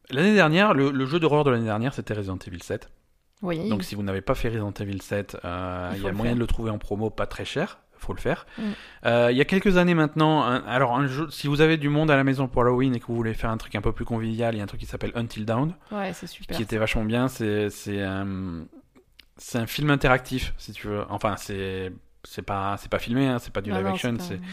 [0.10, 2.89] L'année dernière, le, le jeu d'horreur de l'année dernière, c'était Resident Evil 7.
[3.43, 3.69] Oui.
[3.69, 6.35] Donc si vous n'avez pas fait Resident Evil 7, euh, Il y a moyen faire.
[6.35, 7.80] de le trouver en promo pas très cher.
[8.02, 8.45] Faut le faire.
[8.57, 8.61] Mm.
[9.06, 11.90] Euh, il y a quelques années maintenant, un- alors un jeu, si vous avez du
[11.90, 13.91] monde à la maison pour Halloween et que vous voulez faire un truc un peu
[13.94, 16.56] plus convivial, il y a un truc qui s'appelle Until Dawn, Ouais, c'est super.
[16.57, 17.28] qui était vachement bien.
[17.28, 18.65] C'est c'est un
[19.38, 21.03] c'est un film interactif, si tu veux.
[21.10, 21.91] Enfin, c'est
[22.23, 24.44] c'est pas c'est pas filmé, hein, c'est pas du Non, live action, c'est pas-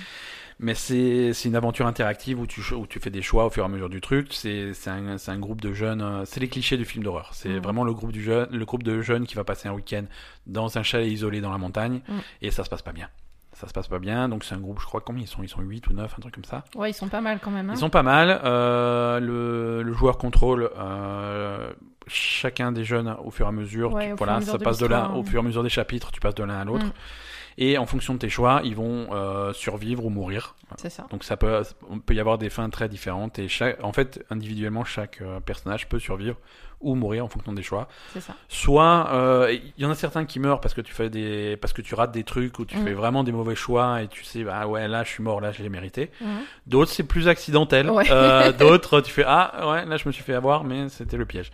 [0.61, 3.63] mais c'est c'est une aventure interactive où tu, où tu fais des choix au fur
[3.63, 4.29] et à mesure du truc.
[4.33, 6.01] C'est c'est un, c'est un groupe de jeunes.
[6.03, 7.31] euh, C'est les clichés du film d'horreur.
[7.35, 7.59] C'est Mhm.
[7.59, 10.05] vraiment le groupe, du jeune, le groupe de jeunes qui va passer un week-end
[10.47, 12.01] dans un chalet isolé dans la montagne.
[12.09, 12.21] Mhm.
[12.43, 13.09] Et ça se passe pas bien.
[13.61, 14.29] Ça se passe pas bien.
[14.29, 15.43] Donc c'est un groupe, je crois, combien ils sont?
[15.43, 16.63] Ils sont 8 ou 9, un truc comme ça.
[16.77, 17.69] Ouais, ils sont pas mal quand même.
[17.71, 17.73] hein.
[17.75, 18.41] Ils sont pas mal.
[18.45, 21.73] Euh, le, le joueur contrôle euh,
[22.07, 23.93] chacun des jeunes au fur et à mesure.
[23.95, 25.25] Ouais, Tu- au fur et à voilà, mesure ça de passe de l'un au ouais.
[25.29, 26.13] fur et à mesure des chapitres.
[26.13, 26.87] Tu passes de l'un à l'autre.
[26.87, 26.93] Mm.
[27.61, 30.55] Et en fonction de tes choix, ils vont euh, survivre ou mourir.
[30.77, 31.09] C'est ça.
[31.11, 34.25] Donc ça peut, on peut y avoir des fins très différentes et chaque, en fait,
[34.31, 36.37] individuellement, chaque personnage peut survivre
[36.81, 37.89] ou mourir en fonction des choix.
[38.19, 38.35] Ça.
[38.49, 41.73] Soit, euh, il y en a certains qui meurent parce que tu fais des, parce
[41.73, 42.85] que tu rates des trucs ou tu Mhm.
[42.85, 45.51] fais vraiment des mauvais choix et tu sais, bah ouais, là je suis mort, là
[45.53, 46.11] je l'ai mérité.
[46.21, 46.29] Mhm.
[46.67, 47.91] D'autres c'est plus accidentel.
[47.91, 48.05] Ouais.
[48.11, 51.27] Euh, D'autres tu fais ah ouais, là je me suis fait avoir, mais c'était le
[51.27, 51.51] piège.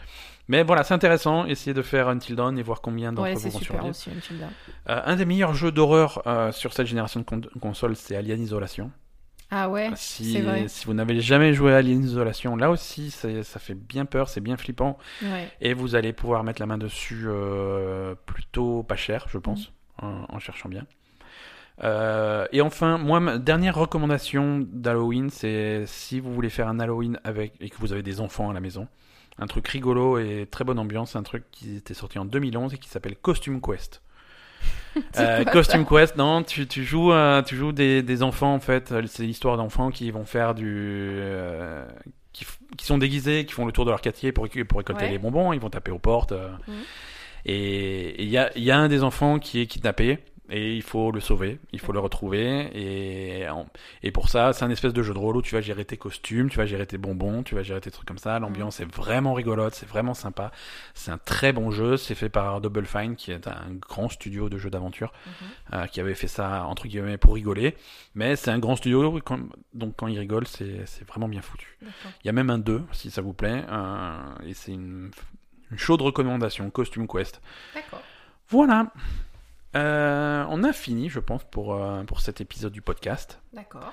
[0.46, 1.46] Mais voilà, c'est intéressant.
[1.46, 3.86] Essayez de faire Until Dawn et voir combien d'entre Ouais, vous vont survivre.
[3.88, 4.50] aussi, Until Dawn.
[4.90, 8.42] Euh, un des meilleurs jeux d'horreur euh, sur cette génération de con- consoles, c'est Alien
[8.42, 8.90] Isolation.
[9.56, 10.66] Ah ouais, Si, vrai.
[10.66, 14.40] si vous n'avez jamais joué à Alien Isolation, là aussi, ça fait bien peur, c'est
[14.40, 14.98] bien flippant.
[15.22, 15.48] Ouais.
[15.60, 19.72] Et vous allez pouvoir mettre la main dessus euh, plutôt pas cher, je pense,
[20.02, 20.86] en, en cherchant bien.
[21.82, 27.18] Euh, et enfin, moi, ma dernière recommandation d'Halloween, c'est si vous voulez faire un Halloween
[27.24, 28.88] avec et que vous avez des enfants à la maison,
[29.38, 32.78] un truc rigolo et très bonne ambiance, un truc qui était sorti en 2011 et
[32.78, 34.02] qui s'appelle Costume Quest.
[35.18, 38.94] Euh, Costume Quest, non, tu, tu joues, euh, tu joues des, des enfants en fait.
[39.06, 41.84] C'est l'histoire d'enfants qui vont faire du, euh,
[42.32, 42.46] qui,
[42.76, 45.10] qui sont déguisés, qui font le tour de leur quartier pour, pour récolter Ouais.
[45.10, 45.52] les bonbons.
[45.52, 46.32] Ils vont taper aux portes.
[46.32, 46.48] euh.
[46.68, 46.74] Mhm.
[47.46, 50.18] Et il y a, il y a un des enfants qui est kidnappé
[50.56, 52.70] et il faut le sauver, il faut le retrouver.
[52.74, 55.96] Et, pour ça, c'est un espèce de jeu de rôle où tu vas gérer tes
[55.96, 58.38] costumes, tu vas gérer tes bonbons, tu vas gérer tes trucs comme ça.
[58.38, 60.52] L'ambiance est vraiment rigolote, c'est vraiment sympa.
[60.94, 61.96] C'est un très bon jeu.
[61.96, 65.32] C'est fait par Double Fine, qui est un grand studio de jeux d'aventure Mhm.
[65.74, 67.74] euh, qui avait fait ça entre guillemets pour rigoler.
[68.14, 69.40] Mais c'est un grand studio, quand-
[69.72, 71.76] donc quand il rigole, c'est vraiment bien foutu.
[71.82, 74.16] Il y a même un 2, si ça vous plaît, euh,
[74.46, 75.10] et c'est une,
[75.72, 77.40] une chaude recommandation, Costume Quest.
[77.74, 78.00] D'accord.
[78.48, 78.92] Voilà.
[79.76, 83.40] Euh, on a fini, je pense, pour, euh, pour cet épisode du podcast.
[83.52, 83.92] D'accord.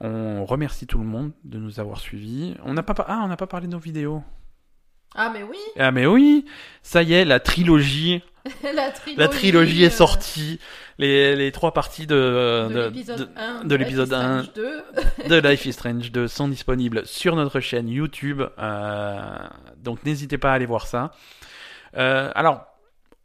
[0.00, 2.54] On remercie tout le monde de nous avoir suivis.
[2.64, 4.22] On n'a pas, par- ah, on n'a pas parlé de nos vidéos.
[5.14, 6.44] Ah mais oui, Ah mais oui,
[6.82, 8.22] ça y est, la trilogie,
[8.74, 9.16] la trilogie.
[9.18, 10.60] la trilogie est euh, sortie.
[10.98, 13.64] Les, les trois parties de, De, de- l'épisode de- 1.
[13.64, 14.42] de l'épisode 1.
[14.54, 14.84] 2.
[15.30, 18.42] de Life is Strange 2 sont disponibles sur notre chaîne YouTube.
[18.58, 19.38] euh,
[19.78, 21.12] donc n'hésitez pas à aller voir ça.
[21.96, 22.66] Euh, alors,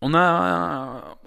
[0.01, 1.17] on a.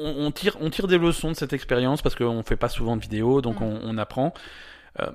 [0.00, 2.96] On, on tire, on tire des leçons de cette expérience parce qu'on fait pas souvent
[2.96, 4.32] de vidéos, donc on, on apprend.
[5.00, 5.06] Euh,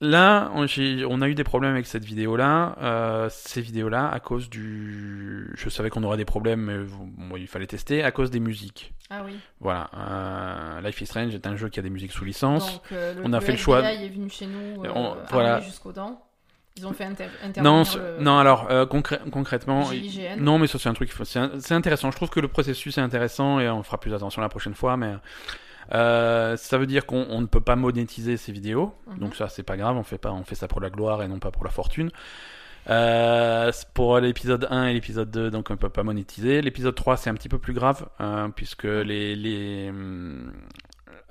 [0.00, 5.50] là, on, a eu des problèmes avec cette vidéo-là, euh, ces vidéos-là, à cause du.
[5.56, 8.92] Je savais qu'on aurait des problèmes, mais bon, il fallait tester, à cause des musiques.
[9.10, 9.38] Ah oui.
[9.60, 9.90] Voilà.
[9.96, 12.72] euh, Life is Strange est un jeu qui a des musiques sous licence.
[12.74, 13.80] Donc le, On a le fait le choix.
[13.82, 15.60] Est venu chez nous On- voilà.
[15.60, 16.22] jusqu'aux dents.
[16.78, 17.26] Ils ont fait inter
[17.62, 20.36] Non, le non, alors euh, concrè- concrètement, GIGN.
[20.40, 22.10] non, mais ça c'est un truc, c'est intéressant.
[22.10, 24.96] Je trouve que le processus est intéressant et on fera plus attention la prochaine fois,
[24.96, 25.14] mais
[25.94, 29.18] euh, ça veut dire qu'on on ne peut pas monétiser ces vidéos, Mhm.
[29.18, 31.28] donc ça c'est pas grave, on fait pas, on fait ça pour la gloire et
[31.28, 32.10] non pas pour la fortune.
[32.90, 36.62] Euh, pour l'épisode 1 et l'épisode 2, donc on peut pas monétiser.
[36.62, 40.52] L'épisode 3, c'est un petit peu plus grave, hein, puisque les, les, hum,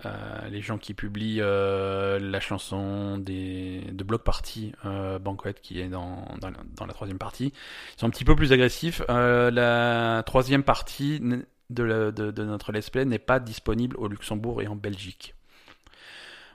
[0.06, 5.80] euh, les gens qui publient euh, la chanson des, de Block Party, euh, Banquet, qui
[5.82, 6.50] est dans, dans,
[6.86, 7.54] la- troisième partie,
[7.98, 9.02] sont un petit peu plus agressifs.
[9.10, 14.62] Euh, la troisième partie de, de, de notre let's play n'est pas disponible au Luxembourg
[14.62, 15.34] et en Belgique.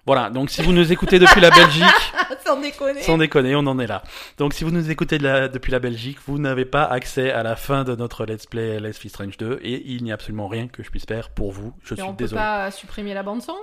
[0.04, 1.84] Voilà, donc si vous nous écoutez depuis la Belgique,
[2.44, 3.02] Sans déconner.
[3.02, 4.02] sans déconner, on en est là.
[4.36, 7.42] Donc si vous nous écoutez de la- depuis la Belgique, vous n'avez pas accès à
[7.44, 10.48] la fin de notre Let's Play Let's Is Strange 2 et il n'y a absolument
[10.48, 11.72] rien que je puisse faire pour vous.
[11.84, 12.40] Je Et suis on peut désolé.
[12.40, 13.56] pas supprimer la bande son?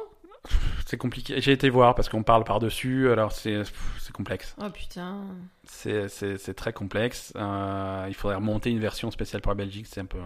[0.86, 1.41] C'est compliqué.
[1.41, 3.61] J'ai été voir parce qu'on parle par-dessus, alors c'est
[4.14, 4.56] complexe.
[4.64, 5.18] Oh putain.
[5.66, 7.34] C'est très complexe.
[7.36, 10.20] Euh, il faudrait remonter une version spéciale pour la Belgique, c'est un peu...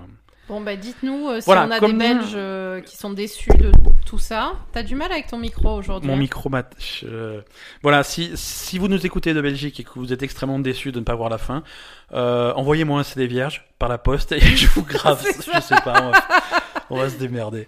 [0.49, 3.72] Bon bah dites-nous euh, si Voilà, on a des Belges euh, qui sont déçus de
[4.06, 4.53] tout ça.
[4.74, 6.07] T'as du mal avec ton micro aujourd'hui.
[6.10, 6.70] Mon hein micro mat...
[6.80, 7.40] je-
[7.82, 10.99] Voilà, si, si vous nous écoutez de Belgique et que vous êtes extrêmement déçus de
[10.99, 11.64] ne pas voir la fin,
[12.11, 15.26] euh, envoyez-moi un CD vierge par la poste et je vous grave.
[15.26, 16.24] Je sais pas, on va,
[16.90, 17.65] on va se démerder.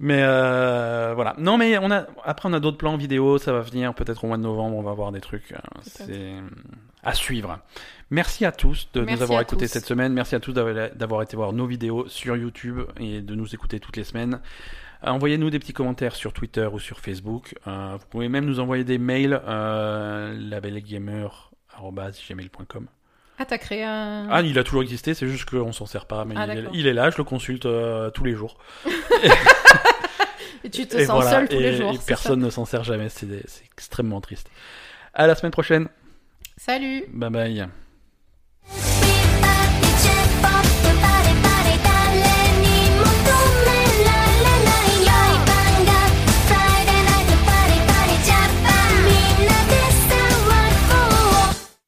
[0.00, 1.34] Mais euh, voilà.
[1.38, 4.26] Non, mais on a après on a d'autres plans vidéo, ça va venir peut-être au
[4.26, 5.52] mois de novembre, on va voir des trucs.
[5.52, 5.56] euh.
[5.82, 6.34] C'est
[7.02, 7.58] à suivre.
[8.10, 9.72] Merci à tous de Merci nous avoir écoutés tous.
[9.72, 10.12] cette semaine.
[10.12, 13.96] Merci à tous d'avoir été voir nos vidéos sur YouTube et de nous écouter toutes
[13.96, 14.40] les semaines.
[15.04, 17.54] Euh, Envoyez-nous des petits commentaires sur Twitter ou sur Facebook.
[17.66, 22.86] Euh, vous pouvez même nous envoyer des mails euh, labelgamer@gmail.com.
[23.38, 24.28] Ah, t'as créé un.
[24.30, 26.54] Ah, il a toujours existé, c'est juste qu'on s'en sert pas, mais Ah, il, est,
[26.56, 26.70] d'accord.
[26.74, 28.58] il est là, je le consulte euh, tous les jours.
[30.64, 31.92] Et tu te Et sens voilà, seul tous et- les jours.
[31.94, 33.28] et personne ne s'en sert jamais, c'est
[33.72, 34.48] extrêmement triste.
[35.12, 35.88] À la semaine prochaine.
[36.56, 37.68] Salut Bye bye.